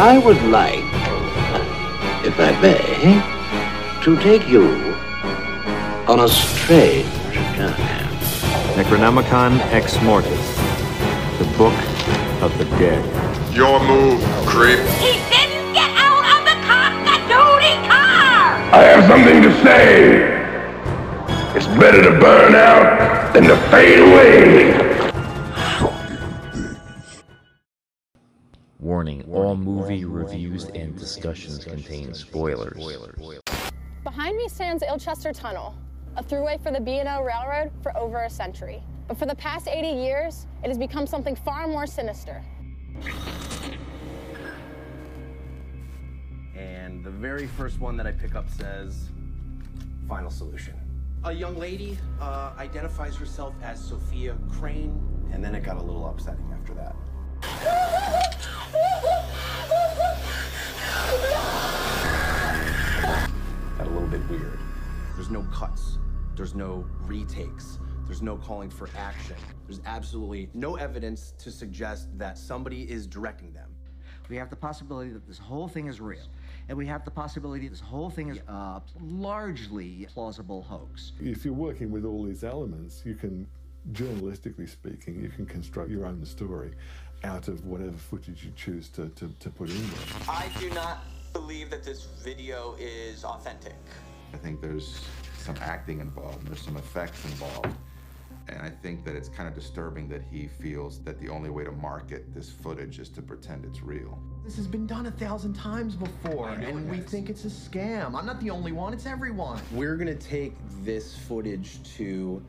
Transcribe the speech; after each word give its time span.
I 0.00 0.16
would 0.16 0.40
like, 0.44 0.84
if 2.24 2.38
I 2.38 2.52
may, 2.62 3.20
to 4.04 4.16
take 4.22 4.48
you 4.48 4.94
on 6.06 6.20
a 6.20 6.28
strange 6.28 7.10
journey. 7.56 7.74
Necronomicon 8.78 9.58
Ex 9.72 10.00
Mortis, 10.02 10.30
the 11.40 11.52
Book 11.58 11.74
of 12.40 12.56
the 12.58 12.64
Dead. 12.78 13.02
Your 13.52 13.80
move, 13.80 14.22
creep. 14.46 14.78
He 15.02 15.18
didn't 15.34 15.74
get 15.74 15.90
out 15.98 16.22
of 16.30 16.44
the 16.46 16.56
cock-a-doodle 16.62 17.88
car! 17.90 18.70
I 18.78 18.84
have 18.94 19.04
something 19.08 19.42
to 19.42 19.52
say. 19.64 20.38
It's 21.56 21.66
better 21.76 22.04
to 22.04 22.20
burn 22.20 22.54
out 22.54 23.32
than 23.34 23.48
to 23.48 23.56
fade 23.72 23.98
away. 23.98 24.87
All 29.32 29.56
movie 29.56 30.04
reviews 30.04 30.64
and 30.64 30.96
discussions 30.96 31.64
contain 31.64 32.14
spoilers. 32.14 32.78
Behind 34.04 34.36
me 34.36 34.48
stands 34.48 34.82
Ilchester 34.82 35.32
Tunnel, 35.32 35.76
a 36.16 36.22
throughway 36.22 36.60
for 36.62 36.72
the 36.72 36.80
B&O 36.80 37.22
Railroad 37.22 37.70
for 37.82 37.96
over 37.96 38.22
a 38.22 38.30
century. 38.30 38.82
But 39.06 39.18
for 39.18 39.26
the 39.26 39.34
past 39.34 39.68
80 39.68 39.88
years, 39.88 40.46
it 40.62 40.68
has 40.68 40.78
become 40.78 41.06
something 41.06 41.36
far 41.36 41.66
more 41.66 41.86
sinister. 41.86 42.42
And 46.56 47.04
the 47.04 47.10
very 47.10 47.46
first 47.46 47.80
one 47.80 47.96
that 47.96 48.06
I 48.06 48.12
pick 48.12 48.34
up 48.34 48.48
says, 48.50 49.10
Final 50.08 50.30
Solution. 50.30 50.74
A 51.24 51.32
young 51.32 51.56
lady 51.56 51.98
uh, 52.20 52.52
identifies 52.58 53.16
herself 53.16 53.54
as 53.62 53.82
Sophia 53.82 54.36
Crane. 54.50 55.00
And 55.32 55.44
then 55.44 55.54
it 55.54 55.62
got 55.62 55.76
a 55.76 55.82
little 55.82 56.06
upsetting 56.08 56.50
after 56.52 56.74
that. 56.74 56.96
Got 63.76 63.86
a 63.86 63.90
little 63.90 64.08
bit 64.08 64.28
weird. 64.28 64.58
There's 65.14 65.30
no 65.30 65.42
cuts, 65.52 65.98
there's 66.36 66.54
no 66.54 66.86
retakes, 67.02 67.78
there's 68.06 68.22
no 68.22 68.36
calling 68.36 68.70
for 68.70 68.88
action. 68.96 69.36
There's 69.66 69.80
absolutely 69.86 70.50
no 70.54 70.76
evidence 70.76 71.34
to 71.38 71.50
suggest 71.50 72.08
that 72.18 72.38
somebody 72.38 72.82
is 72.90 73.06
directing 73.06 73.52
them. 73.52 73.70
We 74.28 74.36
have 74.36 74.50
the 74.50 74.56
possibility 74.56 75.10
that 75.10 75.26
this 75.26 75.38
whole 75.38 75.68
thing 75.68 75.86
is 75.86 76.00
real. 76.00 76.26
And 76.68 76.76
we 76.76 76.86
have 76.86 77.04
the 77.04 77.10
possibility 77.10 77.66
this 77.68 77.80
whole 77.80 78.10
thing 78.10 78.28
is 78.28 78.38
a 78.48 78.82
largely 79.00 80.06
plausible 80.12 80.62
hoax. 80.62 81.12
If 81.18 81.44
you're 81.44 81.54
working 81.54 81.90
with 81.90 82.04
all 82.04 82.24
these 82.24 82.44
elements, 82.44 83.02
you 83.06 83.14
can, 83.14 83.46
journalistically 83.92 84.68
speaking, 84.68 85.22
you 85.22 85.30
can 85.30 85.46
construct 85.46 85.90
your 85.90 86.04
own 86.04 86.24
story 86.26 86.72
out 87.24 87.48
of 87.48 87.64
whatever 87.66 87.96
footage 87.96 88.44
you 88.44 88.52
choose 88.56 88.88
to, 88.90 89.08
to, 89.10 89.32
to 89.40 89.50
put 89.50 89.70
in 89.70 89.76
there. 89.76 90.00
I 90.28 90.48
do 90.58 90.70
not 90.70 91.04
believe 91.32 91.70
that 91.70 91.82
this 91.82 92.06
video 92.22 92.76
is 92.78 93.24
authentic. 93.24 93.76
I 94.32 94.36
think 94.36 94.60
there's 94.60 95.04
some 95.38 95.56
acting 95.60 96.00
involved, 96.00 96.46
there's 96.46 96.62
some 96.62 96.76
effects 96.76 97.24
involved. 97.24 97.74
And 98.48 98.62
I 98.62 98.70
think 98.70 99.04
that 99.04 99.14
it's 99.14 99.28
kind 99.28 99.46
of 99.46 99.54
disturbing 99.54 100.08
that 100.08 100.22
he 100.30 100.46
feels 100.46 101.00
that 101.00 101.20
the 101.20 101.28
only 101.28 101.50
way 101.50 101.64
to 101.64 101.72
market 101.72 102.34
this 102.34 102.48
footage 102.48 102.98
is 102.98 103.10
to 103.10 103.22
pretend 103.22 103.66
it's 103.66 103.82
real. 103.82 104.18
This 104.42 104.56
has 104.56 104.66
been 104.66 104.86
done 104.86 105.04
a 105.04 105.10
thousand 105.10 105.52
times 105.52 105.94
before, 105.94 106.48
and 106.48 106.90
we 106.90 106.98
think 106.98 107.28
it's 107.28 107.44
a 107.44 107.48
scam. 107.48 108.14
I'm 108.14 108.24
not 108.24 108.40
the 108.40 108.48
only 108.48 108.72
one, 108.72 108.94
it's 108.94 109.04
everyone. 109.04 109.60
We're 109.72 109.96
gonna 109.96 110.14
take 110.14 110.54
this 110.82 111.14
footage 111.14 111.82
to 111.96 112.42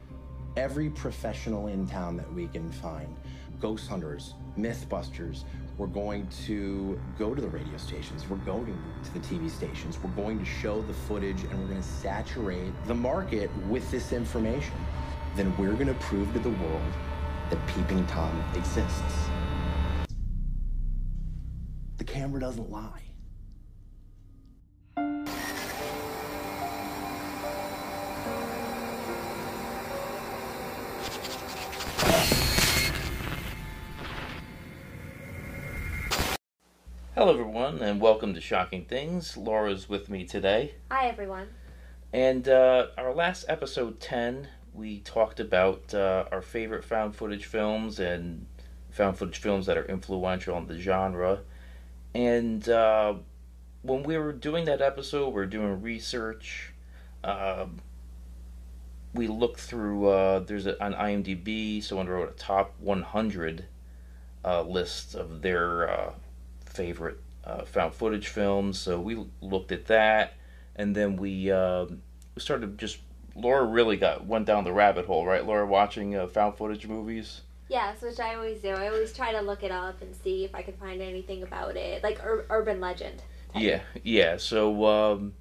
every 0.56 0.90
professional 0.90 1.68
in 1.68 1.86
town 1.86 2.16
that 2.18 2.34
we 2.34 2.48
can 2.48 2.72
find 2.72 3.14
ghost 3.60 3.88
hunters, 3.88 4.36
mythbusters. 4.58 5.44
We're 5.78 5.88
going 5.88 6.28
to 6.46 7.00
go 7.18 7.34
to 7.34 7.42
the 7.42 7.48
radio 7.48 7.78
stations, 7.78 8.28
we're 8.30 8.38
going 8.38 8.78
to 9.04 9.14
the 9.14 9.20
TV 9.20 9.50
stations, 9.50 9.98
we're 10.04 10.10
going 10.12 10.40
to 10.40 10.46
show 10.46 10.82
the 10.82 10.94
footage, 10.94 11.44
and 11.44 11.60
we're 11.60 11.68
gonna 11.68 11.84
saturate 11.84 12.72
the 12.86 12.96
market 12.96 13.50
with 13.68 13.90
this 13.92 14.12
information. 14.12 14.74
Then 15.36 15.56
we're 15.58 15.74
gonna 15.74 15.94
prove 15.96 16.32
to 16.34 16.40
the 16.40 16.50
world 16.50 16.94
that 17.50 17.66
Peeping 17.68 18.06
Tom 18.08 18.44
exists. 18.56 19.30
The 21.98 22.04
camera 22.04 22.40
doesn't 22.42 22.70
lie. 22.70 23.09
Hello, 37.20 37.34
everyone, 37.34 37.82
and 37.82 38.00
welcome 38.00 38.34
to 38.34 38.40
Shocking 38.40 38.86
Things. 38.86 39.36
Laura's 39.36 39.90
with 39.90 40.08
me 40.08 40.24
today. 40.24 40.76
Hi, 40.90 41.10
everyone. 41.10 41.50
And 42.14 42.48
uh, 42.48 42.88
our 42.98 43.14
last 43.14 43.44
episode 43.50 44.00
10, 44.00 44.48
we 44.74 45.00
talked 45.00 45.42
about 45.42 45.94
uh, 45.94 46.24
our 46.32 46.42
favorite 46.42 46.86
found 46.86 47.18
footage 47.18 47.44
films 47.44 48.00
and 48.00 48.46
found 48.90 49.18
footage 49.18 49.40
films 49.40 49.66
that 49.66 49.78
are 49.78 49.84
influential 49.84 50.56
on 50.56 50.68
the 50.68 50.80
genre. 50.80 51.42
And 52.16 52.70
uh, 52.70 53.16
when 53.82 54.04
we 54.04 54.18
were 54.18 54.32
doing 54.32 54.64
that 54.64 54.82
episode, 54.82 55.28
we 55.28 55.34
were 55.34 55.46
doing 55.46 55.82
research. 55.82 56.72
Uh, 57.22 57.66
we 59.14 59.28
looked 59.28 59.60
through, 59.60 60.08
uh, 60.08 60.40
there's 60.40 60.68
a, 60.68 60.82
on 60.82 60.94
IMDb, 60.94 61.84
someone 61.84 62.08
wrote 62.08 62.30
a 62.30 62.40
top 62.40 62.76
100 62.80 63.66
uh, 64.46 64.62
list 64.62 65.16
of 65.16 65.42
their 65.42 65.90
uh, 65.90 66.14
favorite 66.80 67.20
uh, 67.44 67.66
found 67.66 67.94
footage 67.94 68.30
films. 68.30 68.80
So 68.80 69.02
we 69.02 69.26
looked 69.42 69.74
at 69.74 69.88
that, 69.88 70.36
and 70.78 70.96
then 70.96 71.18
we 71.18 71.52
um, 71.52 72.02
we 72.36 72.42
started 72.42 72.78
just. 72.78 73.00
Laura 73.36 73.64
really 73.64 73.96
got 73.96 74.26
went 74.26 74.46
down 74.46 74.64
the 74.64 74.74
rabbit 74.74 75.06
hole, 75.06 75.26
right? 75.26 75.46
Laura 75.46 75.66
watching 75.66 76.16
uh, 76.16 76.28
found 76.28 76.56
footage 76.58 76.88
movies. 76.88 77.42
Yes, 77.70 78.02
which 78.02 78.20
I 78.20 78.36
always 78.36 78.62
do. 78.62 78.70
I 78.70 78.88
always 78.88 79.14
try 79.14 79.32
to 79.32 79.42
look 79.42 79.64
it 79.64 79.72
up 79.72 80.02
and 80.02 80.16
see 80.16 80.44
if 80.44 80.56
I 80.56 80.62
can 80.62 80.74
find 80.76 81.02
anything 81.02 81.44
about 81.44 81.76
it, 81.76 82.02
like 82.02 82.24
ur- 82.24 82.46
urban 82.50 82.82
legend. 82.82 83.22
Yeah, 83.56 83.82
yeah. 84.04 84.38
So 84.38 84.86
um, 84.86 85.34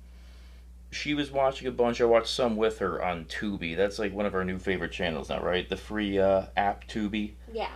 she 0.91 1.15
was 1.15 1.31
watching 1.31 1.67
a 1.69 1.73
bunch. 1.73 2.01
I 2.01 2.05
watched 2.05 2.29
some 2.29 2.57
with 2.57 2.79
her 2.81 3.03
on 3.03 3.25
Tubi. 3.25 3.77
That's 3.77 3.99
like 3.99 4.13
one 4.13 4.27
of 4.27 4.35
our 4.35 4.45
new 4.45 4.59
favorite 4.59 4.93
channels 4.93 5.29
now, 5.29 5.41
right? 5.41 5.69
The 5.69 5.77
free 5.77 6.19
uh, 6.19 6.47
app 6.57 6.87
Tubi. 6.87 7.33
Yeah. 7.53 7.71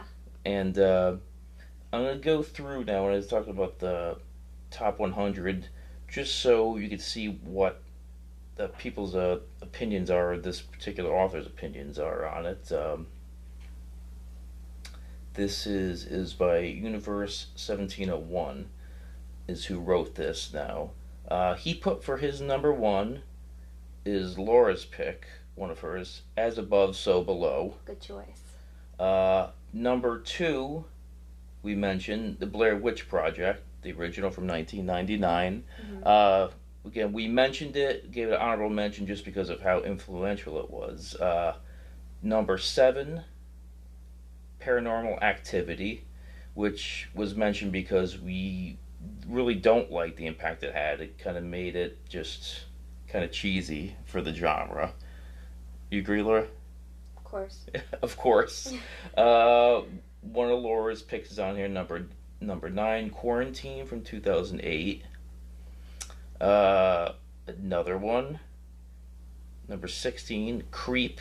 And 0.44 0.78
uh, 0.78 1.16
I'm 1.92 2.04
gonna 2.04 2.16
go 2.16 2.42
through 2.42 2.84
now 2.84 3.04
when 3.04 3.12
I 3.12 3.16
was 3.16 3.26
talking 3.26 3.50
about 3.50 3.78
the 3.78 4.16
top 4.70 4.98
100, 4.98 5.68
just 6.08 6.36
so 6.36 6.76
you 6.76 6.88
can 6.88 6.98
see 6.98 7.28
what 7.28 7.82
the 8.56 8.68
people's 8.68 9.14
uh, 9.14 9.40
opinions 9.60 10.10
are. 10.10 10.38
This 10.38 10.62
particular 10.62 11.10
author's 11.10 11.46
opinions 11.46 11.98
are 11.98 12.26
on 12.26 12.46
it. 12.46 12.72
Um, 12.72 13.08
this 15.34 15.66
is 15.66 16.04
is 16.04 16.32
by 16.32 16.58
Universe 16.60 17.48
1701, 17.56 18.68
is 19.46 19.66
who 19.66 19.78
wrote 19.78 20.14
this 20.14 20.50
now. 20.52 20.92
Uh, 21.28 21.54
he 21.54 21.74
put 21.74 22.02
for 22.02 22.16
his 22.16 22.40
number 22.40 22.72
one 22.72 23.22
is 24.04 24.38
Laura's 24.38 24.84
pick, 24.84 25.26
one 25.54 25.70
of 25.70 25.80
hers, 25.80 26.22
As 26.36 26.58
Above, 26.58 26.96
So 26.96 27.22
Below. 27.22 27.74
Good 27.84 28.00
choice. 28.00 28.42
Uh, 28.98 29.50
number 29.72 30.18
two, 30.18 30.84
we 31.62 31.74
mentioned 31.74 32.38
the 32.40 32.46
Blair 32.46 32.76
Witch 32.76 33.08
Project, 33.08 33.62
the 33.82 33.92
original 33.92 34.30
from 34.30 34.46
1999. 34.46 35.64
Mhm. 35.80 36.02
Uh, 36.04 36.48
again, 36.84 37.12
we 37.12 37.28
mentioned 37.28 37.76
it, 37.76 38.10
gave 38.10 38.28
it 38.28 38.34
an 38.34 38.40
honorable 38.40 38.70
mention 38.70 39.06
just 39.06 39.24
because 39.24 39.48
of 39.48 39.60
how 39.60 39.80
influential 39.80 40.58
it 40.58 40.70
was. 40.70 41.14
Uh, 41.16 41.56
number 42.22 42.58
seven, 42.58 43.22
Paranormal 44.60 45.20
Activity, 45.22 46.04
which 46.54 47.08
was 47.14 47.34
mentioned 47.34 47.72
because 47.72 48.18
we 48.18 48.78
really 49.26 49.54
don't 49.54 49.90
like 49.90 50.16
the 50.16 50.26
impact 50.26 50.62
it 50.62 50.74
had. 50.74 51.00
It 51.00 51.18
kind 51.18 51.36
of 51.36 51.44
made 51.44 51.76
it 51.76 51.98
just 52.08 52.64
kind 53.08 53.24
of 53.24 53.32
cheesy 53.32 53.96
for 54.04 54.20
the 54.20 54.32
genre. 54.32 54.92
You 55.90 56.00
agree, 56.00 56.22
Laura? 56.22 56.46
Of 57.16 57.24
course. 57.24 57.66
of 58.02 58.16
course. 58.16 58.72
uh, 59.16 59.82
one 60.22 60.50
of 60.50 60.60
Laura's 60.60 61.02
picks 61.02 61.30
is 61.30 61.38
on 61.38 61.56
here, 61.56 61.68
number 61.68 62.06
number 62.40 62.70
nine, 62.70 63.10
Quarantine 63.10 63.86
from 63.86 64.02
two 64.02 64.20
thousand 64.20 64.60
eight. 64.62 65.04
Uh, 66.40 67.12
another 67.46 67.98
one, 67.98 68.40
number 69.68 69.88
sixteen, 69.88 70.64
Creep 70.70 71.20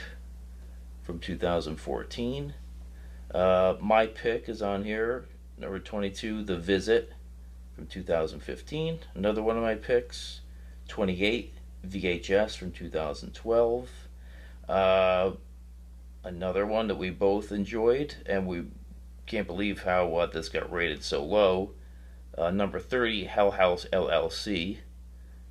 from 1.04 1.20
two 1.20 1.36
thousand 1.36 1.78
fourteen. 1.78 2.54
Uh, 3.34 3.76
my 3.80 4.06
pick 4.06 4.48
is 4.48 4.62
on 4.62 4.84
here, 4.84 5.26
number 5.58 5.80
twenty-two, 5.80 6.44
The 6.44 6.58
Visit 6.58 7.14
from 7.76 7.88
two 7.88 8.04
thousand 8.04 8.42
fifteen. 8.42 9.00
Another 9.16 9.42
one 9.42 9.58
of 9.58 9.64
my 9.64 9.76
picks, 9.76 10.42
twenty-eight, 10.88 11.54
VHS 11.88 12.56
from 12.58 12.72
two 12.72 12.90
thousand 12.90 13.34
twelve. 13.34 13.90
Uh, 14.70 15.32
another 16.24 16.66
one 16.66 16.88
that 16.88 16.96
we 16.96 17.10
both 17.10 17.52
enjoyed, 17.52 18.16
and 18.26 18.46
we 18.46 18.66
can't 19.32 19.48
believe 19.48 19.84
how 19.84 20.14
uh, 20.16 20.26
this 20.26 20.50
got 20.50 20.72
rated 20.72 21.04
so 21.04 21.24
low. 21.24 21.72
Uh, 22.38 22.52
number 22.52 22.80
30, 22.80 23.24
Hell 23.24 23.52
House 23.52 23.86
LLC 23.94 24.80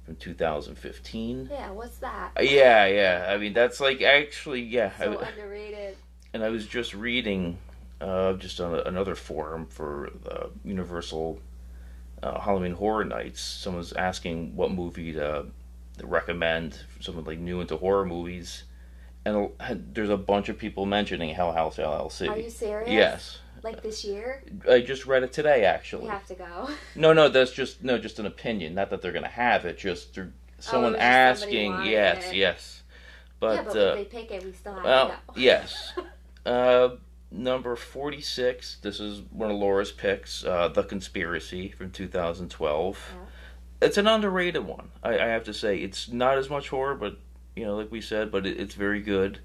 from 0.05 0.17
2015. 0.17 1.49
Yeah, 1.51 1.71
what's 1.71 1.97
that? 1.99 2.33
Uh, 2.39 2.43
Yeah, 2.43 2.85
yeah. 2.87 3.27
I 3.31 3.39
mean, 3.39 3.55
that's 3.55 3.81
like 3.81 4.03
actually, 4.03 4.61
yeah. 4.61 4.91
So 4.99 5.15
I, 5.15 5.29
underrated. 5.29 5.97
and 6.35 6.45
I 6.45 6.51
was 6.51 6.67
just 6.67 6.93
reading 6.93 7.57
uh, 8.03 8.35
just 8.35 8.61
on 8.61 8.75
a, 8.75 8.83
another 8.83 9.15
forum 9.15 9.65
for 9.67 10.11
uh, 10.31 10.49
Universal 10.63 11.41
uh, 12.23 12.39
Halloween 12.39 12.73
Horror 12.73 13.05
Nights. 13.07 13.41
Someone 13.41 13.79
was 13.79 13.95
asking 13.95 14.55
what 14.57 14.73
movie 14.73 15.15
to, 15.15 15.47
to 15.99 16.07
recommend 16.07 16.75
for 16.95 17.03
someone 17.03 17.25
like 17.25 17.39
new 17.39 17.63
into 17.63 17.79
horror 17.79 18.05
movies, 18.05 18.65
and 19.25 19.51
there's 19.95 20.11
a 20.11 20.17
bunch 20.19 20.51
of 20.51 20.59
people 20.59 20.85
mentioning 20.85 21.35
Hell 21.35 21.53
House 21.53 21.77
LLC. 21.77 22.29
Are 22.29 22.39
you 22.39 22.51
serious? 22.51 22.91
Yes, 22.91 23.39
Like 23.63 23.83
this 23.83 24.05
year? 24.05 24.43
I 24.69 24.81
just 24.81 25.07
read 25.07 25.23
it 25.23 25.33
today 25.33 25.65
actually. 25.65 26.05
We 26.05 26.09
have 26.11 26.27
to 26.27 26.35
go. 26.35 26.69
No, 26.97 27.13
no, 27.13 27.29
that's 27.29 27.53
just 27.53 27.83
no, 27.83 27.99
just 27.99 28.19
an 28.19 28.27
opinion. 28.27 28.75
Not 28.75 28.91
that 28.91 29.03
they're 29.03 29.13
gonna 29.13 29.29
have 29.29 29.65
it. 29.65 29.79
Just 29.79 30.15
they're, 30.15 30.33
someone 30.59 30.95
Oh, 30.95 30.99
asking. 30.99 31.85
Yes, 31.85 32.31
it. 32.31 32.37
yes. 32.37 32.83
But, 33.39 33.55
yeah, 33.55 33.63
but 33.63 33.77
uh, 33.77 33.81
if 33.81 33.95
they 34.11 34.21
pick 34.21 34.31
it, 34.31 34.45
we 34.45 34.53
still 34.53 34.75
have 34.75 34.85
well, 34.85 35.09
to 35.09 35.15
go. 35.27 35.33
yes. 35.37 35.93
Uh, 36.47 36.97
number 37.31 37.77
forty-six. 37.77 38.79
This 38.81 38.99
is 38.99 39.21
one 39.31 39.51
of 39.51 39.59
Laura's 39.59 39.93
picks. 39.93 40.43
Uh, 40.43 40.69
the 40.69 40.83
Conspiracy 40.83 41.69
from 41.69 41.91
two 41.91 42.09
thousand 42.09 42.51
twelve. 42.51 42.99
It's 43.83 43.99
an 43.99 44.07
underrated 44.07 44.65
one. 44.67 44.89
I, 45.03 45.19
I 45.19 45.27
have 45.27 45.45
to 45.45 45.55
say, 45.55 45.77
it's 45.79 46.09
not 46.09 46.39
as 46.39 46.49
much 46.49 46.71
horror, 46.71 46.95
but 46.95 47.19
you 47.55 47.65
know, 47.67 47.77
like 47.77 47.93
we 47.93 48.01
said, 48.01 48.33
but 48.33 48.47
it, 48.47 48.59
it's 48.59 48.75
very 48.75 49.03
good. 49.03 49.41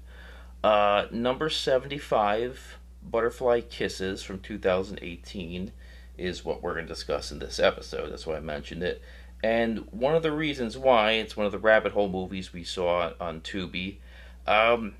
Uh, 0.64 1.04
number 1.10 1.50
seventy-five. 1.50 2.78
Butterfly 3.10 3.62
Kisses 3.62 4.22
from 4.22 4.40
2018 4.40 5.72
is 6.18 6.44
what 6.44 6.62
we're 6.62 6.74
going 6.74 6.86
to 6.86 6.92
discuss 6.92 7.30
in 7.30 7.38
this 7.38 7.58
episode. 7.60 8.10
That's 8.10 8.26
why 8.26 8.36
I 8.36 8.40
mentioned 8.40 8.82
it. 8.82 9.02
And 9.42 9.86
one 9.90 10.14
of 10.14 10.22
the 10.22 10.32
reasons 10.32 10.78
why 10.78 11.12
it's 11.12 11.36
one 11.36 11.46
of 11.46 11.52
the 11.52 11.58
rabbit 11.58 11.92
hole 11.92 12.08
movies 12.08 12.52
we 12.52 12.64
saw 12.64 13.12
on 13.20 13.42
Tubi, 13.42 13.98
um, 14.46 14.94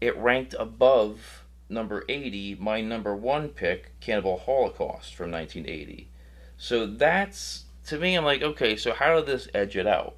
it 0.00 0.16
ranked 0.16 0.54
above 0.58 1.44
number 1.68 2.04
80, 2.08 2.56
my 2.56 2.80
number 2.80 3.16
one 3.16 3.48
pick, 3.48 3.98
Cannibal 4.00 4.38
Holocaust 4.38 5.14
from 5.14 5.30
1980. 5.30 6.08
So 6.56 6.86
that's, 6.86 7.64
to 7.86 7.98
me, 7.98 8.14
I'm 8.14 8.24
like, 8.24 8.42
okay, 8.42 8.76
so 8.76 8.92
how 8.92 9.16
did 9.16 9.26
this 9.26 9.48
edge 9.54 9.76
it 9.76 9.86
out? 9.86 10.16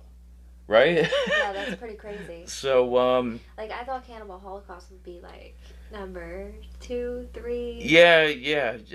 Right? 0.67 1.08
yeah, 1.29 1.53
that's 1.53 1.75
pretty 1.81 1.96
crazy. 1.96 2.44
so, 2.46 2.96
um, 2.96 3.41
Like 3.58 3.73
I 3.73 3.85
thought 3.85 4.06
Cannibal 4.06 4.38
Holocaust 4.38 4.91
would 4.91 5.03
be 5.03 5.20
like 5.20 5.56
number 5.92 6.52
two, 6.81 7.28
three. 7.32 7.81
yeah, 7.82 8.25
yeah. 8.25 8.76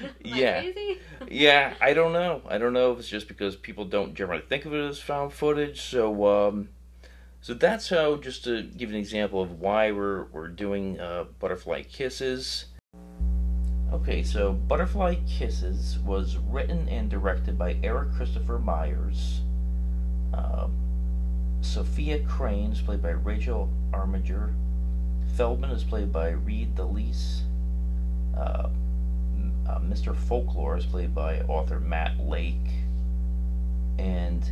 Yeah. 0.24 0.60
crazy? 0.62 1.00
yeah, 1.28 1.74
I 1.80 1.92
don't 1.94 2.12
know. 2.12 2.42
I 2.48 2.58
don't 2.58 2.72
know 2.72 2.92
if 2.92 3.00
it's 3.00 3.08
just 3.08 3.28
because 3.28 3.56
people 3.56 3.84
don't 3.84 4.14
generally 4.14 4.42
think 4.48 4.64
of 4.64 4.74
it 4.74 4.80
as 4.80 5.00
found 5.00 5.32
footage. 5.32 5.80
So, 5.80 6.26
um, 6.26 6.68
so 7.40 7.54
that's 7.54 7.88
how. 7.88 8.16
Just 8.16 8.44
to 8.44 8.62
give 8.62 8.90
an 8.90 8.96
example 8.96 9.40
of 9.42 9.60
why 9.60 9.90
we're 9.90 10.24
we're 10.26 10.48
doing 10.48 11.00
uh, 11.00 11.24
Butterfly 11.38 11.82
Kisses. 11.84 12.66
Okay, 13.92 14.22
so 14.22 14.52
Butterfly 14.52 15.16
Kisses 15.26 15.98
was 16.04 16.36
written 16.36 16.88
and 16.88 17.08
directed 17.08 17.58
by 17.58 17.76
Erik 17.82 18.10
Kristopher 18.10 18.62
Myers. 18.62 19.40
Uh, 20.34 20.68
Sophia 21.62 22.20
Crane 22.20 22.70
is 22.72 22.82
played 22.82 23.02
by 23.02 23.10
Rachel 23.10 23.70
Armiger. 23.92 24.52
Feldman 25.36 25.70
is 25.70 25.84
played 25.84 26.12
by 26.12 26.30
Reed 26.30 26.74
DeLisle. 26.74 27.42
Uh, 28.36 28.68
uh, 29.68 29.78
Mr. 29.80 30.16
Folklore 30.16 30.76
is 30.76 30.86
played 30.86 31.14
by 31.14 31.40
author 31.42 31.80
Matt 31.80 32.18
Lake, 32.18 32.54
and 33.98 34.50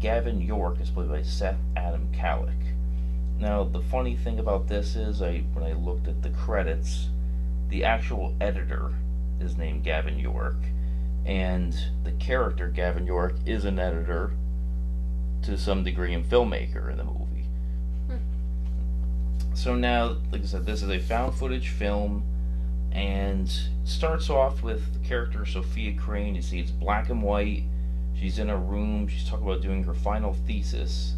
Gavin 0.00 0.40
York 0.40 0.80
is 0.80 0.90
played 0.90 1.08
by 1.08 1.22
Seth 1.22 1.58
Adam 1.76 2.08
Kallick. 2.12 2.74
Now, 3.38 3.64
the 3.64 3.80
funny 3.80 4.16
thing 4.16 4.38
about 4.38 4.68
this 4.68 4.96
is, 4.96 5.22
I 5.22 5.38
when 5.52 5.64
I 5.64 5.72
looked 5.72 6.08
at 6.08 6.22
the 6.22 6.30
credits, 6.30 7.08
the 7.68 7.84
actual 7.84 8.34
editor 8.40 8.92
is 9.40 9.56
named 9.56 9.84
Gavin 9.84 10.18
York, 10.18 10.56
and 11.24 11.74
the 12.04 12.12
character 12.12 12.68
Gavin 12.68 13.06
York 13.06 13.34
is 13.46 13.64
an 13.64 13.78
editor 13.78 14.32
to 15.42 15.56
some 15.56 15.84
degree 15.84 16.12
and 16.12 16.24
filmmaker 16.24 16.90
in 16.90 16.98
the 16.98 17.04
movie. 17.04 17.19
So 19.54 19.74
now, 19.74 20.16
like 20.32 20.42
I 20.42 20.46
said, 20.46 20.64
this 20.64 20.82
is 20.82 20.90
a 20.90 20.98
found 20.98 21.34
footage 21.34 21.68
film 21.68 22.24
and 22.92 23.50
starts 23.84 24.30
off 24.30 24.62
with 24.62 24.92
the 24.92 25.08
character 25.08 25.44
Sophia 25.46 25.94
Crane. 25.94 26.34
You 26.34 26.42
see, 26.42 26.58
it's 26.58 26.70
black 26.70 27.10
and 27.10 27.22
white. 27.22 27.64
She's 28.14 28.38
in 28.38 28.50
a 28.50 28.56
room. 28.56 29.08
She's 29.08 29.28
talking 29.28 29.46
about 29.46 29.62
doing 29.62 29.82
her 29.84 29.94
final 29.94 30.34
thesis, 30.46 31.14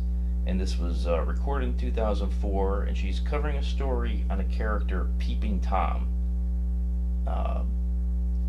and 0.47 0.61
this 0.61 0.79
was 0.79 1.07
uh, 1.07 1.21
recorded 1.23 1.71
in 1.71 1.77
2004. 1.79 2.83
And 2.85 2.97
she's 2.97 3.21
covering 3.21 3.57
a 3.57 3.63
story 3.63 4.25
on 4.31 4.41
a 4.41 4.45
character, 4.45 5.09
Peeping 5.19 5.61
Tom. 5.61 6.09
Uh, 7.27 7.63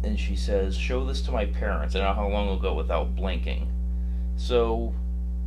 and 0.04 0.20
she 0.20 0.36
says, 0.36 0.76
"Show 0.76 1.06
this 1.06 1.22
to 1.24 1.32
my 1.32 1.46
parents." 1.46 1.96
I 1.96 2.00
don't 2.00 2.10
know 2.10 2.14
how 2.14 2.28
long 2.28 2.50
ago 2.58 2.74
without 2.74 3.16
blinking. 3.16 3.72
So 4.36 4.94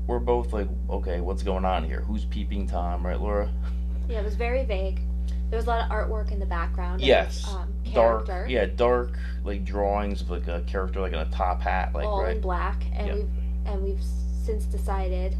we're 0.07 0.19
both 0.19 0.53
like, 0.53 0.69
"Okay, 0.89 1.21
what's 1.21 1.43
going 1.43 1.65
on 1.65 1.85
here? 1.85 2.01
Who's 2.01 2.25
Peeping 2.25 2.67
Tom?" 2.67 3.07
Right, 3.07 3.21
Laura? 3.21 3.53
Yeah, 4.09 4.21
it 4.21 4.25
was 4.25 4.37
very 4.37 4.65
vague. 4.65 5.01
There 5.51 5.57
was 5.59 5.67
a 5.67 5.71
lot 5.71 5.85
of 5.85 5.91
artwork 5.91 6.33
in 6.33 6.41
the 6.41 6.47
background. 6.47 7.01
of, 7.01 7.07
Yes. 7.07 7.47
Um, 7.49 7.73
dark. 7.93 8.29
Yeah, 8.49 8.67
dark 8.67 9.17
like 9.45 9.65
drawings 9.65 10.21
of 10.21 10.31
like 10.31 10.49
a 10.49 10.63
character 10.67 11.01
like 11.01 11.13
in 11.13 11.19
a 11.19 11.31
top 11.31 11.61
hat, 11.61 11.95
like 11.95 12.05
all 12.07 12.23
right. 12.23 12.37
in 12.37 12.41
black, 12.43 12.83
and 12.93 13.07
Yeah. 13.07 13.15
we've 13.15 13.29
and 13.67 13.83
we've 13.83 14.03
since 14.45 14.65
decided 14.65 15.37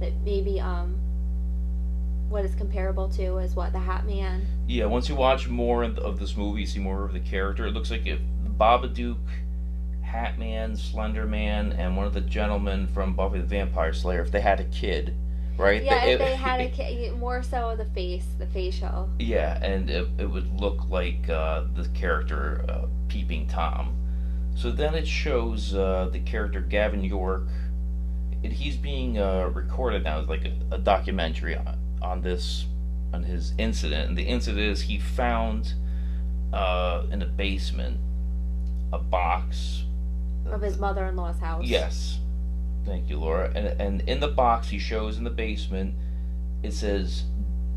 that 0.00 0.12
maybe 0.24 0.60
um 0.60 0.96
what 2.28 2.44
is 2.44 2.54
comparable 2.54 3.08
to 3.08 3.38
is 3.38 3.54
what 3.56 3.72
the 3.72 3.78
Hat 3.78 4.04
Man. 4.06 4.46
Yeah, 4.66 4.84
once 4.86 5.08
you 5.08 5.14
watch 5.16 5.48
more 5.48 5.82
of 5.82 5.98
of 5.98 6.18
this 6.20 6.36
movie, 6.36 6.60
you 6.60 6.66
see 6.66 6.78
more 6.80 7.04
of 7.04 7.12
the 7.12 7.20
character. 7.20 7.66
It 7.66 7.72
looks 7.72 7.90
like 7.90 8.06
if 8.06 8.20
Babadook, 8.58 9.16
Hat 10.02 10.38
Man, 10.38 10.76
Slender 10.76 11.26
Man, 11.26 11.72
and 11.72 11.96
one 11.96 12.06
of 12.06 12.12
the 12.14 12.20
gentlemen 12.20 12.86
from 12.86 13.14
Buffy 13.14 13.38
the 13.38 13.46
Vampire 13.46 13.92
Slayer, 13.92 14.20
if 14.20 14.30
they 14.30 14.40
had 14.40 14.60
a 14.60 14.64
kid, 14.64 15.14
right? 15.58 15.82
Yeah, 15.82 16.04
They- 16.04 16.12
if 16.12 16.18
they 16.18 16.34
had 16.36 16.60
a 16.60 17.10
more 17.18 17.42
so 17.42 17.74
the 17.76 17.84
face, 17.86 18.26
the 18.38 18.46
facial. 18.46 19.08
Yeah, 19.18 19.62
and 19.62 19.90
it, 19.90 20.08
it 20.18 20.26
would 20.26 20.60
look 20.60 20.88
like 20.88 21.28
uh, 21.28 21.64
the 21.74 21.88
character 21.88 22.64
uh, 22.68 22.86
Peeping 23.08 23.46
Tom. 23.48 23.94
So 24.54 24.70
then 24.70 24.94
it 24.94 25.06
shows 25.06 25.74
uh, 25.74 26.08
the 26.12 26.20
character 26.20 26.60
Gavin 26.60 27.04
York. 27.04 27.46
And 28.44 28.52
he's 28.52 28.76
being 28.76 29.18
uh, 29.18 29.50
recorded 29.52 30.04
now 30.04 30.20
as 30.20 30.28
like 30.28 30.44
a, 30.44 30.74
a 30.74 30.78
documentary 30.78 31.56
on, 31.56 31.76
on 32.00 32.22
this 32.22 32.66
on 33.12 33.22
his 33.24 33.52
incident. 33.58 34.08
And 34.10 34.18
the 34.18 34.22
incident 34.22 34.62
is 34.62 34.82
he 34.82 34.98
found 34.98 35.74
uh, 36.52 37.04
in 37.10 37.22
a 37.22 37.26
basement 37.26 37.98
a 38.92 38.98
box. 38.98 39.82
of 40.46 40.60
his 40.62 40.78
mother-in-law's 40.78 41.38
house. 41.40 41.64
Yes, 41.64 42.18
thank 42.88 43.08
you, 43.08 43.18
Laura. 43.18 43.52
And 43.54 43.80
and 43.80 44.00
in 44.08 44.20
the 44.20 44.28
box 44.28 44.68
he 44.68 44.78
shows 44.78 45.18
in 45.18 45.24
the 45.24 45.30
basement, 45.30 45.94
it 46.62 46.72
says 46.72 47.24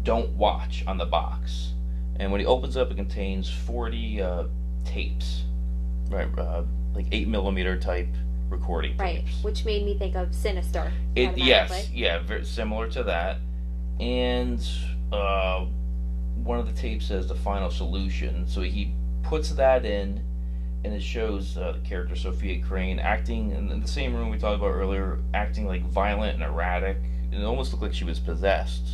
"Don't 0.04 0.30
watch" 0.32 0.84
on 0.88 0.98
the 0.98 1.06
box. 1.06 1.74
And 2.20 2.32
when 2.32 2.40
he 2.40 2.46
opens 2.46 2.78
up, 2.78 2.92
it 2.92 2.96
contains 2.96 3.50
forty 3.50 4.22
uh, 4.22 4.46
tapes, 4.86 5.44
right? 6.10 6.28
Uh, 6.38 6.64
like 6.94 7.08
eight 7.12 7.28
millimeter 7.28 7.80
type 7.80 8.10
recording 8.50 8.98
Right, 8.98 9.26
tapes. 9.26 9.44
which 9.44 9.66
made 9.66 9.86
me 9.86 9.98
think 9.98 10.16
of 10.16 10.36
Sinister. 10.36 10.92
It 11.16 11.38
yes, 11.38 11.90
yeah, 11.94 12.20
very 12.20 12.46
similar 12.46 12.90
to 12.90 13.04
that. 13.04 13.38
And 14.00 14.62
uh, 15.12 15.66
one 16.44 16.60
of 16.60 16.68
the 16.68 16.74
tapes 16.74 17.06
says 17.06 17.28
the 17.28 17.36
final 17.36 17.72
solution. 17.72 18.48
So 18.48 18.62
he 18.62 18.94
puts 19.24 19.52
that 19.52 19.86
in, 19.86 20.22
and 20.84 20.94
it 20.94 21.02
shows 21.02 21.58
uh, 21.58 21.74
the 21.74 21.80
character 21.88 22.16
Sophia 22.16 22.62
Crane 22.64 23.00
acting 23.00 23.52
in 23.52 23.80
the 23.80 23.88
same 23.88 24.16
room 24.16 24.30
we 24.30 24.38
talked 24.38 24.60
about 24.60 24.72
earlier, 24.72 25.20
acting 25.34 25.66
like 25.68 25.84
violent 25.86 26.34
and 26.36 26.44
erratic. 26.44 26.98
It 27.32 27.44
almost 27.44 27.72
looked 27.72 27.84
like 27.84 27.94
she 27.94 28.04
was 28.04 28.20
possessed. 28.20 28.86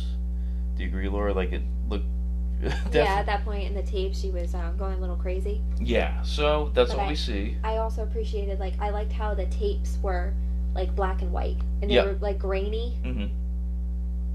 Do 0.76 0.82
you 0.84 0.88
agree, 0.90 1.08
Laura? 1.08 1.32
Like 1.32 1.52
it 1.52 1.62
looked. 1.88 2.04
Yeah, 2.92 3.04
at 3.04 3.26
that 3.26 3.44
point 3.44 3.64
in 3.64 3.74
the 3.74 3.82
tape, 3.84 4.14
she 4.14 4.30
was 4.30 4.52
uh, 4.54 4.72
going 4.76 4.94
a 4.94 5.00
little 5.00 5.16
crazy. 5.16 5.60
Yeah. 5.80 6.20
So 6.22 6.70
that's 6.74 6.90
But 6.90 6.98
what 6.98 7.06
I- 7.06 7.10
we 7.10 7.14
see. 7.14 7.56
I 7.62 7.76
also 7.76 8.02
appreciated 8.02 8.58
like 8.58 8.74
I 8.80 8.90
liked 8.90 9.12
how 9.12 9.32
the 9.34 9.46
tapes 9.46 9.96
were 10.02 10.32
like 10.74 10.94
black 10.94 11.22
and 11.22 11.32
white 11.32 11.56
and 11.82 11.90
they 11.90 11.94
Yeah. 11.94 12.04
were 12.04 12.14
like 12.20 12.38
grainy. 12.38 12.98
Mm-hmm. 13.04 13.26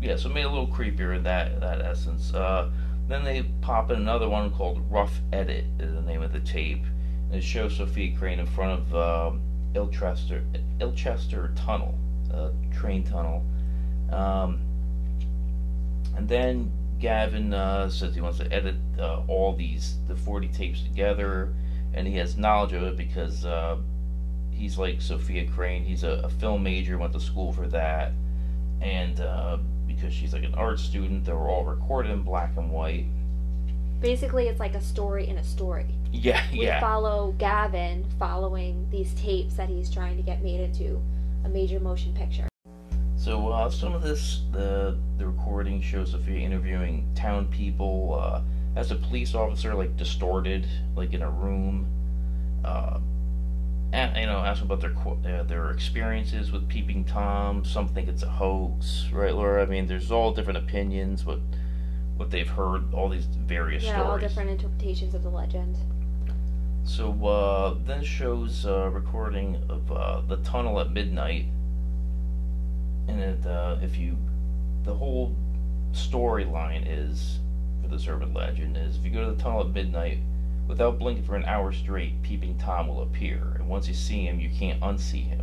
Yeah, 0.02 0.16
so 0.18 0.30
it 0.30 0.34
made 0.34 0.42
it 0.42 0.46
a 0.46 0.50
little 0.50 0.68
creepier 0.68 1.16
in 1.16 1.24
that 1.24 1.60
that 1.62 1.82
essence. 1.82 2.34
Uh, 2.34 2.70
then 3.08 3.24
they 3.26 3.44
pop 3.62 3.92
in 3.92 3.98
another 3.98 4.30
one 4.30 4.52
called 4.52 4.82
Rough 4.90 5.20
Edit 5.34 5.66
is 5.80 5.94
the 5.94 6.02
name 6.02 6.22
of 6.22 6.32
the 6.34 6.40
tape, 6.40 6.84
it 7.34 7.44
shows 7.44 7.78
Sophia 7.78 8.16
Crane 8.16 8.40
in 8.40 8.46
front 8.46 8.80
of 8.80 8.96
um, 8.96 9.42
Ilchester 9.75 10.44
Ilchester 10.80 11.52
Tunnel, 11.56 11.98
uh, 12.34 12.50
train 12.74 13.04
tunnel, 13.04 13.44
um, 14.12 14.62
and 16.16 16.30
then 16.30 16.72
Gavin 17.00 17.54
uh, 17.54 17.90
says 17.90 18.13
he 18.13 18.22
wants 18.22 18.38
to 18.38 18.52
edit 18.54 18.75
uh, 19.00 19.22
all 19.28 19.56
these 19.56 19.98
the 20.08 20.16
forty 20.16 20.48
tapes 20.48 20.84
together, 20.84 21.54
and 21.94 22.08
he 22.08 22.16
has 22.18 22.38
knowledge 22.38 22.74
of 22.74 22.84
it 22.84 22.98
because 22.98 23.46
uh, 23.46 23.78
he's 24.52 24.78
like 24.78 25.02
Sophia 25.02 25.48
Crane. 25.48 25.84
He's 25.84 26.04
a, 26.04 26.22
a, 26.24 26.30
film 26.30 26.63
major, 26.63 26.98
went 26.98 27.13
to 27.13 27.20
school 27.20 27.52
for 27.52 27.68
that, 27.70 28.12
and 28.80 29.20
uh, 29.20 29.58
because 29.88 30.13
she's 30.13 30.34
like 30.34 30.44
an 30.44 30.54
art 30.56 30.80
student, 30.80 31.25
they 31.25 31.34
were 31.34 31.50
all 31.50 31.63
recorded 31.66 32.12
in 32.12 32.22
black 32.22 32.56
and 32.58 32.72
white. 32.72 33.06
Basically, 34.00 34.48
it's 34.48 34.60
like 34.60 34.75
a 34.75 34.82
story 34.82 35.28
in 35.28 35.38
a 35.38 35.44
story. 35.44 35.88
Yeah, 36.13 36.46
we 36.51 36.65
yeah. 36.65 36.79
follow 36.79 37.34
Gavin 37.39 38.05
following 38.20 38.88
these 38.91 39.13
tapes 39.15 39.55
that 39.55 39.67
he's 39.67 39.89
trying 39.89 40.15
to 40.15 40.24
get 40.24 40.43
made 40.43 40.60
into 40.60 41.01
a 41.43 41.50
major 41.50 41.79
motion 41.79 42.13
picture. 42.13 42.48
So 43.17 43.50
uh, 43.50 43.70
some 43.70 43.93
of 43.93 44.03
this, 44.03 44.41
the 44.51 44.98
the 45.17 45.25
recording 45.25 45.82
shows 45.82 46.12
Sophia 46.12 46.39
interviewing 46.39 47.10
town 47.15 47.48
people 47.48 48.20
uh, 48.22 48.41
as 48.75 48.91
a 48.91 48.96
police 48.96 49.34
officer, 49.34 49.74
like 49.74 49.98
distorted, 49.98 50.67
like 50.96 51.13
in 51.13 51.24
a 51.24 51.29
room. 51.29 51.88
Uh, 52.63 53.00
and, 53.91 54.17
you 54.17 54.25
know, 54.25 54.39
asking 54.39 54.72
about 54.72 54.82
their 54.82 54.96
uh, 55.38 55.43
their 55.43 55.72
experiences 55.72 56.51
with 56.51 56.67
peeping 56.67 57.05
tom. 57.05 57.65
Some 57.65 57.88
think 57.88 58.08
it's 58.08 58.24
a 58.24 58.29
hoax, 58.29 59.08
right, 59.12 59.34
Laura? 59.34 59.63
I 59.63 59.65
mean, 59.65 59.88
there's 59.88 60.12
all 60.12 60.32
different 60.32 60.58
opinions, 60.58 61.24
but 61.24 61.39
what 62.17 62.29
they've 62.29 62.48
heard, 62.48 62.93
all 62.93 63.10
these 63.10 63.25
various 63.25 63.84
yeah, 63.84 63.93
stories. 63.96 64.10
all 64.10 64.17
different 64.17 64.50
interpretations 64.50 65.15
of 65.15 65.24
the 65.24 65.29
legend. 65.29 65.77
So 66.86 67.25
uh, 67.25 67.75
then 67.86 68.04
shows 68.04 68.66
a 68.66 68.90
recording 68.90 69.63
of 69.70 69.92
uh, 69.92 70.22
the 70.22 70.38
tunnel 70.38 70.80
at 70.80 70.92
midnight, 70.92 71.46
and 73.08 73.20
it, 73.20 73.46
uh, 73.46 73.78
if 73.82 73.98
you, 73.98 74.18
the 74.84 74.94
whole 74.94 75.36
storyline 75.94 76.84
is 76.86 77.40
for 77.82 77.88
this 77.88 78.08
urban 78.08 78.34
legend 78.34 78.78
is 78.78 78.98
if 78.98 79.06
you 79.06 79.12
go 79.12 79.25
to 79.25 79.36
the 79.36 79.42
tunnel 79.42 79.62
at 79.62 79.70
midnight, 79.70 80.20
without 80.68 81.00
blinking 81.00 81.24
for 81.24 81.36
an 81.36 81.46
hour 81.46 81.72
straight, 81.72 82.22
peeping 82.22 82.58
tom 82.58 82.88
will 82.88 83.02
appear, 83.02 83.54
and 83.56 83.68
once 83.68 83.88
you 83.88 83.94
see 83.94 84.25
him, 84.25 84.40
you 84.40 84.50
can't 84.50 84.80
unsee 84.82 85.25
him, 85.25 85.43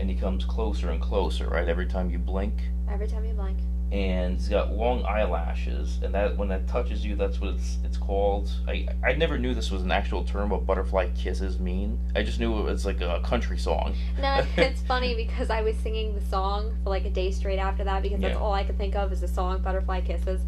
and 0.00 0.10
he 0.10 0.16
comes 0.16 0.44
closer 0.44 0.90
and 0.90 1.00
closer. 1.00 1.48
Right, 1.48 1.68
every 1.68 1.86
time 1.86 2.10
you 2.10 2.18
blink. 2.18 2.54
Every 2.88 3.06
time 3.06 3.24
you 3.24 3.34
blink 3.34 3.58
and 3.92 4.36
he's 4.36 4.48
got 4.48 4.72
long 4.72 5.04
eyelashes, 5.04 5.98
and 6.02 6.14
that 6.14 6.36
when 6.36 6.48
that 6.48 6.68
touches 6.68 7.04
you, 7.04 7.16
that's 7.16 7.40
what 7.40 7.54
it's 7.54 7.78
it's 7.84 7.96
called. 7.96 8.50
I 8.68 8.86
I 9.04 9.14
never 9.14 9.36
knew 9.36 9.52
this 9.52 9.70
was 9.70 9.82
an 9.82 9.90
actual 9.90 10.24
term 10.24 10.50
what 10.50 10.64
butterfly 10.64 11.08
kisses 11.16 11.58
mean. 11.58 11.98
I 12.14 12.22
just 12.22 12.38
knew 12.38 12.56
it 12.60 12.62
was 12.62 12.86
like 12.86 13.00
a 13.00 13.20
country 13.24 13.58
song. 13.58 13.96
No, 14.18 14.46
it's 14.56 14.82
funny 14.82 15.14
because 15.14 15.50
I 15.50 15.62
was 15.62 15.76
singing 15.76 16.14
the 16.14 16.24
song 16.24 16.76
for 16.84 16.90
like 16.90 17.04
a 17.04 17.10
day 17.10 17.32
straight 17.32 17.58
after 17.58 17.82
that 17.84 18.02
because 18.02 18.20
that's 18.20 18.34
yeah. 18.34 18.40
all 18.40 18.52
I 18.52 18.62
could 18.62 18.78
think 18.78 18.94
of 18.94 19.12
is 19.12 19.22
the 19.22 19.28
song 19.28 19.60
Butterfly 19.60 20.02
Kisses. 20.02 20.40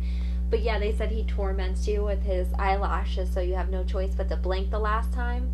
But 0.49 0.61
yeah, 0.61 0.79
they 0.79 0.95
said 0.95 1.11
he 1.11 1.25
torments 1.25 1.89
you 1.89 2.05
with 2.05 2.23
his 2.23 2.47
eyelashes, 2.59 3.33
so 3.33 3.41
you 3.41 3.55
have 3.55 3.71
no 3.71 3.83
choice 3.83 4.15
but 4.15 4.29
to 4.29 4.37
blink 4.37 4.71
the 4.71 4.79
last 4.79 5.13
time, 5.13 5.51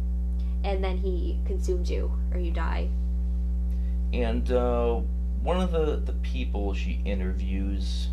and 0.62 0.84
then 0.84 0.98
he 0.98 1.38
consumes 1.46 1.90
you 1.90 2.12
or 2.32 2.38
you 2.38 2.50
die. 2.50 2.90
And 4.12 4.50
uh, 4.50 5.00
one 5.42 5.60
of 5.60 5.70
the, 5.70 5.96
the 5.96 6.14
people 6.14 6.74
she 6.74 7.00
interviews 7.04 8.08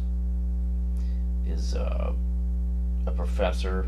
is 1.48 1.76
uh, 1.76 2.14
a 3.06 3.12
professor, 3.12 3.88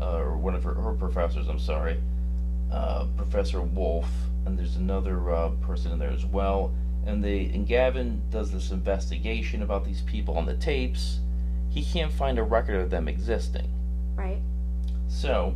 uh, 0.00 0.18
or 0.18 0.36
one 0.36 0.54
of 0.54 0.62
her, 0.64 0.74
her 0.74 0.92
professors, 0.92 1.48
I'm 1.48 1.58
sorry, 1.58 2.00
uh, 2.72 3.06
Professor 3.16 3.60
Wolf, 3.60 4.08
and 4.46 4.58
there's 4.58 4.76
another 4.76 5.30
uh, 5.30 5.50
person 5.62 5.92
in 5.92 5.98
there 5.98 6.10
as 6.10 6.24
well. 6.24 6.72
And 7.06 7.24
they 7.24 7.46
and 7.46 7.66
Gavin 7.66 8.22
does 8.30 8.50
this 8.52 8.70
investigation 8.70 9.62
about 9.62 9.84
these 9.84 10.02
people 10.02 10.36
on 10.36 10.44
the 10.44 10.56
tapes. 10.56 11.20
He 11.70 11.82
can't 11.82 12.12
find 12.12 12.38
a 12.38 12.42
record 12.42 12.76
of 12.76 12.90
them 12.90 13.08
existing. 13.08 13.70
Right. 14.14 14.40
So, 15.08 15.54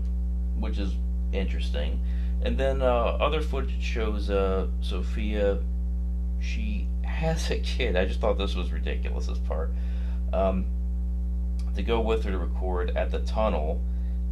which 0.58 0.78
is 0.78 0.94
interesting. 1.32 2.00
And 2.42 2.56
then 2.56 2.82
uh, 2.82 2.86
other 2.86 3.40
footage 3.40 3.82
shows 3.82 4.30
uh, 4.30 4.68
Sophia. 4.80 5.58
She 6.42 6.88
has 7.04 7.50
a 7.50 7.58
kid. 7.58 7.96
I 7.96 8.04
just 8.04 8.20
thought 8.20 8.36
this 8.36 8.54
was 8.54 8.72
ridiculous. 8.72 9.26
This 9.26 9.38
part. 9.38 9.70
Um, 10.32 10.66
to 11.74 11.82
go 11.82 12.00
with 12.00 12.24
her 12.24 12.30
to 12.30 12.38
record 12.38 12.96
at 12.96 13.10
the 13.10 13.20
tunnel, 13.20 13.80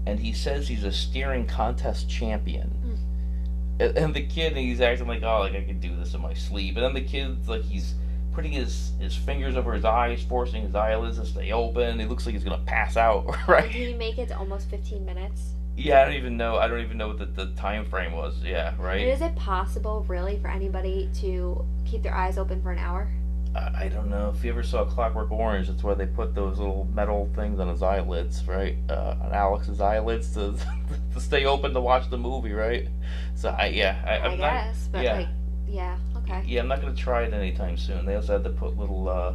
and 0.07 0.19
he 0.19 0.33
says 0.33 0.69
he's 0.69 0.85
a 0.85 0.93
steering 0.93 1.47
contest 1.47 2.09
champion. 2.09 2.71
Mm. 2.85 3.87
And, 3.87 3.99
and, 3.99 4.15
the 4.15 4.27
kid, 4.27 4.57
he's 4.57 4.81
acting 4.81 5.07
like, 5.07 5.23
oh, 5.23 5.41
like 5.41 5.55
I 5.55 5.63
can 5.63 5.81
do 5.81 5.97
this 5.97 6.13
in 6.13 6.21
my 6.21 6.35
sleep. 6.35 6.77
And 6.77 6.85
then 6.85 6.95
the 6.95 7.01
kid's 7.01 7.49
like, 7.49 7.63
he's 7.63 7.95
putting 8.33 8.53
his 8.53 8.93
his 9.01 9.17
fingers 9.17 9.57
over 9.57 9.73
his 9.73 9.85
eyes, 9.85 10.23
forcing 10.23 10.63
his 10.63 10.75
eyelids 10.75 11.19
to 11.19 11.27
stay 11.27 11.53
open. 11.53 11.99
He 11.99 12.07
looks 12.07 12.27
like 12.27 12.35
he's 12.35 12.45
gonna 12.45 12.63
pass 12.67 12.97
out. 12.97 13.27
Right? 13.49 13.71
He 13.71 13.95
make 13.95 14.19
it 14.19 14.29
to 14.29 14.39
almost 14.39 14.69
fifteen 14.69 15.05
minutes? 15.05 15.55
Yeah, 15.81 16.03
I 16.03 16.05
don't 16.05 16.15
even 16.15 16.37
know. 16.37 16.57
I 16.57 16.69
don't 16.69 16.81
even 16.81 16.99
know 16.99 17.09
what 17.09 17.19
the, 17.19 17.27
the 17.27 17.53
time 17.55 17.85
frame 17.87 18.13
was. 18.13 18.43
Yeah, 18.43 18.75
right. 18.79 19.01
And 19.01 19.11
is 19.11 19.23
it 19.23 19.35
possible, 19.37 20.05
really, 20.09 20.39
for 20.39 20.49
anybody 20.49 21.09
to 21.21 21.65
keep 21.85 22.03
their 22.03 22.15
eyes 22.15 22.39
open 22.39 22.63
for 22.63 22.71
an 22.71 22.79
hour? 22.79 23.11
I, 23.55 23.85
I 23.85 23.89
don't 23.89 24.11
know. 24.11 24.33
If 24.37 24.45
you 24.45 24.51
ever 24.51 24.63
saw 24.63 24.85
Clockwork 24.85 25.31
Orange, 25.31 25.69
that's 25.69 25.83
where 25.83 25.95
they 25.95 26.07
put 26.07 26.35
those 26.35 26.59
little 26.59 26.87
metal 26.93 27.31
things 27.35 27.59
on 27.59 27.69
his 27.69 27.83
eyelids, 27.83 28.47
right? 28.47 28.77
Uh, 28.89 29.17
on 29.23 29.33
Alex's 29.33 29.81
eyelids 29.81 30.35
to 30.35 30.55
to 31.15 31.21
stay 31.21 31.47
open 31.47 31.73
to 31.73 31.81
watch 31.81 32.11
the 32.11 32.19
movie, 32.19 32.53
right? 32.53 32.89
So 33.35 33.49
I 33.49 33.67
yeah, 33.67 34.03
I, 34.07 34.19
I'm 34.19 34.33
I 34.33 34.37
guess, 34.37 34.83
not, 34.85 34.93
but 34.93 35.05
yeah. 35.05 35.15
like 35.15 35.29
yeah, 35.67 35.99
okay. 36.19 36.43
Yeah, 36.47 36.61
I'm 36.61 36.69
not 36.69 36.81
gonna 36.81 36.95
try 36.95 37.23
it 37.23 37.33
anytime 37.33 37.77
soon. 37.77 38.05
They 38.05 38.17
also 38.17 38.35
had 38.35 38.45
to 38.45 38.51
put 38.51 38.77
little 38.77 39.09
uh, 39.09 39.35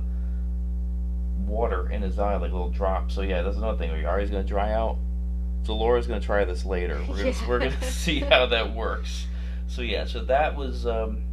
water 1.45 1.89
in 1.89 2.01
his 2.01 2.19
eye, 2.19 2.35
like 2.35 2.51
little 2.51 2.69
drops. 2.69 3.15
So 3.15 3.21
yeah, 3.21 3.41
that's 3.41 3.57
another 3.57 3.77
thing. 3.77 3.89
Are 3.91 3.97
your 3.97 4.09
eyes 4.09 4.29
gonna 4.29 4.43
dry 4.43 4.73
out? 4.73 4.97
So 5.65 5.75
Laura's 5.75 6.05
gonna 6.05 6.21
try 6.21 6.45
this 6.45 6.63
later. 6.63 6.99
We're 7.09 7.17
gonna, 7.17 7.29
yeah. 7.29 7.47
we're 7.47 7.59
gonna 7.59 7.81
see 7.91 8.19
how 8.19 8.45
that 8.47 8.73
works. 8.73 9.25
So 9.67 9.81
yeah, 9.81 10.05
so 10.05 10.23
that 10.25 10.55
was, 10.55 10.85
um, 10.85 11.23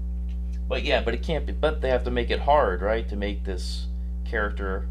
but 0.69 0.85
yeah, 0.85 1.03
but 1.03 1.13
it 1.13 1.23
can't 1.23 1.45
be. 1.45 1.53
But 1.53 1.83
they 1.83 1.91
have 1.91 2.05
to 2.05 2.11
make 2.11 2.31
it 2.31 2.41
hard, 2.41 2.81
right, 2.81 3.07
to 3.11 3.17
make 3.17 3.45
this 3.45 3.87
character 4.25 4.89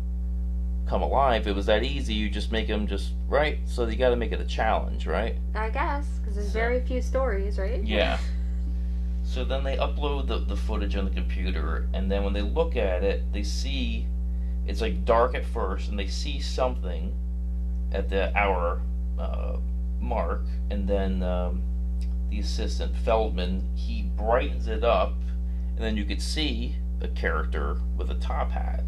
come 0.87 1.01
alive. 1.01 1.41
If 1.41 1.47
it 1.47 1.55
was 1.55 1.65
that 1.65 1.83
easy, 1.83 2.13
you 2.13 2.29
just 2.29 2.51
make 2.51 2.67
him 2.67 2.85
just 2.85 3.13
right. 3.27 3.57
So 3.65 3.87
you 3.87 3.95
got 3.95 4.11
to 4.11 4.15
make 4.15 4.31
it 4.31 4.39
a 4.39 4.45
challenge, 4.45 5.07
right? 5.07 5.35
I 5.55 5.71
guess 5.71 6.05
because 6.19 6.35
there's 6.35 6.47
so, 6.47 6.53
very 6.53 6.81
few 6.81 7.01
stories, 7.01 7.57
right? 7.57 7.83
Yeah. 7.83 8.19
So 9.23 9.43
then 9.43 9.63
they 9.63 9.77
upload 9.77 10.27
the, 10.27 10.39
the 10.39 10.55
footage 10.55 10.95
on 10.95 11.05
the 11.05 11.11
computer, 11.11 11.87
and 11.93 12.11
then 12.11 12.23
when 12.23 12.33
they 12.33 12.41
look 12.41 12.75
at 12.75 13.03
it, 13.03 13.33
they 13.33 13.43
see 13.43 14.05
it's 14.67 14.81
like 14.81 15.03
dark 15.03 15.33
at 15.33 15.45
first, 15.45 15.89
and 15.89 15.97
they 15.97 16.07
see 16.07 16.39
something 16.39 17.11
at 17.91 18.07
the 18.07 18.37
hour 18.37 18.81
uh, 19.21 19.57
Mark, 19.99 20.45
and 20.69 20.87
then 20.87 21.23
um, 21.23 21.63
the 22.29 22.39
assistant 22.39 22.95
Feldman, 22.95 23.69
he 23.75 24.03
brightens 24.15 24.67
it 24.67 24.83
up, 24.83 25.13
and 25.75 25.79
then 25.79 25.97
you 25.97 26.05
could 26.05 26.21
see 26.21 26.75
a 27.01 27.07
character 27.07 27.77
with 27.97 28.09
a 28.09 28.15
top 28.15 28.51
hat. 28.51 28.83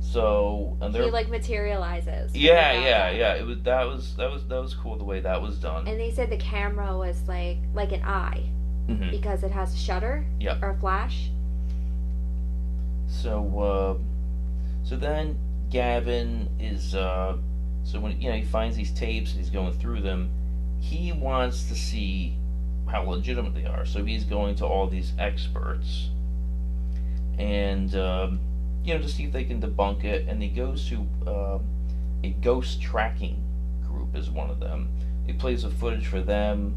So 0.00 0.76
and 0.80 0.94
he 0.94 1.10
like 1.10 1.28
materializes. 1.28 2.34
Yeah, 2.34 2.72
yeah, 2.72 3.10
yeah. 3.10 3.34
It 3.34 3.44
was 3.44 3.62
that 3.62 3.86
was 3.86 4.14
that 4.16 4.30
was 4.30 4.46
that 4.46 4.60
was 4.60 4.74
cool 4.74 4.96
the 4.96 5.04
way 5.04 5.20
that 5.20 5.40
was 5.40 5.58
done. 5.58 5.86
And 5.88 5.98
they 5.98 6.12
said 6.12 6.30
the 6.30 6.36
camera 6.36 6.96
was 6.96 7.26
like 7.26 7.58
like 7.74 7.92
an 7.92 8.02
eye 8.02 8.44
mm-hmm. 8.88 9.10
because 9.10 9.42
it 9.42 9.50
has 9.50 9.74
a 9.74 9.76
shutter 9.76 10.24
yep. 10.38 10.62
or 10.62 10.70
a 10.70 10.78
flash. 10.78 11.30
So 13.08 13.58
uh, 13.58 14.84
so 14.84 14.96
then 14.96 15.38
Gavin 15.70 16.48
is 16.60 16.94
uh, 16.94 17.36
so 17.86 18.00
when 18.00 18.20
you 18.20 18.28
know 18.28 18.36
he 18.36 18.44
finds 18.44 18.76
these 18.76 18.90
tapes 18.90 19.30
and 19.30 19.40
he's 19.40 19.48
going 19.48 19.72
through 19.72 20.00
them, 20.00 20.28
he 20.80 21.12
wants 21.12 21.68
to 21.68 21.76
see 21.76 22.36
how 22.90 23.02
legitimate 23.02 23.54
they 23.54 23.64
are. 23.64 23.86
So 23.86 24.04
he's 24.04 24.24
going 24.24 24.56
to 24.56 24.66
all 24.66 24.88
these 24.88 25.12
experts, 25.20 26.10
and 27.38 27.94
um, 27.94 28.40
you 28.84 28.92
know 28.92 29.00
to 29.00 29.08
see 29.08 29.24
if 29.24 29.32
they 29.32 29.44
can 29.44 29.60
debunk 29.60 30.02
it. 30.02 30.26
And 30.28 30.42
he 30.42 30.48
goes 30.48 30.88
to 30.88 30.96
um, 31.28 31.64
a 32.24 32.30
ghost 32.42 32.82
tracking 32.82 33.40
group 33.88 34.16
is 34.16 34.30
one 34.30 34.50
of 34.50 34.58
them. 34.58 34.88
He 35.24 35.32
plays 35.32 35.62
the 35.62 35.70
footage 35.70 36.08
for 36.08 36.20
them, 36.20 36.74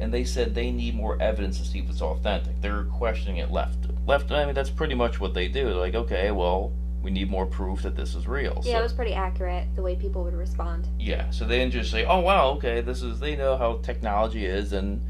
and 0.00 0.12
they 0.12 0.24
said 0.24 0.56
they 0.56 0.72
need 0.72 0.96
more 0.96 1.22
evidence 1.22 1.58
to 1.58 1.64
see 1.64 1.78
if 1.78 1.88
it's 1.88 2.02
authentic. 2.02 2.60
They're 2.60 2.84
questioning 2.84 3.36
it 3.36 3.52
left. 3.52 3.78
Left. 4.08 4.32
I 4.32 4.44
mean 4.44 4.56
that's 4.56 4.70
pretty 4.70 4.96
much 4.96 5.20
what 5.20 5.34
they 5.34 5.46
do. 5.46 5.66
They're 5.66 5.74
like, 5.74 5.94
okay, 5.94 6.32
well 6.32 6.72
we 7.08 7.14
need 7.14 7.30
more 7.30 7.46
proof 7.46 7.84
that 7.84 7.96
this 7.96 8.14
is 8.14 8.28
real. 8.28 8.60
Yeah, 8.62 8.74
so, 8.74 8.78
it 8.80 8.82
was 8.82 8.92
pretty 8.92 9.14
accurate 9.14 9.66
the 9.74 9.80
way 9.80 9.96
people 9.96 10.22
would 10.24 10.34
respond. 10.34 10.88
Yeah, 10.98 11.30
so 11.30 11.46
they 11.46 11.58
didn't 11.58 11.72
just 11.72 11.90
say, 11.90 12.04
"Oh 12.04 12.20
wow, 12.20 12.50
okay, 12.50 12.82
this 12.82 13.02
is." 13.02 13.18
They 13.18 13.34
know 13.34 13.56
how 13.56 13.78
technology 13.78 14.44
is, 14.44 14.74
and 14.74 15.00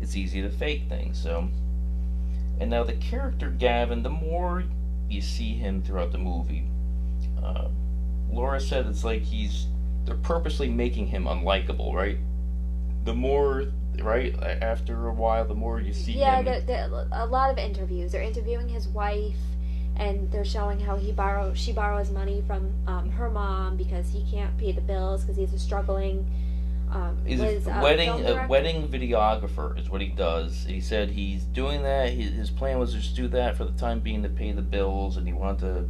it's 0.00 0.14
easy 0.14 0.40
to 0.40 0.50
fake 0.50 0.84
things. 0.88 1.20
So, 1.20 1.48
and 2.60 2.70
now 2.70 2.84
the 2.84 2.92
character 2.92 3.50
Gavin, 3.50 4.04
the 4.04 4.10
more 4.10 4.62
you 5.10 5.20
see 5.20 5.54
him 5.54 5.82
throughout 5.82 6.12
the 6.12 6.18
movie, 6.18 6.68
uh, 7.42 7.66
Laura 8.30 8.60
said 8.60 8.86
it's 8.86 9.02
like 9.02 9.22
he's 9.22 9.66
they're 10.04 10.14
purposely 10.14 10.68
making 10.68 11.08
him 11.08 11.24
unlikable, 11.24 11.92
right? 11.92 12.18
The 13.02 13.14
more 13.14 13.64
right 14.00 14.32
after 14.62 15.08
a 15.08 15.12
while, 15.12 15.44
the 15.44 15.56
more 15.56 15.80
you 15.80 15.92
see 15.92 16.12
yeah, 16.12 16.40
him. 16.40 16.62
Yeah, 16.68 16.86
a 17.10 17.26
lot 17.26 17.50
of 17.50 17.58
interviews. 17.58 18.12
They're 18.12 18.22
interviewing 18.22 18.68
his 18.68 18.86
wife 18.86 19.34
and 19.98 20.30
they're 20.30 20.44
showing 20.44 20.78
how 20.80 20.96
he 20.96 21.12
borrow 21.12 21.52
she 21.54 21.72
borrows 21.72 22.10
money 22.10 22.42
from 22.46 22.72
um, 22.86 23.10
her 23.10 23.28
mom 23.28 23.76
because 23.76 24.08
he 24.10 24.24
can't 24.30 24.56
pay 24.58 24.72
the 24.72 24.80
bills 24.80 25.22
because 25.22 25.36
he's 25.36 25.52
a 25.52 25.58
struggling 25.58 26.24
Um, 26.90 27.18
He's 27.26 27.40
a 27.40 27.58
a 27.70 27.82
wedding 27.82 28.24
film 28.24 28.38
a 28.38 28.46
wedding 28.48 28.88
videographer 28.88 29.78
is 29.78 29.90
what 29.90 30.00
he 30.00 30.08
does. 30.08 30.64
He 30.64 30.80
said 30.80 31.10
he's 31.10 31.44
doing 31.44 31.82
that. 31.82 32.10
His, 32.14 32.30
his 32.32 32.50
plan 32.50 32.78
was 32.78 32.94
just 32.94 33.14
do 33.14 33.28
that 33.28 33.56
for 33.58 33.64
the 33.66 33.72
time 33.78 34.00
being 34.00 34.22
to 34.22 34.30
pay 34.30 34.52
the 34.52 34.62
bills, 34.62 35.18
and 35.18 35.26
he 35.26 35.34
wanted 35.34 35.60
to 35.60 35.88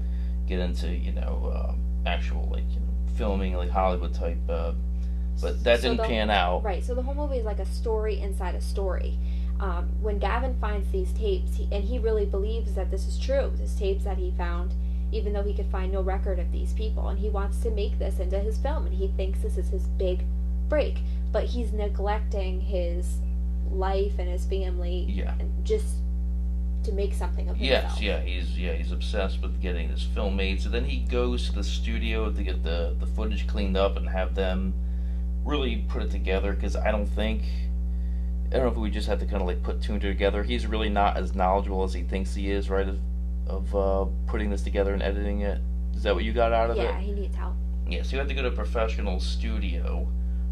get 0.48 0.58
into 0.58 0.88
you 0.88 1.12
know 1.12 1.52
uh, 1.54 1.74
actual 2.08 2.48
like 2.50 2.64
you 2.70 2.80
know, 2.80 2.92
filming 3.16 3.54
like 3.54 3.70
Hollywood 3.70 4.12
type. 4.12 4.38
Uh, 4.48 4.72
but 5.40 5.62
that 5.62 5.78
So 5.78 5.82
didn't 5.90 5.98
the- 5.98 6.08
pan 6.08 6.30
out. 6.30 6.64
Right. 6.64 6.82
So 6.84 6.96
the 6.96 7.02
whole 7.02 7.14
movie 7.14 7.36
is 7.38 7.44
like 7.44 7.60
a 7.60 7.66
story 7.66 8.18
inside 8.18 8.56
a 8.56 8.60
story. 8.60 9.16
Um, 9.60 9.88
when 10.00 10.18
Gavin 10.18 10.56
finds 10.60 10.90
these 10.92 11.12
tapes, 11.12 11.54
he, 11.56 11.68
and 11.72 11.82
he 11.84 11.98
really 11.98 12.24
believes 12.24 12.74
that 12.74 12.90
this 12.90 13.06
is 13.06 13.18
true, 13.18 13.52
these 13.58 13.74
tapes 13.74 14.04
that 14.04 14.16
he 14.16 14.32
found, 14.38 14.72
even 15.10 15.32
though 15.32 15.42
he 15.42 15.52
could 15.54 15.70
find 15.70 15.92
no 15.92 16.00
record 16.02 16.38
of 16.38 16.52
these 16.52 16.72
people, 16.74 17.08
and 17.08 17.18
he 17.18 17.28
wants 17.28 17.58
to 17.60 17.70
make 17.70 17.98
this 17.98 18.18
into 18.20 18.38
his 18.38 18.56
film, 18.58 18.86
and 18.86 18.94
he 18.94 19.08
thinks 19.08 19.40
this 19.40 19.58
is 19.58 19.68
his 19.68 19.82
big 19.98 20.22
break, 20.68 20.98
but 21.32 21.44
he's 21.44 21.72
neglecting 21.72 22.60
his 22.60 23.18
life 23.70 24.18
and 24.18 24.28
his 24.28 24.44
family, 24.44 25.06
Yeah. 25.08 25.34
and 25.40 25.64
just 25.64 25.86
to 26.84 26.92
make 26.92 27.12
something 27.12 27.48
of 27.48 27.56
himself. 27.56 28.00
Yes, 28.00 28.00
yeah, 28.00 28.20
he's 28.20 28.56
yeah 28.58 28.72
he's 28.74 28.92
obsessed 28.92 29.42
with 29.42 29.60
getting 29.60 29.90
this 29.90 30.04
film 30.04 30.36
made. 30.36 30.62
So 30.62 30.68
then 30.68 30.84
he 30.84 31.00
goes 31.00 31.46
to 31.48 31.52
the 31.52 31.64
studio 31.64 32.30
to 32.30 32.42
get 32.42 32.62
the 32.62 32.94
the 33.00 33.06
footage 33.06 33.46
cleaned 33.48 33.76
up 33.76 33.96
and 33.96 34.08
have 34.08 34.34
them 34.36 34.72
really 35.44 35.84
put 35.88 36.02
it 36.02 36.10
together. 36.10 36.52
Because 36.52 36.76
I 36.76 36.92
don't 36.92 37.06
think 37.08 37.42
I 38.48 38.56
don't 38.56 38.62
know 38.62 38.72
if 38.72 38.76
we 38.76 38.90
just 38.90 39.08
have 39.08 39.20
to 39.20 39.26
kind 39.26 39.42
of 39.42 39.46
like 39.46 39.62
put 39.62 39.82
two 39.82 39.92
and 39.92 40.00
two 40.00 40.08
together. 40.08 40.42
He's 40.42 40.66
really 40.66 40.88
not 40.88 41.16
as 41.16 41.34
knowledgeable 41.34 41.84
as 41.84 41.92
he 41.92 42.02
thinks 42.02 42.34
he 42.34 42.50
is, 42.50 42.70
right? 42.70 42.88
Of 42.88 42.98
of 43.46 43.74
uh, 43.74 44.06
putting 44.26 44.50
this 44.50 44.62
together 44.62 44.92
and 44.92 45.02
editing 45.02 45.40
it. 45.40 45.60
Is 45.94 46.02
that 46.02 46.14
what 46.14 46.24
you 46.24 46.32
got 46.32 46.52
out 46.52 46.70
of 46.70 46.76
it? 46.76 46.82
Yeah, 46.82 46.98
he 46.98 47.12
needs 47.12 47.36
help. 47.36 47.54
Yeah, 47.86 48.02
so 48.02 48.12
you 48.12 48.18
have 48.18 48.28
to 48.28 48.34
go 48.34 48.42
to 48.42 48.48
a 48.48 48.52
professional 48.52 49.20
studio 49.20 50.06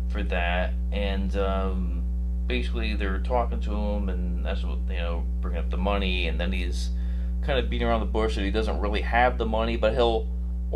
for 0.08 0.22
that, 0.24 0.72
and 0.92 1.36
um, 1.36 2.02
basically 2.46 2.94
they're 2.94 3.18
talking 3.20 3.60
to 3.60 3.70
him, 3.70 4.08
and 4.08 4.44
that's 4.44 4.62
what 4.62 4.78
you 4.88 4.96
know, 4.96 5.24
bringing 5.40 5.60
up 5.60 5.70
the 5.70 5.76
money, 5.76 6.28
and 6.28 6.40
then 6.40 6.52
he's 6.52 6.90
kind 7.42 7.58
of 7.58 7.68
beating 7.68 7.86
around 7.86 8.00
the 8.00 8.06
bush 8.06 8.34
that 8.36 8.42
he 8.42 8.50
doesn't 8.50 8.80
really 8.80 9.02
have 9.02 9.38
the 9.38 9.46
money, 9.46 9.76
but 9.76 9.92
he'll 9.92 10.26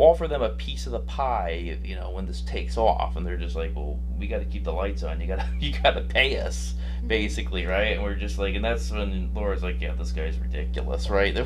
offer 0.01 0.27
them 0.27 0.41
a 0.41 0.49
piece 0.49 0.85
of 0.85 0.91
the 0.93 0.99
pie, 0.99 1.77
you 1.83 1.95
know, 1.95 2.11
when 2.11 2.25
this 2.25 2.41
takes 2.41 2.77
off, 2.77 3.15
and 3.15 3.25
they're 3.25 3.37
just 3.37 3.55
like, 3.55 3.75
well, 3.75 3.99
we 4.17 4.27
got 4.27 4.39
to 4.39 4.45
keep 4.45 4.63
the 4.63 4.71
lights 4.73 5.03
on, 5.03 5.21
you 5.21 5.27
got 5.27 5.39
to 5.39 5.47
you 5.59 5.73
got 5.81 5.91
to 5.91 6.01
pay 6.01 6.37
us, 6.39 6.73
basically, 7.07 7.65
right? 7.65 7.93
And 7.93 8.03
we're 8.03 8.15
just 8.15 8.37
like, 8.37 8.55
and 8.55 8.63
that's 8.65 8.91
when 8.91 9.31
Laura's 9.33 9.63
like, 9.63 9.79
yeah, 9.79 9.93
this 9.93 10.11
guy's 10.11 10.37
ridiculous, 10.39 11.09
right? 11.09 11.37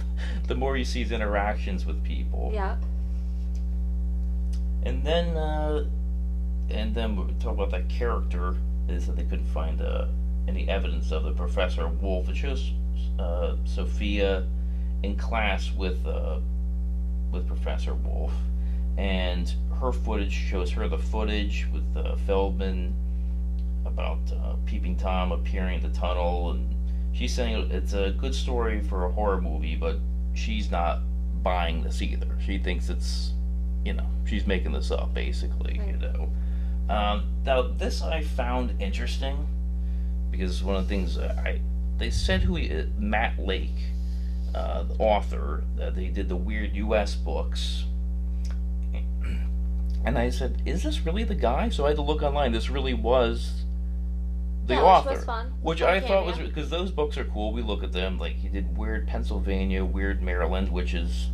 the 0.46 0.54
more 0.54 0.76
you 0.76 0.84
see 0.84 1.02
his 1.02 1.12
interactions 1.12 1.84
with 1.86 2.02
people, 2.02 2.50
Yeah. 2.52 2.76
and 4.84 5.04
then, 5.04 5.36
uh, 5.36 5.84
and 6.70 6.94
then 6.94 7.16
we 7.16 7.32
talk 7.34 7.52
about 7.54 7.70
that 7.70 7.88
character. 7.88 8.56
Is 8.88 9.06
that 9.06 9.16
they 9.16 9.24
couldn't 9.24 9.44
find 9.52 9.82
uh, 9.82 10.06
any 10.48 10.66
evidence 10.66 11.12
of 11.12 11.22
the 11.24 11.32
Professor 11.32 11.86
Wolf. 11.88 12.30
It 12.30 12.36
shows 12.36 12.72
uh, 13.18 13.56
Sophia 13.66 14.46
in 15.02 15.14
class 15.14 15.70
with 15.72 16.06
uh, 16.06 16.38
with 17.32 17.46
Professor 17.46 17.94
Wolf, 17.94 18.32
and 18.96 19.52
her 19.80 19.92
footage 19.92 20.32
shows 20.32 20.70
her 20.72 20.88
the 20.88 20.98
footage 20.98 21.66
with 21.72 21.96
uh, 21.96 22.16
Feldman 22.26 22.94
about 23.84 24.18
uh, 24.32 24.54
Peeping 24.66 24.96
Tom 24.96 25.32
appearing 25.32 25.82
in 25.82 25.92
the 25.92 25.98
tunnel, 25.98 26.50
and 26.50 26.74
she's 27.12 27.32
saying 27.32 27.70
it's 27.70 27.92
a 27.92 28.10
good 28.10 28.34
story 28.34 28.80
for 28.82 29.06
a 29.06 29.12
horror 29.12 29.40
movie, 29.40 29.76
but 29.76 29.96
she's 30.34 30.70
not 30.70 31.00
buying 31.42 31.82
this 31.82 32.02
either. 32.02 32.28
She 32.44 32.58
thinks 32.58 32.88
it's 32.88 33.32
you 33.84 33.94
know, 33.94 34.06
she's 34.26 34.46
making 34.46 34.72
this 34.72 34.90
up 34.90 35.14
basically, 35.14 35.80
you 35.86 35.96
know. 35.96 36.30
Um, 36.94 37.24
now 37.44 37.62
this 37.62 38.02
I 38.02 38.22
found 38.22 38.80
interesting 38.80 39.46
because 40.30 40.62
one 40.62 40.76
of 40.76 40.82
the 40.82 40.88
things 40.88 41.18
I 41.18 41.60
they 41.96 42.10
said 42.10 42.42
who 42.42 42.56
he, 42.56 42.86
Matt 42.98 43.38
Lake, 43.38 43.78
uh, 44.54 44.84
author, 44.98 45.64
uh, 45.80 45.90
they 45.90 46.06
did 46.08 46.28
the 46.28 46.36
weird 46.36 46.74
U.S. 46.76 47.14
books, 47.14 47.84
and 50.04 50.18
I 50.18 50.30
said, 50.30 50.62
"Is 50.64 50.82
this 50.82 51.04
really 51.04 51.24
the 51.24 51.34
guy?" 51.34 51.68
So 51.68 51.84
I 51.84 51.88
had 51.88 51.96
to 51.96 52.02
look 52.02 52.22
online. 52.22 52.52
This 52.52 52.70
really 52.70 52.94
was 52.94 53.64
the 54.66 54.74
Yeah, 54.74 54.80
which 54.80 54.86
author, 54.86 55.10
was 55.10 55.24
fun. 55.24 55.52
which 55.62 55.80
Fun 55.80 55.88
I 55.88 56.00
thought 56.00 56.26
was 56.26 56.38
because 56.38 56.70
those 56.70 56.90
books 56.90 57.16
are 57.16 57.24
cool. 57.24 57.52
We 57.52 57.62
look 57.62 57.82
at 57.82 57.92
them 57.92 58.18
like 58.18 58.34
he 58.34 58.48
did 58.48 58.76
Weird 58.76 59.06
Pennsylvania, 59.06 59.84
Weird 59.84 60.22
Maryland, 60.22 60.70
which 60.70 60.94
is 60.94 61.28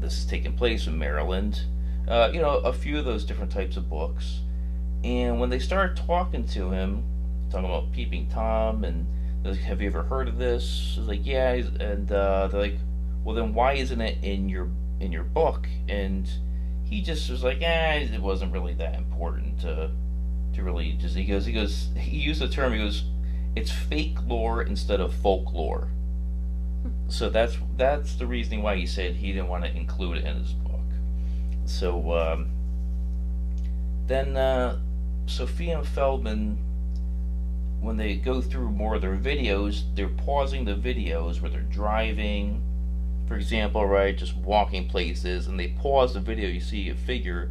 this 0.00 0.18
is 0.18 0.26
taking 0.26 0.52
place 0.56 0.86
in 0.86 0.98
Maryland. 0.98 1.62
Uh, 2.06 2.30
you 2.32 2.40
know, 2.40 2.58
a 2.58 2.72
few 2.72 2.98
of 2.98 3.04
those 3.04 3.24
different 3.24 3.52
types 3.52 3.76
of 3.76 3.90
books. 3.90 4.40
And 5.04 5.38
when 5.40 5.50
they 5.50 5.58
started 5.58 5.96
talking 5.96 6.46
to 6.48 6.70
him, 6.70 7.04
talking 7.50 7.66
about 7.66 7.92
Peeping 7.92 8.28
Tom, 8.28 8.82
and 8.82 9.06
like, 9.44 9.58
have 9.58 9.80
you 9.80 9.88
ever 9.88 10.02
heard 10.02 10.28
of 10.28 10.38
this? 10.38 10.94
He's 10.96 11.06
like, 11.06 11.24
yeah. 11.24 11.52
And 11.52 12.10
uh, 12.10 12.48
they're 12.48 12.60
like, 12.60 12.78
well, 13.24 13.34
then 13.34 13.54
why 13.54 13.74
isn't 13.74 14.00
it 14.00 14.22
in 14.22 14.48
your 14.48 14.68
in 15.00 15.12
your 15.12 15.24
book? 15.24 15.68
And 15.88 16.28
he 16.84 17.02
just 17.02 17.30
was 17.30 17.44
like, 17.44 17.60
eh, 17.60 18.08
it 18.12 18.20
wasn't 18.20 18.52
really 18.52 18.74
that 18.74 18.94
important 18.94 19.60
to 19.60 19.90
to 20.54 20.62
really 20.62 20.92
just. 20.92 21.16
He 21.16 21.24
goes, 21.24 21.46
he 21.46 21.52
goes, 21.52 21.88
he 21.96 22.16
used 22.16 22.40
the 22.40 22.48
term. 22.48 22.72
He 22.72 22.78
goes, 22.78 23.04
it's 23.54 23.70
fake 23.70 24.18
lore 24.26 24.62
instead 24.62 25.00
of 25.00 25.14
folklore. 25.14 25.88
So 27.08 27.28
that's 27.28 27.56
that's 27.76 28.14
the 28.16 28.26
reasoning 28.26 28.62
why 28.62 28.76
he 28.76 28.86
said 28.86 29.16
he 29.16 29.32
didn't 29.32 29.48
want 29.48 29.64
to 29.64 29.76
include 29.76 30.18
it 30.18 30.24
in 30.24 30.36
his 30.36 30.52
book. 30.52 30.80
So 31.64 32.12
um, 32.12 32.50
then 34.06 34.36
uh, 34.36 34.78
Sophia 35.26 35.82
Feldman, 35.82 36.58
when 37.80 37.96
they 37.96 38.16
go 38.16 38.40
through 38.40 38.70
more 38.70 38.96
of 38.96 39.02
their 39.02 39.16
videos, 39.16 39.82
they're 39.94 40.08
pausing 40.08 40.64
the 40.64 40.74
videos 40.74 41.40
where 41.40 41.50
they're 41.50 41.60
driving, 41.62 42.62
for 43.26 43.36
example, 43.36 43.86
right, 43.86 44.16
just 44.16 44.34
walking 44.36 44.88
places, 44.88 45.46
and 45.46 45.58
they 45.58 45.68
pause 45.68 46.14
the 46.14 46.20
video. 46.20 46.48
You 46.48 46.60
see 46.60 46.88
a 46.90 46.94
figure, 46.94 47.50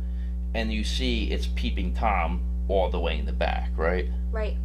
and 0.54 0.72
you 0.74 0.84
see 0.84 1.32
it's 1.32 1.48
peeping 1.48 1.94
Tom 1.94 2.42
all 2.68 2.90
the 2.90 3.00
way 3.00 3.18
in 3.18 3.26
the 3.26 3.34
back, 3.34 3.72
right? 3.76 4.08
Right. 4.32 4.58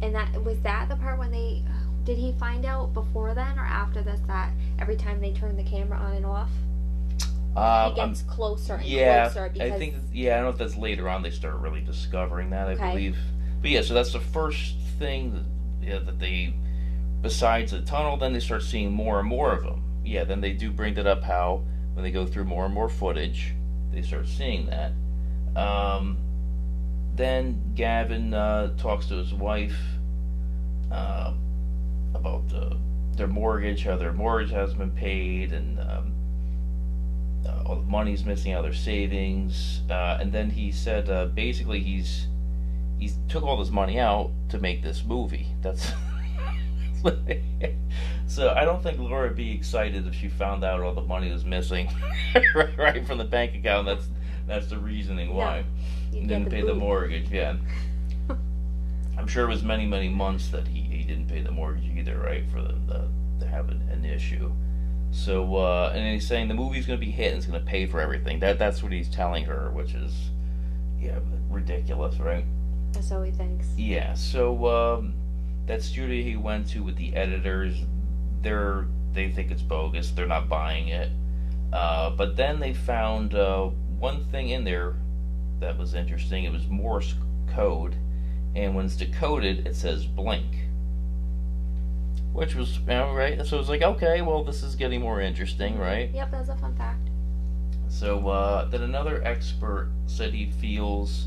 And 0.00 0.14
that 0.14 0.42
was 0.44 0.58
that 0.60 0.88
the 0.88 0.96
part 0.96 1.18
when 1.18 1.30
they 1.30 1.62
did 2.04 2.16
he 2.16 2.32
find 2.38 2.64
out 2.64 2.94
before 2.94 3.34
then 3.34 3.58
or 3.58 3.64
after 3.64 4.00
this 4.00 4.20
that 4.26 4.50
every 4.78 4.96
time 4.96 5.20
they 5.20 5.32
turn 5.32 5.56
the 5.56 5.62
camera 5.64 5.98
on 5.98 6.12
and 6.14 6.24
off, 6.24 6.48
Uh, 7.56 7.90
it 7.92 7.96
gets 7.96 8.22
closer 8.22 8.74
and 8.76 8.84
yeah, 8.84 9.24
closer 9.24 9.50
because 9.52 9.72
I 9.72 9.78
think 9.78 9.96
yeah, 10.12 10.34
I 10.34 10.36
don't 10.36 10.44
know 10.44 10.50
if 10.50 10.58
that's 10.58 10.76
later 10.76 11.08
on 11.08 11.22
they 11.22 11.30
start 11.30 11.56
really 11.56 11.80
discovering 11.80 12.50
that. 12.50 12.68
I 12.68 12.72
Okay. 12.72 12.88
believe, 12.90 13.18
but 13.60 13.70
yeah, 13.70 13.82
so 13.82 13.94
that's 13.94 14.12
the 14.12 14.20
first 14.20 14.76
thing 14.98 15.32
that 15.32 15.86
yeah 15.86 15.98
that 15.98 16.18
they 16.18 16.54
besides 17.22 17.72
the 17.72 17.80
tunnel, 17.80 18.16
then 18.16 18.32
they 18.32 18.40
start 18.40 18.62
seeing 18.62 18.92
more 18.92 19.18
and 19.18 19.28
more 19.28 19.52
of 19.52 19.62
them. 19.62 19.82
Yeah, 20.04 20.24
then 20.24 20.40
they 20.40 20.52
do 20.52 20.70
bring 20.70 20.94
that 20.94 21.06
up 21.06 21.22
how 21.22 21.62
when 21.94 22.04
they 22.04 22.10
go 22.10 22.26
through 22.26 22.44
more 22.44 22.64
and 22.64 22.74
more 22.74 22.88
footage, 22.88 23.54
they 23.92 24.02
start 24.02 24.28
seeing 24.28 24.66
that. 24.66 24.92
Um, 25.56 26.18
then 27.14 27.72
Gavin 27.74 28.32
uh, 28.32 28.76
talks 28.76 29.06
to 29.06 29.14
his 29.14 29.34
wife 29.34 29.76
uh, 30.92 31.32
about 32.14 32.44
uh, 32.54 32.74
their 33.16 33.26
mortgage, 33.26 33.82
how 33.84 33.96
their 33.96 34.12
mortgage 34.12 34.52
hasn't 34.52 34.78
been 34.78 34.92
paid, 34.92 35.52
and 35.52 35.80
um, 35.80 36.12
uh, 37.44 37.62
all 37.66 37.76
the 37.76 37.82
money's 37.82 38.24
missing 38.24 38.52
out 38.52 38.58
of 38.58 38.64
their 38.64 38.72
savings. 38.72 39.82
Uh, 39.90 40.18
and 40.20 40.32
then 40.32 40.50
he 40.50 40.70
said 40.70 41.10
uh, 41.10 41.26
basically 41.26 41.80
he's 41.80 42.28
he 42.98 43.10
took 43.28 43.44
all 43.44 43.56
this 43.56 43.70
money 43.70 43.98
out 43.98 44.30
to 44.50 44.58
make 44.58 44.82
this 44.82 45.04
movie. 45.04 45.46
That's 45.62 45.92
so 48.26 48.50
I 48.50 48.64
don't 48.64 48.82
think 48.82 48.98
Laura 48.98 49.28
would 49.28 49.36
be 49.36 49.52
excited 49.52 50.06
if 50.06 50.14
she 50.14 50.28
found 50.28 50.64
out 50.64 50.80
all 50.80 50.94
the 50.94 51.02
money 51.02 51.30
was 51.30 51.44
missing 51.44 51.88
right, 52.76 53.06
from 53.06 53.18
the 53.18 53.24
bank 53.24 53.54
account. 53.54 53.86
That's 53.86 54.06
that's 54.46 54.68
the 54.68 54.78
reasoning 54.78 55.34
why 55.34 55.64
he 56.12 56.20
didn't 56.20 56.44
the 56.44 56.50
pay 56.50 56.62
the 56.62 56.74
mortgage. 56.74 57.30
Yeah, 57.30 57.56
I'm 59.18 59.26
sure 59.26 59.44
it 59.44 59.48
was 59.48 59.62
many 59.62 59.86
many 59.86 60.08
months 60.08 60.48
that 60.48 60.66
he, 60.66 60.80
he 60.80 61.04
didn't 61.04 61.28
pay 61.28 61.40
the 61.40 61.52
mortgage 61.52 61.84
either, 61.84 62.18
right? 62.18 62.44
For 62.50 62.62
them 62.62 62.86
to, 62.88 63.08
to 63.40 63.50
have 63.50 63.68
an, 63.68 63.88
an 63.92 64.04
issue. 64.04 64.50
So 65.10 65.56
uh, 65.56 65.92
and 65.94 66.06
he's 66.14 66.26
saying 66.26 66.48
the 66.48 66.54
movie's 66.54 66.86
going 66.86 66.98
to 66.98 67.04
be 67.04 67.12
hit 67.12 67.28
and 67.28 67.36
it's 67.38 67.46
going 67.46 67.60
to 67.60 67.66
pay 67.66 67.86
for 67.86 68.00
everything. 68.00 68.40
That 68.40 68.58
that's 68.58 68.82
what 68.82 68.92
he's 68.92 69.08
telling 69.08 69.44
her, 69.44 69.70
which 69.70 69.94
is 69.94 70.14
yeah 71.00 71.18
ridiculous, 71.48 72.18
right? 72.18 72.44
That's 72.92 73.10
what 73.10 73.26
he 73.26 73.32
thinks. 73.32 73.66
Yeah, 73.76 74.14
so 74.14 74.66
um, 74.66 75.14
that 75.66 75.82
studio 75.82 76.22
he 76.22 76.36
went 76.36 76.68
to 76.70 76.82
with 76.82 76.96
the 76.96 77.14
editors, 77.14 77.76
they're 78.42 78.86
they 79.12 79.30
think 79.30 79.50
it's 79.50 79.62
bogus. 79.62 80.10
They're 80.10 80.26
not 80.26 80.48
buying 80.48 80.88
it. 80.88 81.10
Uh, 81.72 82.10
but 82.10 82.36
then 82.36 82.60
they 82.60 82.72
found 82.72 83.34
uh, 83.34 83.66
one 83.98 84.24
thing 84.26 84.50
in 84.50 84.64
there 84.64 84.96
that 85.60 85.76
was 85.76 85.94
interesting. 85.94 86.44
It 86.44 86.52
was 86.52 86.66
Morse 86.68 87.14
code, 87.54 87.94
and 88.54 88.74
when 88.74 88.86
it's 88.86 88.96
decoded, 88.96 89.66
it 89.66 89.74
says 89.74 90.06
blink, 90.06 90.46
which 92.32 92.54
was 92.54 92.78
you 92.78 92.86
know, 92.86 93.12
right. 93.12 93.44
So 93.44 93.56
it 93.56 93.60
was 93.60 93.68
like, 93.68 93.82
okay, 93.82 94.22
well, 94.22 94.44
this 94.44 94.62
is 94.62 94.76
getting 94.76 95.00
more 95.00 95.20
interesting, 95.20 95.78
right? 95.78 96.10
Yep, 96.12 96.30
that's 96.30 96.48
a 96.48 96.56
fun 96.56 96.74
fact. 96.74 97.08
So 97.88 98.28
uh, 98.28 98.66
then 98.66 98.82
another 98.82 99.22
expert 99.24 99.90
said 100.06 100.32
he 100.32 100.50
feels 100.50 101.26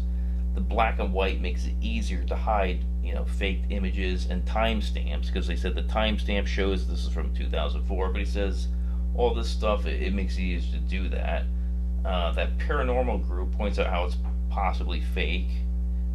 the 0.53 0.61
black 0.61 0.99
and 0.99 1.13
white 1.13 1.41
makes 1.41 1.65
it 1.65 1.73
easier 1.81 2.23
to 2.25 2.35
hide, 2.35 2.83
you 3.03 3.13
know, 3.13 3.25
faked 3.25 3.71
images 3.71 4.27
and 4.29 4.45
timestamps 4.45 5.27
because 5.27 5.47
they 5.47 5.55
said 5.55 5.75
the 5.75 5.83
timestamp 5.83 6.45
shows 6.47 6.87
this 6.87 7.05
is 7.05 7.13
from 7.13 7.33
2004, 7.33 8.09
but 8.09 8.19
he 8.19 8.25
says 8.25 8.67
all 9.15 9.33
this 9.33 9.49
stuff 9.49 9.85
it, 9.85 10.01
it 10.01 10.13
makes 10.13 10.37
it 10.37 10.41
easier 10.41 10.71
to 10.71 10.79
do 10.79 11.09
that. 11.09 11.43
Uh, 12.03 12.31
that 12.33 12.57
paranormal 12.57 13.25
group 13.27 13.51
points 13.51 13.77
out 13.79 13.87
how 13.87 14.05
it's 14.05 14.17
possibly 14.49 15.01
fake. 15.01 15.49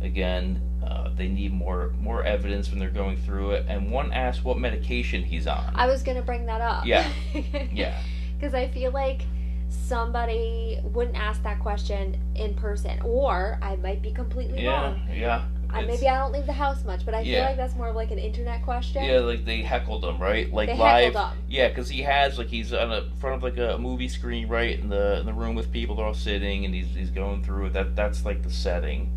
Again, 0.03 0.61
uh, 0.85 1.11
they 1.17 1.29
need 1.29 1.53
more 1.53 1.95
more 2.01 2.23
evidence 2.25 2.71
when 2.71 2.79
they're 2.79 2.91
going 2.91 3.17
through 3.17 3.53
it. 3.53 3.67
And 3.69 3.91
one 3.91 4.13
asks 4.13 4.45
what 4.45 4.59
medication 4.59 5.23
he's 5.23 5.47
on. 5.47 5.73
I 5.75 5.87
was 5.87 6.03
gonna 6.03 6.23
bring 6.23 6.47
that 6.47 6.61
up. 6.61 6.85
Yeah, 6.85 7.11
yeah. 7.73 8.01
Because 8.39 8.53
I 8.53 8.69
feel 8.69 8.91
like 8.91 9.23
somebody 9.69 10.79
wouldn't 10.83 11.17
ask 11.17 11.43
that 11.43 11.59
question 11.61 12.21
in 12.35 12.55
person, 12.55 13.01
or 13.03 13.59
I 13.63 13.77
might 13.77 14.03
be 14.03 14.13
completely 14.13 14.63
yeah, 14.63 14.83
wrong. 14.83 15.01
Yeah, 15.13 15.45
Uh, 15.73 15.83
maybe 15.83 16.09
I 16.09 16.19
don't 16.19 16.33
leave 16.33 16.47
the 16.47 16.53
house 16.53 16.85
much, 16.85 17.05
but 17.05 17.15
I 17.15 17.25
feel 17.25 17.43
like 17.43 17.57
that's 17.57 17.75
more 17.75 17.89
of 17.89 17.97
like 17.97 18.11
an 18.11 18.19
internet 18.19 18.63
question. 18.65 19.05
Yeah, 19.05 19.19
like 19.21 19.45
they 19.45 19.63
heckled 19.63 20.05
him, 20.05 20.19
right? 20.19 20.53
Like 20.53 20.69
They 20.69 20.77
live. 20.77 21.15
heckled 21.15 21.33
him. 21.33 21.39
Yeah, 21.49 21.69
because 21.69 21.89
he 21.89 22.03
has 22.03 22.39
like 22.39 22.49
he's 22.49 22.73
on 22.73 22.93
a 22.93 23.11
front 23.21 23.37
of 23.37 23.43
like 23.43 23.59
a 23.59 23.79
movie 23.79 24.09
screen, 24.09 24.49
right, 24.49 24.79
in 24.79 24.89
the 24.89 25.21
in 25.21 25.27
the 25.27 25.33
room 25.33 25.55
with 25.55 25.73
people. 25.73 25.97
They're 25.97 26.07
all 26.07 26.15
sitting, 26.15 26.65
and 26.65 26.75
he's 26.75 26.89
he's 26.95 27.11
going 27.11 27.43
through 27.43 27.67
it. 27.67 27.73
That 27.73 27.97
that's 27.97 28.25
like 28.25 28.43
the 28.43 28.51
setting. 28.51 29.13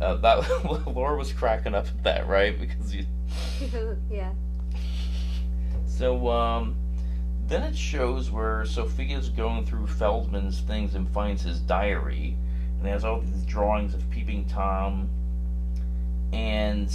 Uh, 0.00 0.14
that 0.16 0.86
Laura 0.86 1.16
was 1.16 1.32
cracking 1.32 1.74
up 1.74 1.86
at 1.86 2.04
that, 2.04 2.28
right? 2.28 2.58
Because 2.58 2.94
you. 2.94 3.04
yeah. 4.10 4.32
So 5.86 6.28
um, 6.28 6.76
then 7.48 7.62
it 7.62 7.76
shows 7.76 8.30
where 8.30 8.64
Sophia's 8.64 9.30
going 9.30 9.64
through 9.64 9.86
Feldman's 9.86 10.60
things 10.60 10.94
and 10.94 11.08
finds 11.08 11.42
his 11.42 11.60
diary, 11.60 12.36
and 12.78 12.86
has 12.86 13.04
all 13.04 13.20
these 13.20 13.44
drawings 13.44 13.94
of 13.94 14.08
Peeping 14.10 14.44
Tom. 14.46 15.08
And 16.32 16.92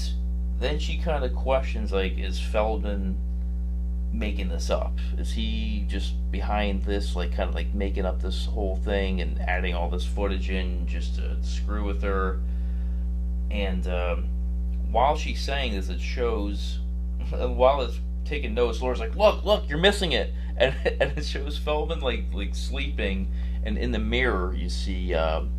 then 0.59 0.79
she 0.79 0.97
kind 0.97 1.23
of 1.23 1.33
questions, 1.35 1.91
like, 1.91 2.17
is 2.19 2.39
Feldman 2.39 3.17
making 4.13 4.49
this 4.49 4.69
up? 4.69 4.93
Is 5.17 5.31
he 5.31 5.85
just 5.87 6.13
behind 6.31 6.83
this, 6.83 7.15
like, 7.15 7.35
kind 7.35 7.49
of 7.49 7.55
like 7.55 7.73
making 7.73 8.05
up 8.05 8.21
this 8.21 8.45
whole 8.45 8.75
thing 8.75 9.21
and 9.21 9.41
adding 9.41 9.73
all 9.73 9.89
this 9.89 10.05
footage 10.05 10.51
in 10.51 10.85
just 10.85 11.15
to 11.15 11.35
screw 11.43 11.83
with 11.83 12.03
her? 12.03 12.39
And 13.49 13.87
um, 13.87 14.27
while 14.91 15.17
she's 15.17 15.41
saying 15.41 15.73
this, 15.73 15.89
it 15.89 15.99
shows, 15.99 16.79
while 17.31 17.81
it's 17.81 17.99
taking 18.25 18.53
notes, 18.53 18.81
Laura's 18.81 18.99
like, 18.99 19.15
"Look, 19.15 19.43
look, 19.43 19.67
you're 19.67 19.79
missing 19.79 20.13
it," 20.13 20.33
and 20.57 20.75
and 21.01 21.17
it 21.17 21.25
shows 21.25 21.57
Feldman 21.57 22.01
like 22.01 22.25
like 22.33 22.55
sleeping, 22.55 23.31
and 23.63 23.77
in 23.77 23.91
the 23.91 23.99
mirror 23.99 24.53
you 24.53 24.69
see 24.69 25.13
um, 25.13 25.51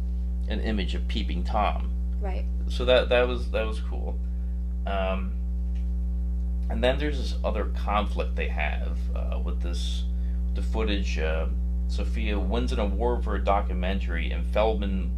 an 0.49 0.61
image 0.61 0.95
of 0.95 1.07
peeping 1.09 1.45
Tom. 1.45 1.91
Right. 2.21 2.45
So 2.69 2.85
that 2.85 3.09
that 3.11 3.29
was 3.29 3.51
that 3.51 3.67
was 3.67 3.81
cool. 3.81 4.19
Um, 4.87 5.33
and 6.71 6.83
then 6.83 6.99
there's 6.99 7.19
this 7.19 7.39
other 7.45 7.67
conflict 7.77 8.37
they 8.37 8.49
have 8.49 8.99
uh, 9.15 9.39
with 9.39 9.61
this 9.63 10.05
the 10.55 10.63
footage. 10.63 11.19
Uh, 11.19 11.47
Sophia 11.87 12.39
wins 12.39 12.73
an 12.73 12.79
award 12.79 13.23
for 13.23 13.37
a 13.37 13.45
documentary, 13.45 14.31
and 14.31 14.47
Feldman 14.47 15.13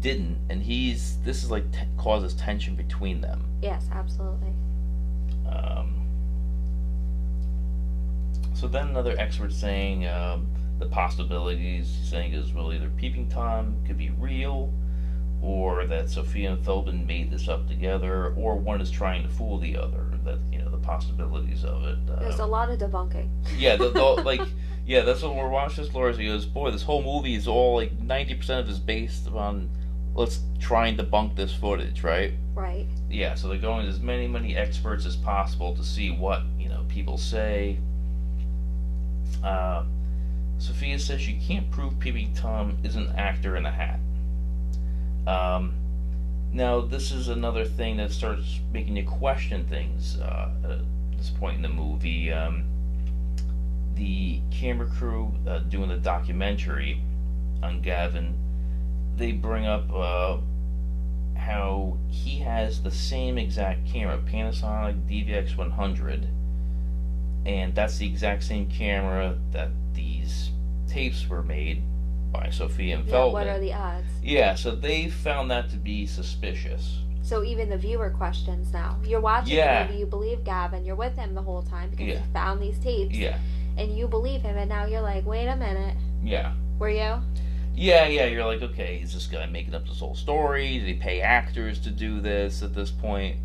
didn't, 0.00 0.38
and 0.50 0.62
he's 0.62 1.18
this 1.24 1.44
is 1.44 1.50
like 1.50 1.70
t- 1.72 1.78
causes 1.96 2.34
tension 2.34 2.74
between 2.74 3.20
them. 3.20 3.44
Yes, 3.62 3.86
absolutely. 3.92 4.52
Um, 5.48 6.03
so 8.54 8.68
then 8.68 8.88
another 8.88 9.14
expert 9.18 9.52
saying 9.52 10.06
um, 10.06 10.46
the 10.78 10.86
possibilities, 10.86 11.94
saying 12.04 12.32
is 12.32 12.52
well 12.52 12.72
either 12.72 12.90
Peeping 12.90 13.28
Tom 13.28 13.76
could 13.86 13.98
be 13.98 14.10
real, 14.10 14.72
or 15.42 15.86
that 15.86 16.08
Sophia 16.08 16.52
and 16.52 16.64
Feldman 16.64 17.06
made 17.06 17.30
this 17.30 17.48
up 17.48 17.68
together, 17.68 18.34
or 18.36 18.56
one 18.56 18.80
is 18.80 18.90
trying 18.90 19.22
to 19.22 19.28
fool 19.28 19.58
the 19.58 19.76
other. 19.76 20.06
That 20.24 20.38
you 20.50 20.58
know 20.58 20.70
the 20.70 20.78
possibilities 20.78 21.64
of 21.64 21.84
it. 21.84 21.98
Uh, 22.10 22.20
There's 22.20 22.38
a 22.38 22.46
lot 22.46 22.70
of 22.70 22.78
debunking. 22.78 23.28
yeah, 23.58 23.76
the, 23.76 23.90
the, 23.90 24.02
like 24.24 24.40
yeah, 24.86 25.02
that's 25.02 25.22
what 25.22 25.34
we're 25.34 25.48
watching. 25.48 25.84
This 25.84 25.94
Laura 25.94 26.16
he 26.16 26.26
goes, 26.26 26.46
boy, 26.46 26.70
this 26.70 26.82
whole 26.82 27.02
movie 27.02 27.34
is 27.34 27.46
all 27.46 27.76
like 27.76 27.98
ninety 28.00 28.34
percent 28.34 28.60
of 28.60 28.68
it 28.68 28.72
is 28.72 28.78
based 28.78 29.28
on 29.28 29.70
let's 30.14 30.40
try 30.60 30.86
and 30.88 30.98
debunk 30.98 31.36
this 31.36 31.52
footage, 31.52 32.02
right? 32.02 32.32
Right. 32.54 32.86
Yeah, 33.10 33.34
so 33.34 33.48
they're 33.48 33.58
going 33.58 33.84
to 33.84 33.90
as 33.90 34.00
many 34.00 34.26
many 34.26 34.56
experts 34.56 35.06
as 35.06 35.16
possible 35.16 35.74
to 35.76 35.82
see 35.82 36.10
what 36.10 36.42
you 36.58 36.68
know 36.68 36.84
people 36.88 37.18
say. 37.18 37.78
Uh, 39.44 39.84
Sophia 40.58 40.98
says 40.98 41.20
she 41.20 41.34
can't 41.34 41.70
prove 41.70 41.98
Peeping 41.98 42.32
Tom 42.34 42.78
is 42.82 42.96
an 42.96 43.12
actor 43.16 43.56
in 43.56 43.66
a 43.66 43.70
hat. 43.70 44.00
Um, 45.26 45.74
now 46.52 46.80
this 46.80 47.12
is 47.12 47.28
another 47.28 47.64
thing 47.64 47.96
that 47.98 48.12
starts 48.12 48.60
making 48.72 48.96
you 48.96 49.04
question 49.04 49.66
things 49.66 50.18
uh, 50.18 50.50
at 50.64 50.78
this 51.18 51.30
point 51.30 51.56
in 51.56 51.62
the 51.62 51.68
movie. 51.68 52.32
Um, 52.32 52.64
the 53.94 54.40
camera 54.50 54.86
crew 54.86 55.32
uh, 55.46 55.58
doing 55.58 55.88
the 55.88 55.96
documentary 55.96 57.00
on 57.62 57.80
Gavin, 57.80 58.34
they 59.16 59.32
bring 59.32 59.66
up 59.66 59.92
uh, 59.92 60.38
how 61.36 61.96
he 62.08 62.38
has 62.40 62.82
the 62.82 62.90
same 62.90 63.38
exact 63.38 63.86
camera, 63.86 64.18
Panasonic 64.18 65.06
DVX 65.08 65.56
100, 65.56 66.26
and 67.46 67.74
that's 67.74 67.98
the 67.98 68.06
exact 68.06 68.42
same 68.44 68.66
camera 68.68 69.38
that 69.52 69.70
these 69.94 70.50
tapes 70.88 71.28
were 71.28 71.42
made 71.42 71.82
by 72.32 72.50
Sophia 72.50 72.96
and 72.96 73.04
Yeah, 73.06 73.12
Feldman. 73.12 73.32
what 73.32 73.46
are 73.46 73.60
the 73.60 73.72
odds? 73.72 74.06
Yeah, 74.22 74.54
so 74.54 74.74
they 74.74 75.08
found 75.08 75.50
that 75.50 75.70
to 75.70 75.76
be 75.76 76.06
suspicious. 76.06 76.98
So 77.22 77.42
even 77.44 77.68
the 77.70 77.78
viewer 77.78 78.10
questions 78.10 78.72
now. 78.72 78.98
You're 79.04 79.20
watching 79.20 79.56
Yeah. 79.56 79.84
the 79.84 79.88
movie, 79.88 80.00
you 80.00 80.06
believe 80.06 80.44
Gavin, 80.44 80.84
you're 80.84 80.96
with 80.96 81.16
him 81.16 81.34
the 81.34 81.42
whole 81.42 81.62
time 81.62 81.90
because 81.90 82.06
Yeah. 82.06 82.14
you 82.14 82.20
found 82.32 82.60
these 82.60 82.78
tapes, 82.78 83.14
Yeah, 83.14 83.38
and 83.78 83.96
you 83.96 84.08
believe 84.08 84.42
him, 84.42 84.56
and 84.56 84.68
now 84.68 84.84
you're 84.86 85.00
like, 85.00 85.24
wait 85.26 85.46
a 85.46 85.56
minute, 85.56 85.96
yeah. 86.22 86.52
were 86.78 86.90
you? 86.90 87.22
Yeah, 87.76 88.06
yeah, 88.06 88.26
you're 88.26 88.44
like, 88.44 88.62
okay, 88.62 89.00
is 89.02 89.14
this 89.14 89.26
guy 89.26 89.46
making 89.46 89.74
up 89.74 89.86
this 89.88 89.98
whole 90.00 90.14
story? 90.14 90.78
Did 90.78 90.86
he 90.86 90.94
pay 90.94 91.20
actors 91.22 91.78
to 91.80 91.90
do 91.90 92.20
this 92.20 92.62
at 92.62 92.74
this 92.74 92.90
point? 92.90 93.36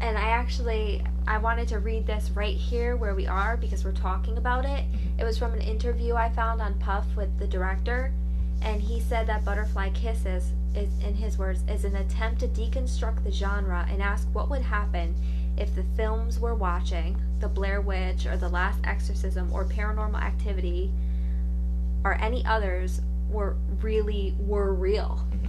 And 0.00 0.16
I 0.18 0.28
actually 0.28 1.02
I 1.26 1.38
wanted 1.38 1.68
to 1.68 1.80
read 1.80 2.06
this 2.06 2.30
right 2.30 2.56
here 2.56 2.96
where 2.96 3.14
we 3.14 3.26
are 3.26 3.56
because 3.56 3.84
we're 3.84 3.92
talking 3.92 4.38
about 4.38 4.64
it. 4.64 4.84
Mm-hmm. 4.84 5.20
It 5.20 5.24
was 5.24 5.38
from 5.38 5.54
an 5.54 5.60
interview 5.60 6.14
I 6.14 6.28
found 6.28 6.60
on 6.60 6.74
Puff 6.78 7.04
with 7.16 7.36
the 7.38 7.46
director, 7.46 8.12
and 8.62 8.80
he 8.80 9.00
said 9.00 9.26
that 9.26 9.44
Butterfly 9.44 9.90
Kisses 9.90 10.52
is 10.74 10.88
in 11.02 11.14
his 11.14 11.38
words 11.38 11.62
is 11.68 11.84
an 11.84 11.96
attempt 11.96 12.40
to 12.40 12.48
deconstruct 12.48 13.24
the 13.24 13.32
genre 13.32 13.86
and 13.90 14.02
ask 14.02 14.28
what 14.32 14.50
would 14.50 14.62
happen 14.62 15.14
if 15.56 15.74
the 15.74 15.84
films 15.96 16.38
we're 16.38 16.54
watching, 16.54 17.16
The 17.40 17.48
Blair 17.48 17.80
Witch 17.80 18.26
or 18.26 18.36
The 18.36 18.48
Last 18.48 18.78
Exorcism 18.84 19.50
or 19.52 19.64
Paranormal 19.64 20.20
Activity 20.20 20.92
or 22.04 22.14
any 22.20 22.44
others 22.44 23.00
were 23.30 23.56
really 23.80 24.34
were 24.38 24.72
real. 24.74 25.24
Mm-hmm. 25.30 25.46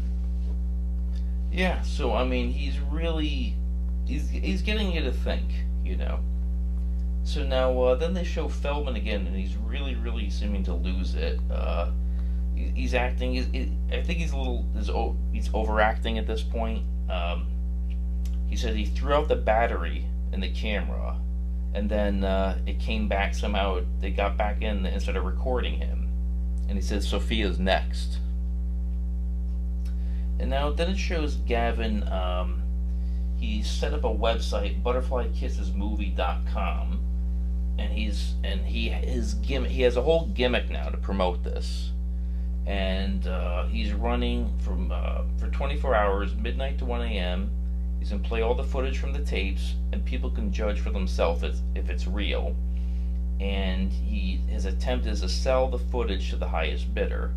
Yeah, 1.51 1.81
so 1.81 2.13
I 2.13 2.23
mean, 2.23 2.51
he's 2.51 2.79
really 2.79 3.56
he's 4.07 4.29
he's 4.29 4.61
getting 4.61 4.91
you 4.91 5.01
to 5.01 5.11
think, 5.11 5.45
you 5.83 5.95
know. 5.97 6.19
So 7.23 7.43
now 7.43 7.77
uh, 7.79 7.95
then 7.95 8.13
they 8.13 8.23
show 8.23 8.47
Feldman 8.47 8.95
again, 8.95 9.27
and 9.27 9.35
he's 9.35 9.55
really 9.57 9.95
really 9.95 10.29
seeming 10.29 10.63
to 10.63 10.73
lose 10.73 11.15
it. 11.15 11.39
Uh, 11.51 11.91
he- 12.55 12.71
he's 12.75 12.93
acting. 12.93 13.33
He's, 13.33 13.45
he, 13.47 13.71
I 13.91 14.01
think 14.01 14.19
he's 14.19 14.31
a 14.31 14.37
little 14.37 14.65
o- 14.89 15.15
he's 15.33 15.49
overacting 15.53 16.17
at 16.17 16.25
this 16.27 16.41
point. 16.41 16.83
Um, 17.09 17.47
he 18.47 18.55
said 18.55 18.75
he 18.75 18.85
threw 18.85 19.13
out 19.13 19.27
the 19.27 19.35
battery 19.35 20.05
in 20.31 20.39
the 20.39 20.49
camera, 20.49 21.17
and 21.73 21.89
then 21.89 22.23
uh, 22.23 22.57
it 22.65 22.79
came 22.79 23.07
back 23.07 23.35
somehow. 23.35 23.81
They 23.99 24.11
got 24.11 24.37
back 24.37 24.61
in 24.61 24.85
and 24.85 25.01
started 25.01 25.21
recording 25.21 25.73
him, 25.77 26.07
and 26.69 26.77
he 26.77 26.81
said 26.81 27.03
Sophia's 27.03 27.59
next. 27.59 28.19
And 30.39 30.49
now 30.49 30.71
then 30.71 30.89
it 30.91 30.97
shows 30.97 31.35
Gavin. 31.35 32.07
Um, 32.07 32.61
he 33.39 33.61
set 33.61 33.93
up 33.93 34.03
a 34.03 34.09
website, 34.09 34.81
ButterflyKissesMovie.com, 34.81 36.99
and 37.77 37.93
he's 37.93 38.33
and 38.43 38.65
he 38.65 38.89
his 38.89 39.35
gimmick. 39.35 39.69
He 39.71 39.83
has 39.83 39.95
a 39.95 40.01
whole 40.01 40.25
gimmick 40.27 40.71
now 40.71 40.89
to 40.89 40.97
promote 40.97 41.43
this, 41.43 41.91
and 42.65 43.27
uh, 43.27 43.67
he's 43.67 43.93
running 43.93 44.51
from 44.59 44.91
uh, 44.91 45.21
for 45.37 45.49
24 45.49 45.93
hours, 45.93 46.33
midnight 46.35 46.79
to 46.79 46.85
1 46.85 47.03
a.m. 47.03 47.51
He's 47.99 48.09
gonna 48.09 48.23
play 48.23 48.41
all 48.41 48.55
the 48.55 48.63
footage 48.63 48.97
from 48.97 49.13
the 49.13 49.23
tapes, 49.23 49.75
and 49.91 50.03
people 50.03 50.31
can 50.31 50.51
judge 50.51 50.79
for 50.79 50.89
themselves 50.89 51.43
if, 51.43 51.57
if 51.75 51.91
it's 51.91 52.07
real. 52.07 52.55
And 53.39 53.93
he 53.93 54.41
his 54.47 54.65
attempt 54.65 55.05
is 55.05 55.21
to 55.21 55.29
sell 55.29 55.69
the 55.69 55.77
footage 55.77 56.31
to 56.31 56.37
the 56.37 56.47
highest 56.47 56.91
bidder, 56.95 57.35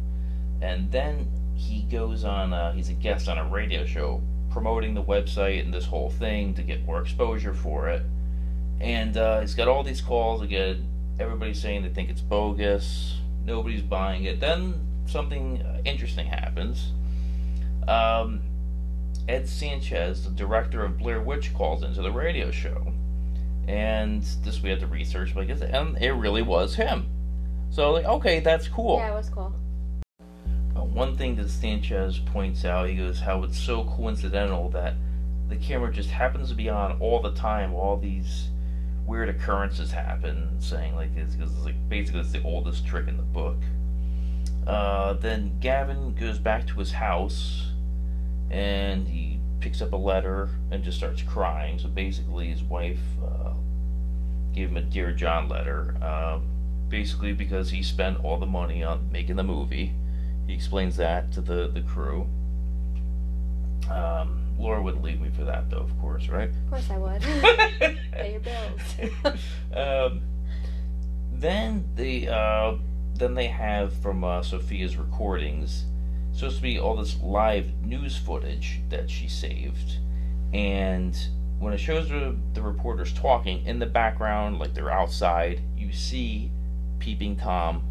and 0.63 0.91
then 0.91 1.29
he 1.55 1.83
goes 1.83 2.25
on. 2.25 2.55
Uh, 2.55 2.73
he's 2.73 2.89
a 2.89 2.95
guest 2.95 3.29
on 3.29 3.37
a 3.37 3.47
radio 3.47 3.85
show 3.85 4.23
promoting 4.51 4.95
the 4.95 5.03
website 5.03 5.61
and 5.61 5.73
this 5.73 5.87
whole 5.87 6.11
thing 6.11 6.55
to 6.55 6.63
get 6.63 6.85
more 6.85 7.01
exposure 7.01 7.55
for 7.55 7.89
it. 7.89 8.03
And 8.81 9.17
uh, 9.17 9.41
he's 9.41 9.55
got 9.55 9.69
all 9.69 9.83
these 9.83 10.01
calls 10.01 10.43
again. 10.43 10.89
Everybody's 11.19 11.61
saying 11.61 11.83
they 11.83 11.91
think 11.91 12.11
it's 12.11 12.21
bogus. 12.21 13.19
Nobody's 13.45 13.83
buying 13.83 14.25
it. 14.25 14.41
Then 14.41 14.75
something 15.07 15.65
interesting 15.85 16.27
happens. 16.27 16.93
Um, 17.87 18.41
Ed 19.29 19.49
Sanchez, 19.49 20.25
the 20.25 20.31
director 20.31 20.85
of 20.85 20.99
Blair 20.99 21.21
Witch, 21.21 21.55
calls 21.55 21.83
into 21.83 22.03
the 22.03 22.11
radio 22.11 22.51
show, 22.51 22.93
and 23.69 24.23
this 24.45 24.63
we 24.63 24.71
had 24.71 24.81
to 24.81 24.87
research, 24.87 25.35
but 25.35 25.43
I 25.43 25.45
guess 25.45 25.61
and 25.61 25.97
it 25.99 26.13
really 26.13 26.43
was 26.43 26.75
him. 26.75 27.07
So 27.71 27.93
like, 27.93 28.05
okay, 28.05 28.41
that's 28.41 28.67
cool. 28.67 28.97
Yeah, 28.99 29.13
it 29.13 29.15
was 29.15 29.29
cool. 29.29 29.55
One 30.93 31.17
thing 31.17 31.37
that 31.37 31.49
Sanchez 31.49 32.19
points 32.19 32.65
out, 32.65 32.89
he 32.89 32.97
goes, 32.97 33.21
how 33.21 33.43
it's 33.45 33.59
so 33.59 33.85
coincidental 33.85 34.69
that 34.71 34.95
the 35.49 35.57
camera 35.57 35.93
just 35.93 36.11
happens 36.11 36.49
to 36.49 36.55
be 36.55 36.69
on 36.69 36.99
all 37.01 37.21
the 37.21 37.33
time 37.33 37.75
all 37.75 37.97
these 37.97 38.49
weird 39.07 39.29
occurrences 39.29 39.91
happen, 39.91 40.49
saying 40.61 40.95
like 40.95 41.11
it's, 41.17 41.35
it's 41.35 41.65
like 41.65 41.75
basically 41.89 42.21
it's 42.21 42.33
the 42.33 42.43
oldest 42.43 42.87
trick 42.87 43.09
in 43.09 43.17
the 43.17 43.23
book. 43.23 43.57
Uh, 44.67 45.15
then 45.15 45.59
Gavin 45.61 46.15
goes 46.15 46.39
back 46.39 46.67
to 46.69 46.79
his 46.79 46.93
house 46.93 47.67
and 48.51 49.09
he 49.09 49.41
picks 49.61 49.83
up 49.83 49.93
a 49.93 49.97
letter 49.97 50.49
and 50.71 50.83
just 50.83 50.99
starts 50.99 51.23
crying. 51.23 51.79
So 51.79 51.89
basically, 51.89 52.49
his 52.49 52.63
wife 52.63 53.01
uh, 53.25 53.53
gave 54.53 54.71
him 54.71 54.77
a 54.77 54.83
Dear 54.83 55.13
John 55.13 55.49
letter, 55.49 55.97
uh, 56.03 56.39
basically 56.89 57.33
because 57.33 57.71
he 57.71 57.83
spent 57.83 58.25
all 58.25 58.39
the 58.39 58.47
money 58.47 58.83
on 58.83 59.11
making 59.13 59.37
the 59.37 59.45
movie. 59.45 59.93
He 60.51 60.57
explains 60.57 60.97
that 60.97 61.31
to 61.35 61.41
the, 61.41 61.69
the 61.69 61.81
crew. 61.81 62.27
Um, 63.89 64.49
Laura 64.59 64.83
wouldn't 64.83 65.05
leave 65.05 65.21
me 65.21 65.31
for 65.31 65.45
that, 65.45 65.71
though, 65.71 65.77
of 65.77 65.97
course, 66.01 66.29
right? 66.29 66.49
Of 66.49 66.71
course 66.71 66.91
I 66.91 66.99
would. 66.99 67.23
Pay 68.13 68.33
your 68.33 68.41
bills. 68.41 69.39
um, 69.77 70.23
then 71.33 71.89
they 71.95 72.27
uh, 72.27 72.75
then 73.15 73.35
they 73.35 73.47
have 73.47 73.93
from 74.03 74.25
uh, 74.25 74.43
Sophia's 74.43 74.97
recordings 74.97 75.85
supposed 76.33 76.57
to 76.57 76.63
be 76.63 76.81
all 76.81 76.97
this 76.97 77.21
live 77.21 77.73
news 77.85 78.17
footage 78.17 78.81
that 78.89 79.09
she 79.09 79.29
saved, 79.29 79.99
and 80.53 81.17
when 81.61 81.73
it 81.73 81.79
shows 81.79 82.09
the, 82.09 82.37
the 82.55 82.63
reporters 82.63 83.13
talking 83.13 83.65
in 83.67 83.79
the 83.79 83.87
background, 83.87 84.59
like 84.59 84.75
they're 84.75 84.91
outside, 84.91 85.61
you 85.77 85.93
see 85.93 86.51
peeping 86.99 87.37
tom 87.37 87.85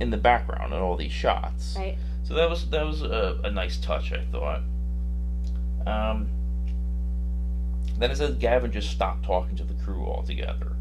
in 0.00 0.10
the 0.10 0.16
background 0.16 0.72
in 0.72 0.80
all 0.80 0.96
these 0.96 1.12
shots. 1.12 1.74
Right. 1.78 1.96
So 2.24 2.34
that 2.34 2.48
was 2.48 2.68
that 2.70 2.84
was 2.84 3.02
a, 3.02 3.40
a 3.44 3.50
nice 3.50 3.76
touch, 3.78 4.12
I 4.12 4.24
thought. 4.32 4.62
Um, 5.86 6.28
then 7.98 8.10
it 8.10 8.16
says 8.16 8.36
Gavin 8.36 8.72
just 8.72 8.90
stopped 8.90 9.24
talking 9.24 9.56
to 9.56 9.64
the 9.64 9.74
crew 9.74 10.06
altogether. 10.06 10.72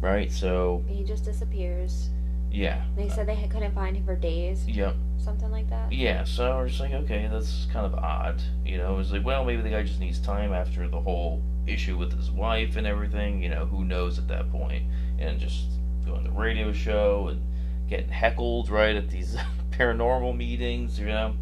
Right. 0.00 0.30
So 0.30 0.84
He 0.88 1.04
just 1.04 1.24
disappears. 1.24 2.08
yeah. 2.50 2.82
They 2.96 3.08
said 3.08 3.26
they 3.28 3.36
couldn't 3.50 3.74
find 3.74 3.96
him 3.96 4.04
for 4.04 4.16
days. 4.16 4.66
Yep. 4.68 4.94
Something 5.18 5.50
like 5.50 5.68
that. 5.68 5.92
Yeah, 5.92 6.24
so 6.24 6.56
we're 6.56 6.68
just 6.68 6.80
like, 6.80 6.92
okay, 6.94 7.28
that's 7.30 7.66
kind 7.70 7.84
of 7.84 7.94
odd. 7.94 8.40
You 8.64 8.78
know, 8.78 8.98
it's 8.98 9.10
like, 9.12 9.22
well, 9.24 9.44
maybe 9.44 9.60
the 9.60 9.68
guy 9.68 9.82
just 9.82 10.00
needs 10.00 10.18
time 10.18 10.52
after 10.54 10.88
the 10.88 10.98
whole 11.00 11.42
issue 11.66 11.98
with 11.98 12.16
his 12.16 12.30
wife 12.30 12.76
and 12.76 12.86
everything. 12.86 13.42
You 13.42 13.50
know, 13.50 13.66
who 13.66 13.84
knows 13.84 14.18
at 14.18 14.26
that 14.28 14.50
point? 14.50 14.84
And 15.18 15.38
just 15.38 15.64
doing 16.06 16.24
the 16.24 16.30
radio 16.30 16.72
show 16.72 17.28
and 17.28 17.42
getting 17.90 18.08
heckled 18.08 18.70
right 18.70 18.96
at 18.96 19.10
these 19.10 19.36
paranormal 19.72 20.36
meetings. 20.36 20.98
You 20.98 21.06
know, 21.06 21.34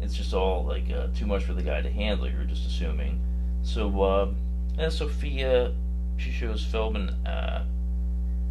it's 0.00 0.14
just 0.14 0.34
all 0.34 0.64
like 0.64 0.90
uh, 0.90 1.08
too 1.14 1.26
much 1.26 1.44
for 1.44 1.52
the 1.52 1.62
guy 1.62 1.82
to 1.82 1.90
handle. 1.90 2.28
You're 2.28 2.44
just 2.44 2.66
assuming. 2.66 3.20
So, 3.62 4.02
uh, 4.02 4.28
and 4.78 4.92
Sophia, 4.92 5.72
she 6.16 6.30
shows 6.30 6.64
Feldman 6.64 7.10
uh, 7.26 7.64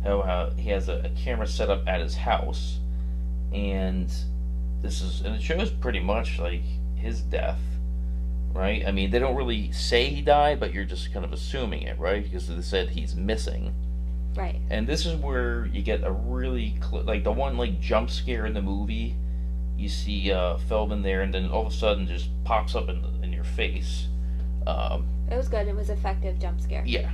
how, 0.03 0.21
how 0.21 0.51
he 0.51 0.69
has 0.69 0.87
a, 0.87 0.99
a 0.99 1.09
camera 1.09 1.47
set 1.47 1.69
up 1.69 1.87
at 1.87 1.99
his 1.99 2.15
house, 2.15 2.79
and 3.51 4.11
this 4.83 5.01
is 5.01 5.21
and 5.21 5.35
it 5.35 5.41
shows 5.41 5.71
pretty 5.71 5.99
much 5.99 6.37
like 6.39 6.61
his 6.95 7.21
death 7.21 7.59
right 8.53 8.85
i 8.85 8.91
mean 8.91 9.09
they 9.09 9.17
don't 9.17 9.35
really 9.35 9.71
say 9.71 10.09
he 10.09 10.21
died 10.21 10.59
but 10.59 10.73
you're 10.73 10.83
just 10.83 11.11
kind 11.11 11.25
of 11.25 11.33
assuming 11.33 11.81
it 11.83 11.97
right 11.97 12.23
because 12.23 12.47
they 12.47 12.61
said 12.61 12.89
he's 12.89 13.15
missing 13.15 13.73
Right. 14.35 14.59
and 14.69 14.87
this 14.87 15.05
is 15.05 15.15
where 15.15 15.65
you 15.67 15.81
get 15.81 16.03
a 16.03 16.11
really 16.11 16.75
cl- 16.81 17.03
like 17.03 17.23
the 17.23 17.31
one 17.31 17.55
like 17.57 17.79
jump 17.79 18.09
scare 18.09 18.45
in 18.45 18.53
the 18.53 18.61
movie 18.61 19.15
you 19.77 19.87
see 19.89 20.31
uh 20.31 20.57
feldman 20.57 21.01
there 21.03 21.21
and 21.21 21.33
then 21.33 21.49
all 21.49 21.67
of 21.67 21.73
a 21.73 21.75
sudden 21.75 22.07
just 22.07 22.29
pops 22.43 22.73
up 22.75 22.89
in, 22.89 23.01
the, 23.01 23.09
in 23.23 23.31
your 23.33 23.43
face 23.43 24.07
um 24.65 25.05
It 25.31 25.35
was 25.37 25.47
good. 25.47 25.67
It 25.67 25.75
was 25.75 25.89
effective 25.89 26.39
jump 26.39 26.61
scare. 26.61 26.83
yeah 26.85 27.11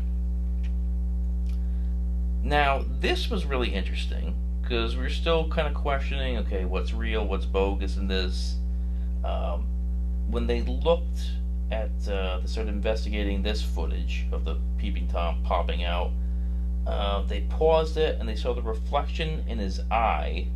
now 2.43 2.85
this 2.99 3.29
was 3.29 3.45
really 3.45 3.69
interesting 3.73 4.33
because 4.61 4.95
we 4.95 5.03
are 5.05 5.09
still 5.09 5.49
kind 5.49 5.67
of 5.67 5.73
questioning 5.73 6.37
okay 6.37 6.65
what's 6.65 6.93
real 6.93 7.25
what's 7.27 7.45
bogus 7.45 7.97
in 7.97 8.07
this 8.07 8.55
um, 9.25 9.65
when 10.29 10.47
they 10.47 10.61
looked 10.61 11.31
at 11.71 11.89
uh, 12.09 12.39
they 12.39 12.47
started 12.47 12.69
investigating 12.73 13.43
this 13.43 13.61
footage 13.61 14.25
of 14.31 14.45
the 14.45 14.55
peeping 14.77 15.07
tom 15.07 15.41
popping 15.43 15.83
out 15.83 16.11
uh, 16.89 17.21
they 17.21 17.41
paused 17.41 17.97
it 17.97 18.19
and 18.19 18.27
they 18.27 18.35
saw 18.35 18.53
the 18.53 18.63
reflection 18.63 19.43
in 19.47 19.59
his 19.59 19.79
eye 19.91 20.47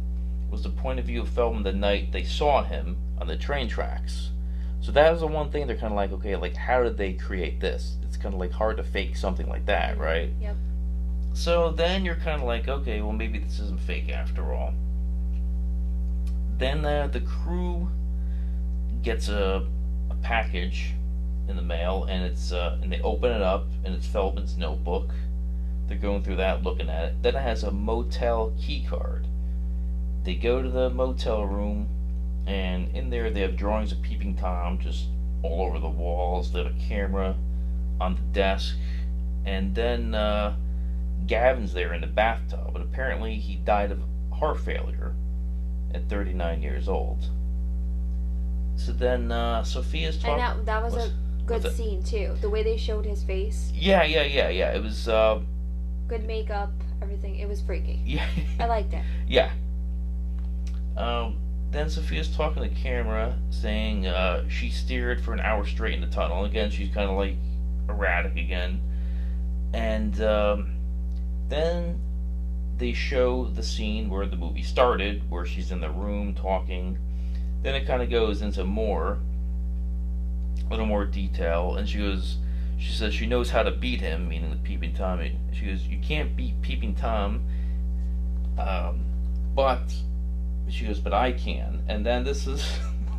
was 0.49 0.63
the 0.63 0.69
point 0.69 0.97
of 0.97 1.05
view 1.05 1.21
of 1.21 1.29
Feldman 1.29 1.61
the 1.61 1.71
night 1.71 2.11
they 2.11 2.23
saw 2.23 2.63
him 2.63 2.97
on 3.21 3.27
the 3.27 3.37
train 3.37 3.67
tracks. 3.67 4.31
So 4.81 4.91
that 4.91 5.11
was 5.11 5.21
the 5.21 5.27
one 5.27 5.51
thing 5.51 5.67
they're 5.67 5.75
kind 5.75 5.93
of 5.93 5.95
like, 5.95 6.11
okay, 6.11 6.35
like 6.35 6.55
how 6.55 6.81
did 6.81 6.97
they 6.97 7.13
create 7.13 7.59
this? 7.59 7.97
It's 8.03 8.17
kind 8.17 8.33
of 8.33 8.39
like 8.39 8.51
hard 8.51 8.77
to 8.77 8.83
fake 8.83 9.15
something 9.15 9.47
like 9.47 9.67
that, 9.67 9.99
right? 9.99 10.31
Yep. 10.41 10.55
So 11.33 11.71
then 11.71 12.03
you're 12.03 12.15
kind 12.15 12.41
of 12.41 12.47
like, 12.47 12.67
okay, 12.67 13.01
well 13.01 13.13
maybe 13.13 13.37
this 13.37 13.59
isn't 13.59 13.79
fake 13.81 14.09
after 14.09 14.53
all. 14.53 14.73
Then 16.57 16.83
uh, 16.83 17.07
the 17.07 17.21
crew 17.21 17.89
gets 19.03 19.29
a, 19.29 19.67
a 20.09 20.15
package 20.15 20.93
in 21.47 21.55
the 21.55 21.61
mail, 21.61 22.05
and 22.05 22.23
it's 22.23 22.51
uh, 22.51 22.79
and 22.81 22.91
they 22.91 23.01
open 23.01 23.31
it 23.31 23.41
up, 23.41 23.67
and 23.83 23.93
it's 23.93 24.07
Feldman's 24.07 24.57
notebook. 24.57 25.11
They're 25.87 25.97
going 25.97 26.23
through 26.23 26.37
that, 26.37 26.63
looking 26.63 26.89
at 26.89 27.05
it. 27.05 27.21
Then 27.21 27.35
it 27.35 27.41
has 27.41 27.63
a 27.63 27.71
motel 27.71 28.53
key 28.59 28.85
card. 28.89 29.27
They 30.23 30.35
go 30.35 30.61
to 30.61 30.69
the 30.69 30.89
motel 30.89 31.45
room, 31.45 31.89
and 32.47 32.95
in 32.95 33.09
there 33.09 33.29
they 33.29 33.41
have 33.41 33.57
drawings 33.57 33.91
of 33.91 34.01
Peeping 34.01 34.35
Tom 34.35 34.79
just 34.79 35.05
all 35.41 35.61
over 35.67 35.79
the 35.79 35.89
walls. 35.89 36.51
They 36.51 36.63
have 36.63 36.73
a 36.73 36.79
camera 36.87 37.35
on 37.99 38.15
the 38.15 38.21
desk, 38.21 38.75
and 39.45 39.75
then 39.75 40.15
uh, 40.15 40.55
Gavin's 41.27 41.73
there 41.73 41.93
in 41.93 42.01
the 42.01 42.07
bathtub, 42.07 42.71
but 42.71 42.81
apparently 42.81 43.35
he 43.35 43.57
died 43.57 43.91
of 43.91 43.99
heart 44.31 44.59
failure 44.59 45.13
at 45.93 46.09
39 46.09 46.61
years 46.61 46.87
old. 46.87 47.29
So 48.75 48.91
then 48.91 49.31
uh, 49.31 49.63
Sophia's 49.63 50.17
talking. 50.17 50.41
And 50.41 50.65
that 50.65 50.65
that 50.65 50.83
was 50.83 50.95
a 50.95 51.13
good 51.45 51.61
that? 51.61 51.73
scene 51.73 52.01
too. 52.03 52.35
The 52.41 52.49
way 52.49 52.63
they 52.63 52.77
showed 52.77 53.05
his 53.05 53.23
face, 53.23 53.71
Yeah, 53.73 54.03
yeah, 54.03 54.23
yeah, 54.23 54.49
yeah. 54.49 54.73
It 54.73 54.81
was. 54.81 55.07
Uh, 55.07 55.41
good 56.07 56.25
makeup, 56.25 56.71
everything. 57.01 57.37
It 57.37 57.47
was 57.47 57.61
freaky. 57.61 58.01
yeah. 58.05 58.27
I 58.59 58.65
liked 58.65 58.93
it. 58.93 59.03
Yeah. 59.27 59.51
Um, 60.95 61.37
then 61.71 61.89
Sophia's 61.89 62.33
talking 62.35 62.63
to 62.63 62.69
the 62.69 62.75
camera, 62.75 63.35
saying 63.49 64.05
uh, 64.05 64.47
she 64.47 64.69
steered 64.69 65.21
for 65.21 65.33
an 65.33 65.39
hour 65.39 65.65
straight 65.65 65.95
in 65.95 66.01
the 66.01 66.07
tunnel. 66.07 66.45
Again, 66.45 66.69
she's 66.69 66.93
kind 66.93 67.09
of 67.09 67.17
like 67.17 67.35
erratic 67.89 68.37
again. 68.37 68.81
And 69.73 70.21
um, 70.21 70.75
then 71.49 71.99
they 72.77 72.93
show 72.93 73.45
the 73.45 73.63
scene 73.63 74.09
where 74.09 74.27
the 74.27 74.35
movie 74.35 74.63
started, 74.63 75.29
where 75.29 75.45
she's 75.45 75.71
in 75.71 75.81
the 75.81 75.89
room 75.89 76.35
talking. 76.35 76.97
Then 77.63 77.75
it 77.75 77.87
kind 77.87 78.03
of 78.03 78.09
goes 78.09 78.41
into 78.41 78.63
more, 78.65 79.19
a 80.65 80.69
little 80.69 80.85
more 80.85 81.05
detail, 81.05 81.75
and 81.75 81.87
she 81.87 81.99
goes, 81.99 82.37
she 82.83 82.91
says 82.91 83.13
she 83.13 83.25
knows 83.25 83.49
how 83.49 83.63
to 83.63 83.71
beat 83.71 84.01
him, 84.01 84.27
meaning 84.27 84.49
the 84.49 84.57
Peeping 84.57 84.93
Tom. 84.93 85.23
She 85.53 85.65
goes, 85.65 85.87
you 85.87 85.99
can't 85.99 86.35
beat 86.35 86.61
Peeping 86.61 86.95
Tom, 86.95 87.41
um, 88.59 89.05
but 89.55 89.93
she 90.67 90.85
goes, 90.85 90.99
but 90.99 91.13
I 91.13 91.31
can. 91.31 91.81
And 91.87 92.05
then 92.05 92.25
this 92.25 92.45
is 92.45 92.67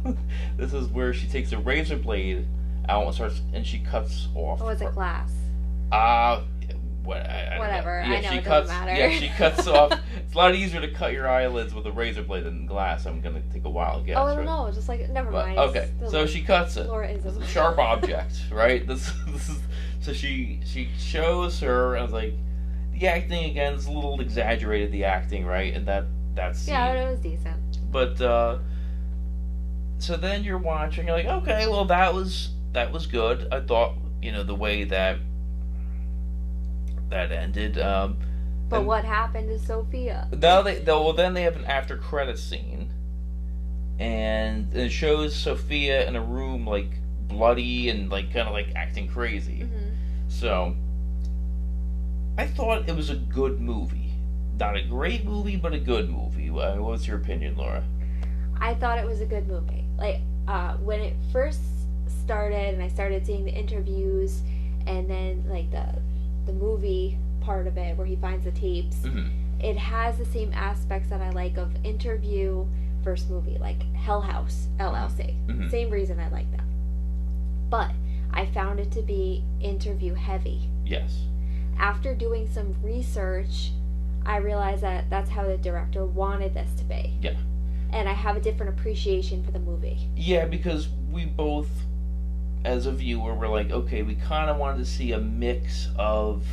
this 0.58 0.74
is 0.74 0.88
where 0.88 1.14
she 1.14 1.26
takes 1.26 1.52
a 1.52 1.58
razor 1.58 1.96
blade 1.96 2.46
out 2.90 3.06
and 3.06 3.14
starts, 3.14 3.40
and 3.54 3.66
she 3.66 3.78
cuts 3.78 4.28
off. 4.34 4.60
Or 4.60 4.66
was 4.66 4.82
it 4.82 4.92
glass? 4.92 5.32
Uh, 5.90 6.42
what, 7.04 7.18
I, 7.28 7.54
I 7.56 7.58
Whatever. 7.58 8.02
Know. 8.02 8.08
Yeah, 8.10 8.16
I 8.16 8.20
know, 8.22 8.30
she 8.30 8.36
it 8.38 8.44
cuts. 8.44 8.68
doesn't 8.68 8.86
matter. 8.86 9.00
Yeah, 9.00 9.18
she 9.18 9.28
cuts 9.28 9.66
off. 9.66 9.92
It's 10.16 10.34
a 10.34 10.38
lot 10.38 10.54
easier 10.56 10.80
to 10.80 10.90
cut 10.90 11.12
your 11.12 11.28
eyelids 11.28 11.72
with 11.74 11.86
a 11.86 11.92
razor 11.92 12.22
blade 12.22 12.42
than 12.44 12.66
glass. 12.66 13.06
I'm 13.06 13.20
gonna 13.20 13.42
take 13.52 13.64
a 13.64 13.70
while 13.70 14.00
to 14.00 14.04
guess. 14.06 14.16
oh, 14.18 14.24
I 14.24 14.28
don't 14.30 14.38
right? 14.38 14.46
know. 14.46 14.70
Just 14.72 14.88
like 14.88 15.08
never 15.10 15.30
But, 15.30 15.46
mind. 15.46 15.58
okay, 15.58 15.90
so 16.10 16.22
the 16.22 16.26
she 16.26 16.42
cuts 16.42 16.76
it. 16.76 16.88
It's 16.90 17.24
a 17.24 17.46
sharp 17.46 17.78
object, 17.92 18.34
right? 18.50 18.84
This, 18.86 19.12
this 19.28 19.48
is 19.48 19.58
so 20.00 20.12
she 20.12 20.60
she 20.64 20.88
shows 20.98 21.60
her. 21.60 21.96
I 21.96 22.02
was 22.02 22.10
like, 22.12 22.32
the 22.94 23.06
acting 23.06 23.44
again 23.50 23.74
is 23.74 23.86
a 23.86 23.92
little 23.92 24.20
exaggerated. 24.20 24.90
The 24.90 25.04
acting, 25.04 25.46
right? 25.46 25.72
And 25.74 25.86
that 25.86 26.04
that's 26.34 26.66
Yeah, 26.66 26.92
it 26.94 27.10
was 27.10 27.20
decent. 27.20 27.78
but 27.92 28.20
uh, 28.20 28.58
so 29.98 30.16
then 30.16 30.42
you're 30.42 30.58
watching. 30.58 31.06
You're 31.06 31.16
like, 31.16 31.26
okay, 31.26 31.66
well 31.68 31.84
that 31.86 32.12
was 32.12 32.50
that 32.72 32.90
was 32.92 33.06
good. 33.06 33.46
I 33.52 33.60
thought 33.60 33.94
you 34.20 34.32
know 34.32 34.42
the 34.42 34.54
way 34.54 34.84
that 34.84 35.18
that 37.14 37.32
ended. 37.32 37.78
Um, 37.78 38.18
But 38.68 38.78
and 38.78 38.86
what 38.86 39.04
happened 39.04 39.48
to 39.48 39.58
Sophia? 39.58 40.28
now 40.36 40.62
they, 40.62 40.78
they 40.80 40.92
well 40.92 41.12
then 41.12 41.34
they 41.34 41.42
have 41.42 41.56
an 41.56 41.64
after 41.64 41.96
credit 41.96 42.38
scene, 42.38 42.90
and 43.98 44.74
it 44.74 44.90
shows 44.90 45.34
Sophia 45.34 46.06
in 46.08 46.16
a 46.16 46.22
room 46.22 46.66
like 46.66 46.90
bloody 47.28 47.88
and 47.88 48.10
like 48.10 48.32
kind 48.32 48.46
of 48.46 48.52
like 48.52 48.68
acting 48.74 49.08
crazy. 49.08 49.60
Mm-hmm. 49.60 49.88
So 50.28 50.74
I 52.36 52.46
thought 52.46 52.88
it 52.88 52.96
was 52.96 53.10
a 53.10 53.16
good 53.16 53.60
movie. 53.60 54.10
Not 54.58 54.76
a 54.76 54.82
great 54.82 55.24
movie, 55.24 55.56
but 55.56 55.72
a 55.72 55.78
good 55.78 56.10
movie. 56.10 56.50
Uh, 56.50 56.76
What's 56.80 57.06
your 57.06 57.16
opinion, 57.18 57.56
Laura? 57.56 57.82
I 58.60 58.74
thought 58.74 58.98
it 58.98 59.06
was 59.06 59.20
a 59.20 59.26
good 59.26 59.46
movie. 59.48 59.84
Like 59.98 60.20
uh, 60.48 60.74
when 60.78 61.00
it 61.00 61.14
first 61.32 61.60
started, 62.24 62.74
and 62.74 62.82
I 62.82 62.88
started 62.88 63.24
seeing 63.26 63.44
the 63.44 63.52
interviews, 63.52 64.42
and 64.86 65.08
then 65.08 65.44
like 65.48 65.70
the 65.70 65.86
the 66.46 66.52
movie 66.52 67.18
part 67.40 67.66
of 67.66 67.76
it 67.76 67.96
where 67.96 68.06
he 68.06 68.16
finds 68.16 68.44
the 68.44 68.52
tapes. 68.52 68.96
Mm-hmm. 68.98 69.28
It 69.60 69.76
has 69.76 70.18
the 70.18 70.24
same 70.24 70.52
aspects 70.52 71.08
that 71.10 71.20
I 71.20 71.30
like 71.30 71.56
of 71.56 71.72
interview 71.84 72.66
first 73.02 73.30
movie, 73.30 73.58
like 73.58 73.82
Hell 73.94 74.20
House 74.20 74.68
LLC. 74.78 75.34
Mhm. 75.46 75.70
Same 75.70 75.90
reason 75.90 76.18
I 76.18 76.28
like 76.28 76.50
that. 76.52 76.64
But 77.70 77.90
I 78.32 78.46
found 78.46 78.80
it 78.80 78.90
to 78.92 79.02
be 79.02 79.44
interview 79.60 80.14
heavy. 80.14 80.68
Yes. 80.84 81.22
After 81.78 82.14
doing 82.14 82.48
some 82.48 82.74
research, 82.82 83.70
I 84.26 84.38
realized 84.38 84.82
that 84.82 85.10
that's 85.10 85.30
how 85.30 85.46
the 85.46 85.58
director 85.58 86.04
wanted 86.04 86.54
this 86.54 86.72
to 86.76 86.84
be. 86.84 87.14
Yeah. 87.20 87.34
And 87.90 88.08
I 88.08 88.12
have 88.12 88.36
a 88.36 88.40
different 88.40 88.78
appreciation 88.78 89.44
for 89.44 89.50
the 89.50 89.58
movie. 89.58 90.08
Yeah, 90.16 90.46
because 90.46 90.88
we 91.10 91.26
both, 91.26 91.68
as 92.64 92.86
a 92.86 92.92
viewer, 92.92 93.34
we're 93.34 93.48
like, 93.48 93.70
okay, 93.70 94.02
we 94.02 94.14
kind 94.14 94.50
of 94.50 94.56
wanted 94.56 94.78
to 94.78 94.86
see 94.86 95.12
a 95.12 95.20
mix 95.20 95.88
of, 95.96 96.44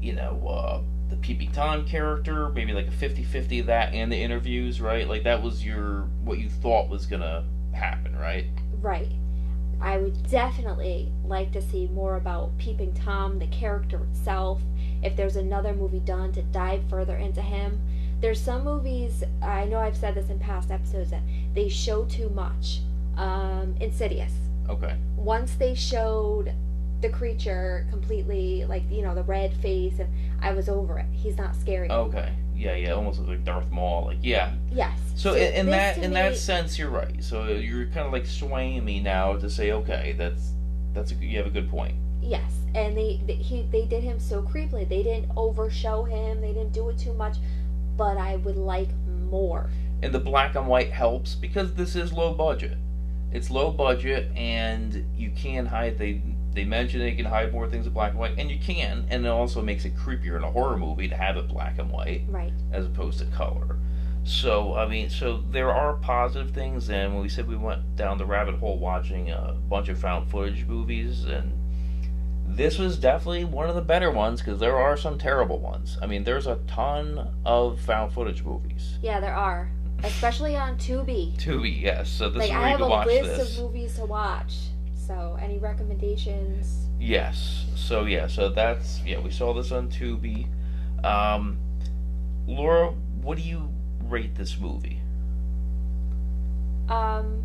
you 0.00 0.14
know, 0.14 0.46
uh, 0.48 0.82
the 1.10 1.16
Peeping 1.16 1.50
Tom 1.50 1.84
character, 1.84 2.48
maybe 2.50 2.72
like 2.72 2.86
a 2.86 2.92
50 2.92 3.24
50 3.24 3.60
of 3.60 3.66
that 3.66 3.92
and 3.92 4.10
the 4.12 4.16
interviews, 4.16 4.80
right? 4.80 5.08
Like, 5.08 5.24
that 5.24 5.42
was 5.42 5.64
your, 5.64 6.02
what 6.24 6.38
you 6.38 6.48
thought 6.48 6.88
was 6.88 7.06
to 7.06 7.44
happen, 7.72 8.16
right? 8.16 8.46
Right. 8.80 9.10
I 9.80 9.96
would 9.96 10.30
definitely 10.30 11.10
like 11.24 11.52
to 11.52 11.62
see 11.62 11.88
more 11.88 12.16
about 12.16 12.56
Peeping 12.58 12.94
Tom, 12.94 13.38
the 13.38 13.46
character 13.46 14.00
itself. 14.10 14.60
If 15.02 15.16
there's 15.16 15.36
another 15.36 15.72
movie 15.72 16.00
done 16.00 16.32
to 16.32 16.42
dive 16.42 16.82
further 16.88 17.16
into 17.16 17.40
him. 17.40 17.80
There's 18.20 18.40
some 18.40 18.62
movies, 18.62 19.24
I 19.42 19.64
know 19.64 19.78
I've 19.78 19.96
said 19.96 20.14
this 20.14 20.28
in 20.28 20.38
past 20.38 20.70
episodes, 20.70 21.10
that 21.10 21.22
they 21.54 21.70
show 21.70 22.04
too 22.04 22.28
much. 22.28 22.80
Um, 23.16 23.74
Insidious. 23.80 24.32
Okay. 24.70 24.96
Once 25.16 25.54
they 25.54 25.74
showed 25.74 26.52
the 27.00 27.08
creature 27.08 27.86
completely, 27.90 28.64
like, 28.66 28.82
you 28.90 29.02
know, 29.02 29.14
the 29.14 29.22
red 29.22 29.54
face, 29.54 29.98
and 29.98 30.08
I 30.42 30.52
was 30.52 30.68
over 30.68 30.98
it. 30.98 31.06
He's 31.12 31.36
not 31.38 31.54
scary. 31.56 31.90
Okay. 31.90 32.32
Yeah, 32.54 32.74
yeah, 32.74 32.90
almost 32.92 33.20
like 33.20 33.42
Darth 33.44 33.70
Maul. 33.70 34.06
Like, 34.06 34.18
yeah. 34.22 34.52
Yes. 34.70 34.98
So, 35.16 35.34
in, 35.34 35.54
in 35.54 35.66
that 35.70 35.96
in 35.96 36.12
that 36.12 36.36
sense, 36.36 36.78
you're 36.78 36.90
right. 36.90 37.22
So 37.24 37.46
you're 37.48 37.86
kind 37.86 38.06
of 38.06 38.12
like 38.12 38.26
swaying 38.26 38.84
me 38.84 39.00
now 39.00 39.36
to 39.36 39.48
say, 39.48 39.72
okay, 39.72 40.14
that's 40.18 40.52
that's 40.92 41.10
a, 41.12 41.14
you 41.14 41.38
have 41.38 41.46
a 41.46 41.50
good 41.50 41.70
point. 41.70 41.94
Yes, 42.20 42.52
and 42.74 42.94
they, 42.96 43.22
they 43.26 43.36
he 43.36 43.62
they 43.72 43.86
did 43.86 44.02
him 44.02 44.20
so 44.20 44.42
creepily. 44.42 44.86
They 44.86 45.02
didn't 45.02 45.32
overshow 45.38 46.04
him. 46.04 46.42
They 46.42 46.52
didn't 46.52 46.72
do 46.74 46.90
it 46.90 46.98
too 46.98 47.14
much, 47.14 47.38
but 47.96 48.18
I 48.18 48.36
would 48.36 48.56
like 48.58 48.90
more. 49.30 49.70
and 50.02 50.12
the 50.12 50.18
black 50.20 50.54
and 50.54 50.66
white 50.66 50.90
helps 50.92 51.34
because 51.34 51.72
this 51.74 51.96
is 51.96 52.12
low 52.12 52.34
budget. 52.34 52.76
It's 53.32 53.50
low 53.50 53.70
budget, 53.70 54.30
and 54.36 55.04
you 55.16 55.30
can 55.30 55.66
hide. 55.66 55.98
They 55.98 56.22
they 56.52 56.64
mention 56.64 56.98
they 56.98 57.12
can 57.14 57.26
hide 57.26 57.52
more 57.52 57.68
things 57.68 57.86
in 57.86 57.92
black 57.92 58.10
and 58.10 58.18
white, 58.18 58.34
and 58.38 58.50
you 58.50 58.58
can, 58.58 59.06
and 59.08 59.24
it 59.24 59.28
also 59.28 59.62
makes 59.62 59.84
it 59.84 59.94
creepier 59.96 60.36
in 60.36 60.42
a 60.42 60.50
horror 60.50 60.76
movie 60.76 61.06
to 61.08 61.16
have 61.16 61.36
it 61.36 61.46
black 61.46 61.78
and 61.78 61.90
white 61.92 62.22
Right. 62.28 62.52
as 62.72 62.86
opposed 62.86 63.20
to 63.20 63.26
color. 63.26 63.76
So 64.24 64.74
I 64.74 64.88
mean, 64.88 65.10
so 65.10 65.44
there 65.50 65.70
are 65.72 65.94
positive 65.94 66.50
things, 66.50 66.90
and 66.90 67.12
when 67.14 67.22
we 67.22 67.28
said 67.28 67.46
we 67.46 67.56
went 67.56 67.94
down 67.96 68.18
the 68.18 68.26
rabbit 68.26 68.56
hole 68.56 68.78
watching 68.78 69.30
a 69.30 69.54
bunch 69.68 69.88
of 69.88 69.98
found 69.98 70.28
footage 70.28 70.66
movies, 70.66 71.24
and 71.24 71.52
this 72.46 72.78
was 72.78 72.98
definitely 72.98 73.44
one 73.44 73.68
of 73.68 73.76
the 73.76 73.80
better 73.80 74.10
ones 74.10 74.40
because 74.40 74.58
there 74.58 74.76
are 74.76 74.96
some 74.96 75.18
terrible 75.18 75.60
ones. 75.60 75.96
I 76.02 76.06
mean, 76.06 76.24
there's 76.24 76.48
a 76.48 76.56
ton 76.66 77.28
of 77.46 77.80
found 77.80 78.12
footage 78.12 78.42
movies. 78.42 78.98
Yeah, 79.00 79.20
there 79.20 79.34
are, 79.34 79.70
especially 80.04 80.56
on 80.56 80.76
Tubi. 80.76 81.36
Tubi, 81.36 81.80
yes. 81.82 82.08
So 82.08 82.28
this 82.30 82.40
like 82.40 82.50
is 82.50 82.54
I 82.54 82.58
where 82.58 82.66
you 82.66 82.70
have 82.70 82.78
can 82.78 82.86
a 82.86 82.90
watch 82.90 83.06
list 83.06 83.36
this. 83.36 83.58
of 83.58 83.64
movies 83.64 83.94
to 83.96 84.04
watch. 84.04 84.56
So 84.94 85.38
any 85.40 85.58
recommendations? 85.58 86.86
Yes. 86.98 87.66
So 87.74 88.04
yeah. 88.04 88.26
So 88.26 88.48
that's 88.48 89.00
yeah. 89.04 89.18
We 89.20 89.30
saw 89.30 89.52
this 89.52 89.72
on 89.72 89.88
Tubi. 89.88 90.46
Um, 91.04 91.58
Laura, 92.46 92.88
what 93.22 93.36
do 93.38 93.42
you 93.42 93.68
rate 94.04 94.34
this 94.34 94.58
movie? 94.58 95.00
Um, 96.88 97.42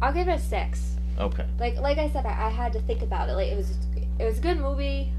I'll 0.00 0.12
give 0.12 0.28
it 0.28 0.32
a 0.32 0.38
six. 0.38 0.96
Okay. 1.18 1.46
Like 1.58 1.76
like 1.78 1.98
I 1.98 2.08
said, 2.10 2.24
I, 2.26 2.46
I 2.46 2.50
had 2.50 2.72
to 2.72 2.80
think 2.80 3.02
about 3.02 3.28
it. 3.28 3.32
Like 3.32 3.48
it 3.48 3.56
was 3.56 3.76
it 4.18 4.24
was 4.24 4.38
a 4.38 4.42
good 4.42 4.58
movie. 4.58 5.12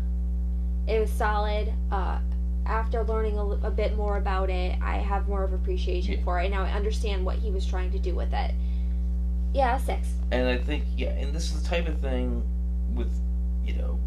It 0.87 0.99
was 0.99 1.11
solid. 1.11 1.71
Uh, 1.91 2.19
after 2.65 3.03
learning 3.03 3.37
a, 3.37 3.45
a 3.45 3.71
bit 3.71 3.95
more 3.95 4.17
about 4.17 4.49
it, 4.49 4.77
I 4.81 4.97
have 4.97 5.27
more 5.27 5.43
of 5.43 5.53
appreciation 5.53 6.23
for 6.23 6.39
it. 6.39 6.49
Now 6.49 6.63
I 6.63 6.71
understand 6.71 7.25
what 7.25 7.37
he 7.37 7.51
was 7.51 7.65
trying 7.65 7.91
to 7.91 7.99
do 7.99 8.15
with 8.15 8.33
it. 8.33 8.53
Yeah, 9.53 9.77
six. 9.77 10.07
And 10.31 10.47
I 10.47 10.57
think 10.57 10.85
yeah, 10.95 11.09
and 11.09 11.33
this 11.33 11.51
is 11.51 11.63
the 11.63 11.67
type 11.69 11.87
of 11.87 11.99
thing 11.99 12.43
with 12.93 13.11
you 13.65 13.75
know 13.75 13.99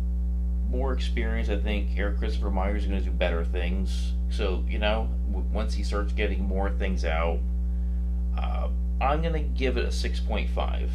more 0.70 0.92
experience. 0.92 1.48
I 1.48 1.56
think 1.58 1.96
Erik 1.96 2.18
Kristopher 2.18 2.52
Myers 2.52 2.82
is 2.82 2.88
going 2.88 3.00
to 3.00 3.04
do 3.04 3.12
better 3.12 3.44
things. 3.44 4.12
So 4.30 4.64
you 4.68 4.78
know, 4.78 5.08
w- 5.30 5.46
once 5.52 5.74
he 5.74 5.82
starts 5.82 6.12
getting 6.12 6.42
more 6.44 6.70
things 6.70 7.04
out, 7.04 7.38
uh, 8.38 8.68
I'm 9.00 9.20
going 9.20 9.34
to 9.34 9.40
give 9.40 9.76
it 9.76 9.84
a 9.84 9.92
six 9.92 10.20
point 10.20 10.48
five 10.50 10.90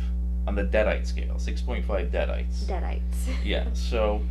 on 0.48 0.56
the 0.56 0.64
Deadite 0.64 1.06
scale. 1.06 1.38
Six 1.38 1.62
point 1.62 1.86
five 1.86 2.10
Deadites. 2.10 2.64
Deadites. 2.64 3.02
yeah 3.44 3.66
so 3.74 4.22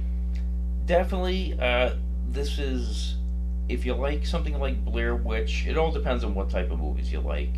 definitely 0.86 1.56
uh 1.60 1.90
this 2.30 2.58
is 2.58 3.16
if 3.68 3.84
you 3.84 3.94
like 3.94 4.24
something 4.26 4.58
like 4.58 4.84
blair 4.84 5.14
witch 5.14 5.66
it 5.66 5.76
all 5.76 5.90
depends 5.90 6.24
on 6.24 6.34
what 6.34 6.48
type 6.50 6.70
of 6.70 6.78
movies 6.78 7.12
you 7.12 7.20
like 7.20 7.54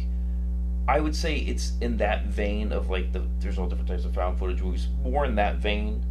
i 0.89 0.99
would 1.01 1.15
say 1.15 1.37
it's 1.37 1.73
in 1.81 1.97
that 1.97 2.27
vein 2.27 2.73
of 2.73 2.91
like 2.91 3.13
the 3.13 3.23
there's 3.39 3.59
all 3.59 3.69
different 3.69 3.89
types 3.89 4.05
of 4.05 4.15
found 4.15 4.39
footage 4.39 4.61
movies 4.63 4.89
more 5.03 5.25
in 5.25 5.35
that 5.35 5.57
vein 5.57 6.05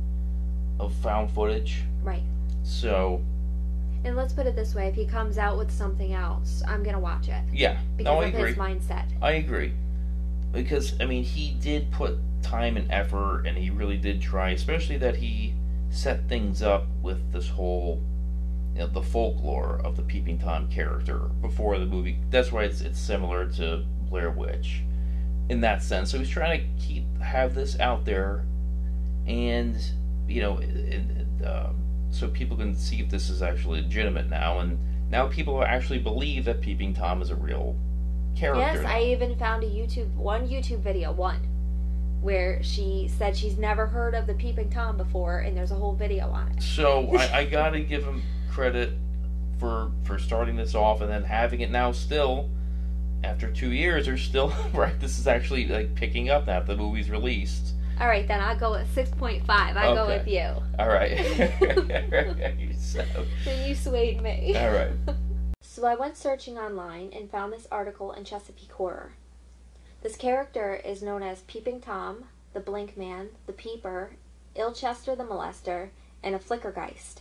of 0.79 0.93
found 0.95 1.29
footage 1.31 1.83
Right. 2.03 2.23
so 2.63 3.21
And 4.05 4.15
let's 4.15 4.31
put 4.31 4.47
it 4.47 4.55
this 4.55 4.73
way: 4.73 4.87
if 4.87 4.95
he 4.95 5.05
comes 5.05 5.37
out 5.37 5.57
with 5.57 5.69
something 5.69 6.13
else, 6.13 6.63
I'm 6.65 6.81
gonna 6.83 6.99
watch 7.01 7.27
it 7.27 7.43
yeah 7.51 7.77
because 7.97 8.13
no 8.13 8.21
i 8.21 8.25
of 8.27 8.33
agree 8.33 8.49
his 8.51 8.57
mindset. 8.57 9.03
I 9.21 9.31
agree. 9.33 9.73
Because 10.53 10.93
I 11.01 11.05
mean 11.05 11.23
he 11.23 11.57
did 11.59 11.91
put 11.91 12.15
time 12.41 12.77
and 12.77 12.89
effort 12.89 13.45
and 13.45 13.57
he 13.57 13.69
really 13.69 13.97
did 13.97 14.21
try, 14.21 14.51
especially 14.51 14.97
that 14.99 15.17
he 15.17 15.53
set 15.89 16.29
things 16.29 16.61
up 16.61 16.85
with 17.01 17.33
this 17.33 17.49
whole 17.49 18.01
you 18.73 18.79
know, 18.79 18.87
the 18.87 19.01
folklore 19.01 19.81
of 19.83 19.95
the 19.95 20.03
Peeping 20.03 20.39
Tom 20.39 20.67
character 20.69 21.19
before 21.41 21.77
the 21.79 21.85
movie. 21.85 22.19
That's 22.29 22.51
why 22.51 22.63
it's 22.63 22.81
it's 22.81 22.99
similar 22.99 23.47
to 23.53 23.85
Blair 24.09 24.31
Witch 24.31 24.81
in 25.49 25.61
that 25.61 25.83
sense. 25.83 26.11
So 26.11 26.17
he's 26.17 26.29
trying 26.29 26.59
to 26.59 26.83
keep 26.83 27.03
have 27.21 27.55
this 27.55 27.79
out 27.79 28.05
there 28.05 28.45
and 29.27 29.77
you 30.27 30.41
know 30.41 30.61
um, 31.45 31.75
so 32.11 32.27
people 32.27 32.57
can 32.57 32.75
see 32.75 33.01
if 33.01 33.09
this 33.09 33.29
is 33.29 33.41
actually 33.41 33.81
legitimate 33.81 34.29
now 34.29 34.59
and 34.59 34.77
now 35.11 35.27
people 35.27 35.63
actually 35.63 35.99
believe 35.99 36.45
that 36.45 36.61
Peeping 36.61 36.93
Tom 36.93 37.21
is 37.21 37.31
a 37.31 37.35
real 37.35 37.75
character. 38.35 38.81
Yes. 38.81 38.85
I 38.85 39.01
even 39.01 39.35
found 39.37 39.63
a 39.63 39.67
YouTube 39.67 40.13
one 40.15 40.47
YouTube 40.47 40.79
video 40.79 41.11
one 41.11 41.39
where 42.21 42.61
she 42.63 43.09
said 43.17 43.35
she's 43.35 43.57
never 43.57 43.87
heard 43.87 44.13
of 44.13 44.27
the 44.27 44.33
peeping 44.33 44.69
tom 44.69 44.97
before, 44.97 45.39
and 45.39 45.55
there's 45.55 45.71
a 45.71 45.75
whole 45.75 45.93
video 45.93 46.29
on 46.29 46.51
it. 46.51 46.61
So 46.61 47.15
I, 47.15 47.39
I 47.39 47.45
gotta 47.49 47.79
give 47.79 48.03
him 48.03 48.21
credit 48.51 48.93
for 49.59 49.91
for 50.03 50.17
starting 50.17 50.55
this 50.55 50.75
off 50.75 51.01
and 51.01 51.09
then 51.09 51.23
having 51.23 51.61
it 51.61 51.69
now 51.69 51.91
still 51.91 52.49
after 53.23 53.51
two 53.51 53.71
years 53.71 54.07
are 54.07 54.17
still 54.17 54.53
right. 54.73 54.99
This 54.99 55.19
is 55.19 55.27
actually 55.27 55.67
like 55.67 55.95
picking 55.95 56.29
up 56.29 56.47
now. 56.47 56.61
The 56.61 56.75
movie's 56.75 57.09
released. 57.09 57.73
All 57.99 58.07
right, 58.07 58.25
then 58.25 58.39
I'll 58.39 58.57
go 58.57 58.71
with 58.71 58.91
six 58.93 59.09
point 59.09 59.45
five. 59.45 59.75
I 59.75 59.93
go 59.93 60.07
with 60.07 60.27
you. 60.27 60.53
All 60.79 60.87
right. 60.87 61.17
so, 62.79 63.05
Then 63.43 63.67
you 63.67 63.75
swayed 63.75 64.21
me. 64.21 64.55
all 64.57 64.71
right. 64.71 64.91
So 65.61 65.85
I 65.85 65.95
went 65.95 66.17
searching 66.17 66.57
online 66.57 67.11
and 67.13 67.29
found 67.29 67.51
this 67.53 67.67
article 67.71 68.13
in 68.13 68.23
Chesapeake 68.23 68.71
Horror. 68.71 69.13
This 70.01 70.15
character 70.15 70.75
is 70.75 71.03
known 71.03 71.23
as 71.23 71.41
Peeping 71.41 71.81
Tom, 71.81 72.25
the 72.53 72.61
Blink 72.61 72.97
Man, 72.97 73.29
the 73.47 73.53
Peeper, 73.53 74.11
Ilchester 74.55 75.15
the 75.15 75.23
Molester, 75.25 75.89
and 76.23 76.35
a 76.35 76.39
Flickergeist. 76.39 77.17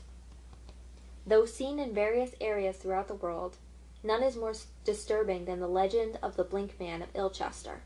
Though 1.29 1.45
seen 1.45 1.79
in 1.79 1.93
various 1.93 2.35
areas 2.41 2.79
throughout 2.79 3.07
the 3.07 3.15
world, 3.15 3.59
none 4.03 4.23
is 4.23 4.35
more 4.35 4.55
disturbing 4.87 5.45
than 5.45 5.61
the 5.61 5.69
legend 5.69 6.19
of 6.23 6.37
the 6.37 6.45
Blink 6.45 6.81
Man 6.81 7.03
of 7.03 7.15
Ilchester. 7.15 7.83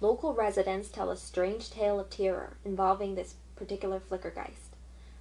Local 0.00 0.32
residents 0.32 0.90
tell 0.90 1.10
a 1.10 1.16
strange 1.16 1.70
tale 1.70 1.98
of 1.98 2.08
terror 2.08 2.56
involving 2.64 3.16
this 3.16 3.34
particular 3.56 3.98
Flickergeist. 3.98 4.76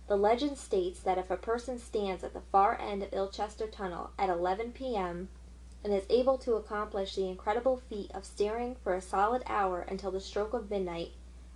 The 0.07 0.18
legend 0.18 0.60
states 0.60 0.99
that 0.99 1.18
if 1.18 1.32
a 1.32 1.36
person 1.36 1.80
stands 1.80 2.24
at 2.24 2.34
the 2.34 2.43
far 2.51 2.80
end 2.80 3.01
of 3.01 3.12
Ilchester 3.12 3.66
Tunnel 3.66 4.12
at 4.20 4.30
11 4.30 4.74
p.m., 4.74 5.30
and 5.84 5.91
is 5.91 6.05
able 6.12 6.38
to 6.38 6.53
accomplish 6.53 7.16
the 7.16 7.28
incredible 7.28 7.78
feat 7.89 8.12
of 8.14 8.24
staring 8.24 8.76
for 8.84 8.93
a 8.93 9.01
solid 9.01 9.41
hour 9.47 9.82
until 9.82 10.12
the 10.12 10.22
stroke 10.22 10.53
of 10.53 10.70
midnight, 10.70 11.14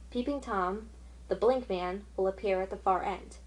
Peeping 0.10 0.42
Tom, 0.42 0.90
the 1.28 1.36
Blink 1.36 1.70
Man, 1.70 2.06
will 2.18 2.28
appear 2.28 2.60
at 2.64 2.72
the 2.72 2.78
far 2.78 3.04
end. 3.04 3.38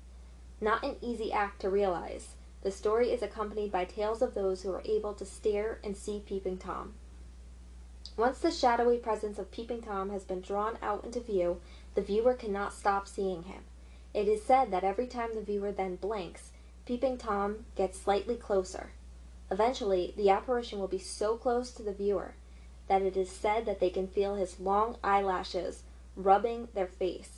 Not 0.60 0.84
an 0.84 0.96
easy 1.02 1.32
act 1.32 1.60
to 1.60 1.70
realize. 1.70 2.34
The 2.62 2.70
story 2.70 3.12
is 3.12 3.22
accompanied 3.22 3.70
by 3.70 3.84
tales 3.84 4.22
of 4.22 4.34
those 4.34 4.62
who 4.62 4.72
are 4.72 4.82
able 4.86 5.12
to 5.14 5.24
stare 5.24 5.78
and 5.84 5.96
see 5.96 6.22
Peeping 6.24 6.58
Tom. 6.58 6.94
Once 8.16 8.38
the 8.38 8.50
shadowy 8.50 8.96
presence 8.96 9.38
of 9.38 9.50
Peeping 9.50 9.82
Tom 9.82 10.08
has 10.10 10.24
been 10.24 10.40
drawn 10.40 10.78
out 10.80 11.04
into 11.04 11.20
view, 11.20 11.60
the 11.94 12.00
viewer 12.00 12.32
cannot 12.32 12.72
stop 12.72 13.06
seeing 13.06 13.42
him. 13.42 13.64
It 14.14 14.28
is 14.28 14.42
said 14.42 14.70
that 14.70 14.84
every 14.84 15.06
time 15.06 15.34
the 15.34 15.42
viewer 15.42 15.72
then 15.72 15.96
blinks, 15.96 16.52
Peeping 16.86 17.18
Tom 17.18 17.66
gets 17.74 18.00
slightly 18.00 18.36
closer. 18.36 18.92
Eventually, 19.50 20.14
the 20.16 20.30
apparition 20.30 20.78
will 20.78 20.88
be 20.88 20.98
so 20.98 21.36
close 21.36 21.70
to 21.72 21.82
the 21.82 21.92
viewer 21.92 22.34
that 22.88 23.02
it 23.02 23.16
is 23.16 23.30
said 23.30 23.66
that 23.66 23.80
they 23.80 23.90
can 23.90 24.08
feel 24.08 24.36
his 24.36 24.58
long 24.58 24.96
eyelashes 25.04 25.82
rubbing 26.16 26.68
their 26.72 26.86
face 26.86 27.35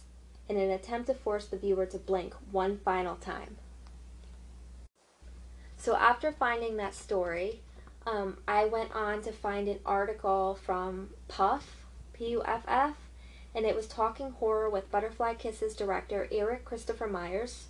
in 0.48 0.56
an 0.56 0.70
attempt 0.70 1.06
to 1.08 1.14
force 1.14 1.46
the 1.46 1.56
viewer 1.56 1.86
to 1.86 1.98
blink 1.98 2.34
one 2.50 2.78
final 2.78 3.16
time. 3.16 3.56
So, 5.76 5.96
after 5.96 6.32
finding 6.32 6.76
that 6.76 6.94
story, 6.94 7.60
um, 8.06 8.38
I 8.48 8.64
went 8.64 8.94
on 8.94 9.22
to 9.22 9.32
find 9.32 9.68
an 9.68 9.80
article 9.84 10.58
from 10.64 11.10
Puff, 11.28 11.84
P 12.12 12.30
U 12.30 12.42
F 12.44 12.64
F, 12.66 12.96
and 13.54 13.64
it 13.64 13.76
was 13.76 13.86
Talking 13.86 14.30
Horror 14.30 14.70
with 14.70 14.90
Butterfly 14.90 15.34
Kisses 15.34 15.76
director 15.76 16.28
Erik 16.32 16.64
Kristopher 16.64 17.10
Myers. 17.10 17.66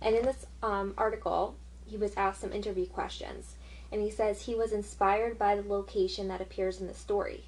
And 0.00 0.16
in 0.16 0.24
this 0.24 0.46
um, 0.62 0.94
article, 0.98 1.56
he 1.86 1.96
was 1.96 2.14
asked 2.16 2.40
some 2.40 2.52
interview 2.52 2.86
questions, 2.86 3.54
and 3.92 4.00
he 4.00 4.10
says 4.10 4.42
he 4.42 4.54
was 4.54 4.72
inspired 4.72 5.38
by 5.38 5.54
the 5.54 5.68
location 5.68 6.26
that 6.28 6.40
appears 6.40 6.80
in 6.80 6.88
the 6.88 6.94
story. 6.94 7.44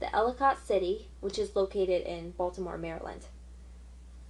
The 0.00 0.14
Ellicott 0.14 0.66
City, 0.66 1.08
which 1.20 1.38
is 1.38 1.56
located 1.56 2.02
in 2.02 2.32
Baltimore, 2.32 2.76
Maryland, 2.76 3.22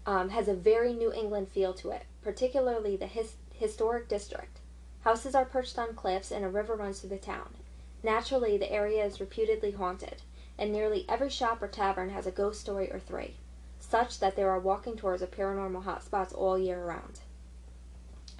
um, 0.06 0.30
has 0.30 0.48
a 0.48 0.54
very 0.54 0.92
New 0.92 1.12
England 1.12 1.48
feel 1.48 1.72
to 1.74 1.90
it, 1.90 2.04
particularly 2.22 2.96
the 2.96 3.06
his- 3.06 3.36
historic 3.54 4.08
district. 4.08 4.58
Houses 5.04 5.34
are 5.34 5.44
perched 5.44 5.78
on 5.78 5.94
cliffs 5.94 6.30
and 6.30 6.44
a 6.44 6.48
river 6.48 6.74
runs 6.74 7.00
through 7.00 7.10
the 7.10 7.18
town. 7.18 7.54
Naturally, 8.02 8.56
the 8.56 8.72
area 8.72 9.04
is 9.04 9.20
reputedly 9.20 9.72
haunted, 9.72 10.22
and 10.58 10.72
nearly 10.72 11.04
every 11.08 11.30
shop 11.30 11.62
or 11.62 11.68
tavern 11.68 12.10
has 12.10 12.26
a 12.26 12.32
ghost 12.32 12.60
story 12.60 12.90
or 12.90 12.98
three, 12.98 13.34
such 13.78 14.18
that 14.20 14.36
there 14.36 14.50
are 14.50 14.58
walking 14.58 14.96
tours 14.96 15.22
of 15.22 15.30
paranormal 15.30 15.84
hotspots 15.84 16.36
all 16.36 16.58
year 16.58 16.84
round. 16.84 17.20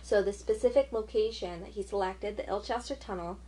So, 0.02 0.22
the 0.22 0.32
specific 0.32 0.92
location 0.92 1.60
that 1.60 1.70
he 1.70 1.82
selected, 1.82 2.36
the 2.36 2.48
Ilchester 2.48 2.96
Tunnel, 2.96 3.38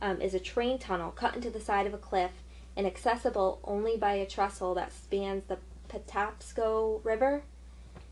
um, 0.00 0.20
is 0.20 0.34
a 0.34 0.40
train 0.40 0.78
tunnel 0.78 1.10
cut 1.10 1.34
into 1.34 1.50
the 1.50 1.60
side 1.60 1.86
of 1.86 1.92
a 1.92 1.98
cliff 1.98 2.30
and 2.76 2.86
accessible 2.86 3.60
only 3.64 3.96
by 3.96 4.14
a 4.14 4.26
trestle 4.26 4.74
that 4.74 4.92
spans 4.92 5.44
the 5.44 5.58
Patapsco 5.88 7.04
River 7.04 7.42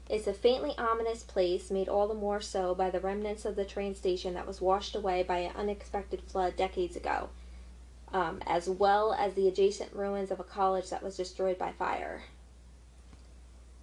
it's 0.09 0.27
a 0.27 0.33
faintly 0.33 0.75
ominous 0.79 1.23
place, 1.23 1.71
made 1.71 1.89
all 1.89 2.09
the 2.09 2.15
more 2.15 2.41
so 2.41 2.75
by 2.75 2.91
the 2.91 3.01
remnants 3.01 3.45
of 3.45 3.57
the 3.57 3.65
train 3.65 3.95
station 3.95 4.35
that 4.35 4.47
was 4.47 4.61
washed 4.61 4.97
away 4.97 5.23
by 5.23 5.39
an 5.39 5.53
unexpected 5.55 6.23
flood 6.23 6.57
decades 6.57 6.97
ago, 6.97 7.29
um, 8.13 8.41
as 8.47 8.69
well 8.69 9.13
as 9.13 9.35
the 9.35 9.49
adjacent 9.49 9.93
ruins 9.93 10.31
of 10.31 10.41
a 10.41 10.45
college 10.45 10.89
that 10.91 11.03
was 11.03 11.17
destroyed 11.17 11.59
by 11.59 11.73
fire. 11.73 12.23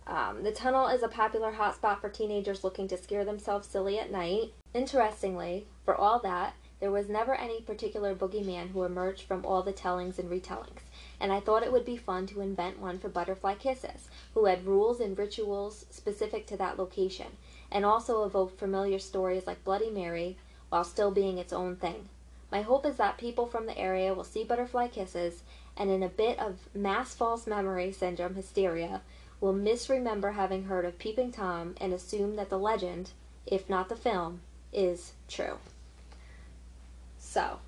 Um, 0.08 0.44
the 0.44 0.52
tunnel 0.52 0.88
is 0.88 1.04
a 1.04 1.08
popular 1.08 1.54
hotspot 1.54 2.00
for 2.00 2.10
teenagers 2.10 2.64
looking 2.64 2.88
to 2.90 2.98
scare 2.98 3.26
themselves 3.26 3.68
silly 3.68 4.00
at 4.00 4.12
night. 4.12 4.54
Interestingly, 4.74 5.66
for 5.84 5.96
all 5.96 6.20
that, 6.20 6.54
there 6.80 6.92
was 6.92 7.08
never 7.08 7.34
any 7.36 7.62
particular 7.62 8.14
boogeyman 8.14 8.70
who 8.72 8.84
emerged 8.84 9.24
from 9.24 9.46
all 9.46 9.64
the 9.64 9.72
tellings 9.72 10.20
and 10.20 10.30
retellings 10.30 10.82
and 11.20 11.32
I 11.32 11.40
thought 11.40 11.64
it 11.64 11.72
would 11.72 11.86
be 11.86 11.98
fun 11.98 12.28
to 12.28 12.42
invent 12.42 12.80
one 12.80 13.00
for 13.00 13.10
Butterfly 13.10 13.56
Kisses, 13.56 14.10
who 14.34 14.46
had 14.46 14.66
rules 14.66 15.00
and 15.00 15.18
rituals 15.18 15.86
specific 15.90 16.48
to 16.48 16.58
that 16.58 16.78
location, 16.78 17.38
and 17.72 17.86
also 17.86 18.24
evoked 18.24 18.60
familiar 18.60 19.00
stories 19.00 19.48
like 19.48 19.64
Bloody 19.64 19.90
Mary 19.90 20.38
while 20.70 20.84
still 20.84 21.12
being 21.12 21.38
its 21.38 21.54
own 21.54 21.76
thing. 21.76 22.10
My 22.52 22.62
hope 22.62 22.86
is 22.86 22.98
that 22.98 23.18
people 23.18 23.46
from 23.46 23.66
the 23.66 23.78
area 23.78 24.14
will 24.14 24.24
see 24.24 24.44
Butterfly 24.44 24.88
Kisses 24.90 25.44
and, 25.78 25.90
in 25.90 26.04
a 26.04 26.10
bit 26.10 26.40
of 26.40 26.70
mass 26.74 27.14
false 27.14 27.48
memory 27.48 27.92
syndrome 27.92 28.36
hysteria, 28.36 29.02
will 29.42 29.54
misremember 29.54 30.32
having 30.32 30.66
heard 30.66 30.86
of 30.86 30.98
Peeping 30.98 31.32
Tom 31.32 31.76
and 31.82 31.94
assume 31.94 32.36
that 32.36 32.50
the 32.50 32.58
legend, 32.58 33.12
if 33.46 33.70
not 33.70 33.90
the 33.90 33.96
film, 33.96 34.42
is 34.72 35.14
true. 35.28 35.58
So, 37.20 37.60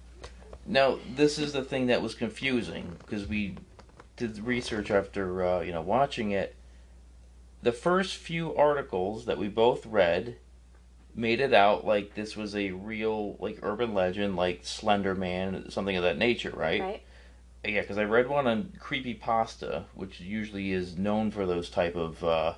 now, 0.67 0.99
this 1.15 1.39
is 1.39 1.53
the 1.53 1.63
thing 1.63 1.87
that 1.87 2.01
was 2.01 2.13
confusing 2.13 2.97
because 2.99 3.25
we 3.25 3.55
did 4.17 4.45
research 4.45 4.91
after 4.91 5.43
uh, 5.45 5.61
you 5.61 5.71
know 5.71 5.81
watching 5.81 6.31
it. 6.31 6.55
The 7.61 7.71
first 7.71 8.17
few 8.17 8.55
articles 8.55 9.25
that 9.25 9.37
we 9.37 9.47
both 9.47 9.85
read 9.85 10.37
made 11.15 11.39
it 11.39 11.53
out 11.53 11.85
like 11.85 12.13
this 12.13 12.35
was 12.35 12.55
a 12.55 12.71
real 12.71 13.37
like 13.39 13.59
urban 13.63 13.93
legend, 13.93 14.35
like 14.35 14.61
Slender 14.63 15.15
Man, 15.15 15.71
something 15.71 15.95
of 15.95 16.03
that 16.03 16.17
nature, 16.17 16.53
right? 16.53 16.81
Right. 16.81 17.03
Yeah, 17.65 17.81
because 17.81 17.97
I 17.97 18.03
read 18.03 18.29
one 18.29 18.45
on 18.45 18.73
Creepy 18.79 19.13
Pasta, 19.13 19.85
which 19.95 20.19
usually 20.19 20.71
is 20.71 20.97
known 20.97 21.31
for 21.31 21.45
those 21.45 21.69
type 21.69 21.95
of 21.95 22.23
uh, 22.23 22.53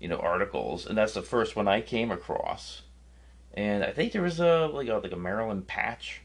you 0.00 0.08
know 0.08 0.18
articles, 0.18 0.86
and 0.86 0.96
that's 0.96 1.14
the 1.14 1.22
first 1.22 1.54
one 1.54 1.68
I 1.68 1.82
came 1.82 2.10
across. 2.10 2.82
And 3.54 3.84
I 3.84 3.92
think 3.92 4.12
there 4.12 4.22
was 4.22 4.40
a 4.40 4.66
like 4.66 4.88
a 4.88 4.94
like 4.94 5.12
a 5.12 5.16
Maryland 5.16 5.66
Patch 5.66 6.21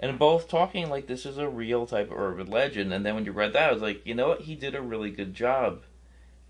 and 0.00 0.18
both 0.18 0.48
talking 0.48 0.90
like 0.90 1.06
this 1.06 1.24
is 1.24 1.38
a 1.38 1.48
real 1.48 1.86
type 1.86 2.10
of 2.10 2.18
urban 2.18 2.48
legend. 2.48 2.92
And 2.92 3.04
then 3.04 3.14
when 3.14 3.24
you 3.24 3.32
read 3.32 3.52
that, 3.54 3.70
I 3.70 3.72
was 3.72 3.82
like, 3.82 4.06
you 4.06 4.14
know 4.14 4.28
what? 4.28 4.42
He 4.42 4.54
did 4.54 4.74
a 4.74 4.82
really 4.82 5.10
good 5.10 5.34
job, 5.34 5.82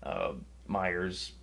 uh, 0.03 0.33
Myers, 0.67 1.33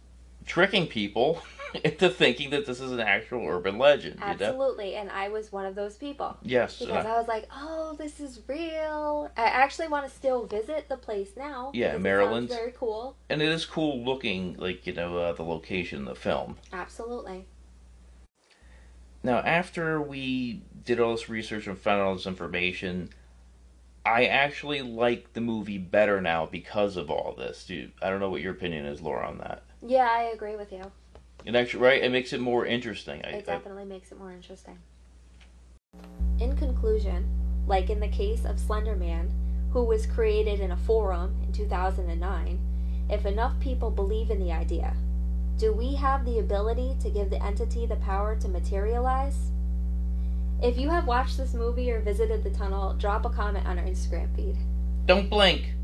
tricking 0.47 0.87
people 0.87 1.43
into 1.85 2.09
thinking 2.11 2.51
that 2.51 2.67
this 2.67 2.81
is 2.81 2.93
an 2.93 3.01
actual 3.01 3.47
urban 3.47 3.79
legend. 3.79 4.19
Absolutely, 4.21 4.91
you 4.91 4.95
know? 4.95 5.01
and 5.01 5.11
I 5.11 5.29
was 5.29 5.51
one 5.51 5.67
of 5.67 5.75
those 5.75 5.97
people. 5.97 6.37
Yes, 6.43 6.79
because 6.79 7.07
I, 7.07 7.11
I 7.11 7.19
was 7.19 7.29
like, 7.29 7.49
"Oh, 7.53 7.95
this 7.99 8.21
is 8.21 8.41
real." 8.47 9.31
I 9.37 9.45
actually 9.45 9.89
want 9.89 10.07
to 10.07 10.15
still 10.15 10.47
visit 10.47 10.89
the 10.89 10.97
place 10.97 11.31
now. 11.37 11.71
Yeah, 11.75 11.97
Maryland. 11.97 12.49
Very 12.49 12.73
cool. 12.73 13.17
And 13.29 13.41
it 13.43 13.49
is 13.49 13.65
cool 13.65 14.05
looking, 14.05 14.57
like 14.59 14.87
you 14.87 14.93
know, 14.93 15.17
uh, 15.17 15.33
the 15.33 15.43
location 15.43 16.05
the 16.05 16.15
film. 16.15 16.57
Absolutely. 16.73 17.47
Now, 19.25 19.39
after 19.39 20.03
we 20.03 20.61
did 20.85 21.01
all 21.01 21.13
this 21.13 21.31
research 21.31 21.67
and 21.67 21.79
found 21.79 22.03
all 22.03 22.15
this 22.15 22.27
information, 22.27 23.09
I 24.05 24.27
actually 24.27 24.83
like 24.83 25.33
the 25.33 25.41
movie 25.41 25.79
better 25.79 26.21
now 26.21 26.45
because 26.45 26.99
of 26.99 27.11
all 27.11 27.35
this. 27.37 27.65
Dude, 27.65 27.93
I 28.03 28.11
don't 28.11 28.21
know 28.21 28.29
what 28.29 28.43
your 28.43 28.53
opinion 28.53 28.85
is, 28.85 29.01
Laura, 29.01 29.27
on 29.27 29.39
that. 29.39 29.63
Yeah, 29.81 30.07
I 30.11 30.25
agree 30.35 30.57
with 30.57 30.71
you. 30.73 30.83
It 31.47 31.57
actually, 31.57 31.83
right? 31.83 32.03
It 32.03 32.13
makes 32.13 32.35
it 32.35 32.41
more 32.41 32.67
interesting. 32.67 33.21
It 33.21 33.35
I, 33.35 33.41
definitely 33.41 33.83
I... 33.83 33.87
makes 33.87 34.13
it 34.13 34.19
more 34.19 34.31
interesting. 34.31 34.79
In 36.39 36.55
conclusion, 36.55 37.27
like 37.67 37.89
in 37.89 38.01
the 38.01 38.09
case 38.09 38.45
of 38.45 38.61
Slender 38.61 38.95
Man, 38.95 39.33
who 39.73 39.85
was 39.85 40.05
created 40.05 40.61
in 40.61 40.71
a 40.71 40.77
forum 40.77 41.35
in 41.43 41.53
2009, 41.53 42.59
if 43.09 43.25
enough 43.25 43.59
people 43.59 43.91
believe 43.91 44.31
in 44.31 44.39
the 44.39 44.53
idea, 44.53 44.95
do 45.57 45.73
we 45.73 45.95
have 45.95 46.25
the 46.25 46.41
ability 46.41 46.97
to 47.01 47.11
give 47.11 47.31
the 47.31 47.41
entity 47.43 47.87
the 47.87 47.97
power 47.97 48.37
to 48.37 48.49
materialize? 48.49 49.51
If 50.63 50.79
you 50.79 50.89
have 50.89 51.07
watched 51.07 51.37
this 51.37 51.53
movie 51.55 51.91
or 51.93 52.01
visited 52.01 52.43
the 52.43 52.51
tunnel, 52.51 52.95
drop 52.95 53.25
a 53.25 53.31
comment 53.31 53.65
on 53.67 53.79
our 53.79 53.85
Instagram 53.85 54.35
feed. 54.35 54.57
Don't 55.07 55.31
blink. 55.31 55.75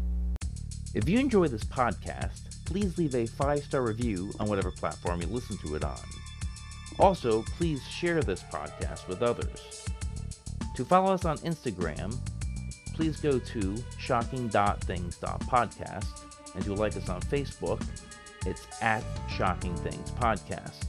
If 0.92 1.08
you 1.08 1.20
enjoy 1.20 1.46
this 1.48 1.62
podcast, 1.62 2.64
please 2.64 2.98
leave 2.98 3.14
a 3.14 3.26
five 3.26 3.62
star 3.62 3.82
review 3.82 4.32
on 4.40 4.48
whatever 4.48 4.72
platform 4.72 5.20
you 5.20 5.28
listen 5.28 5.56
to 5.58 5.76
it 5.76 5.84
on. 5.84 6.00
Also, 6.98 7.42
please 7.42 7.80
share 7.86 8.20
this 8.22 8.42
podcast 8.42 9.06
with 9.06 9.22
others. 9.22 9.86
To 10.74 10.84
follow 10.84 11.12
us 11.12 11.24
on 11.24 11.38
Instagram, 11.38 12.18
please 12.94 13.20
go 13.20 13.38
to 13.38 13.76
shocking.things.podcast 13.98 16.06
and 16.54 16.64
to 16.64 16.74
like 16.74 16.96
us 16.96 17.08
on 17.08 17.20
Facebook 17.22 17.80
it's 18.46 18.66
at 18.80 19.04
Shocking 19.28 19.76
Things 19.76 20.10
Podcast. 20.12 20.86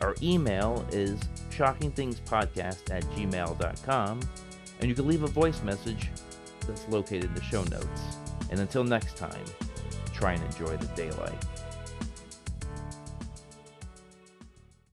Our 0.00 0.14
email 0.22 0.86
is 0.92 1.20
shockingthingspodcast 1.50 2.90
at 2.90 3.04
gmail.com, 3.04 4.20
and 4.80 4.88
you 4.88 4.94
can 4.94 5.06
leave 5.06 5.22
a 5.22 5.28
voice 5.28 5.62
message 5.62 6.10
that's 6.66 6.88
located 6.88 7.24
in 7.24 7.34
the 7.34 7.42
show 7.42 7.62
notes. 7.64 8.16
And 8.50 8.60
until 8.60 8.84
next 8.84 9.16
time, 9.16 9.44
try 10.12 10.32
and 10.32 10.44
enjoy 10.44 10.76
the 10.76 10.86
daylight. 10.88 11.44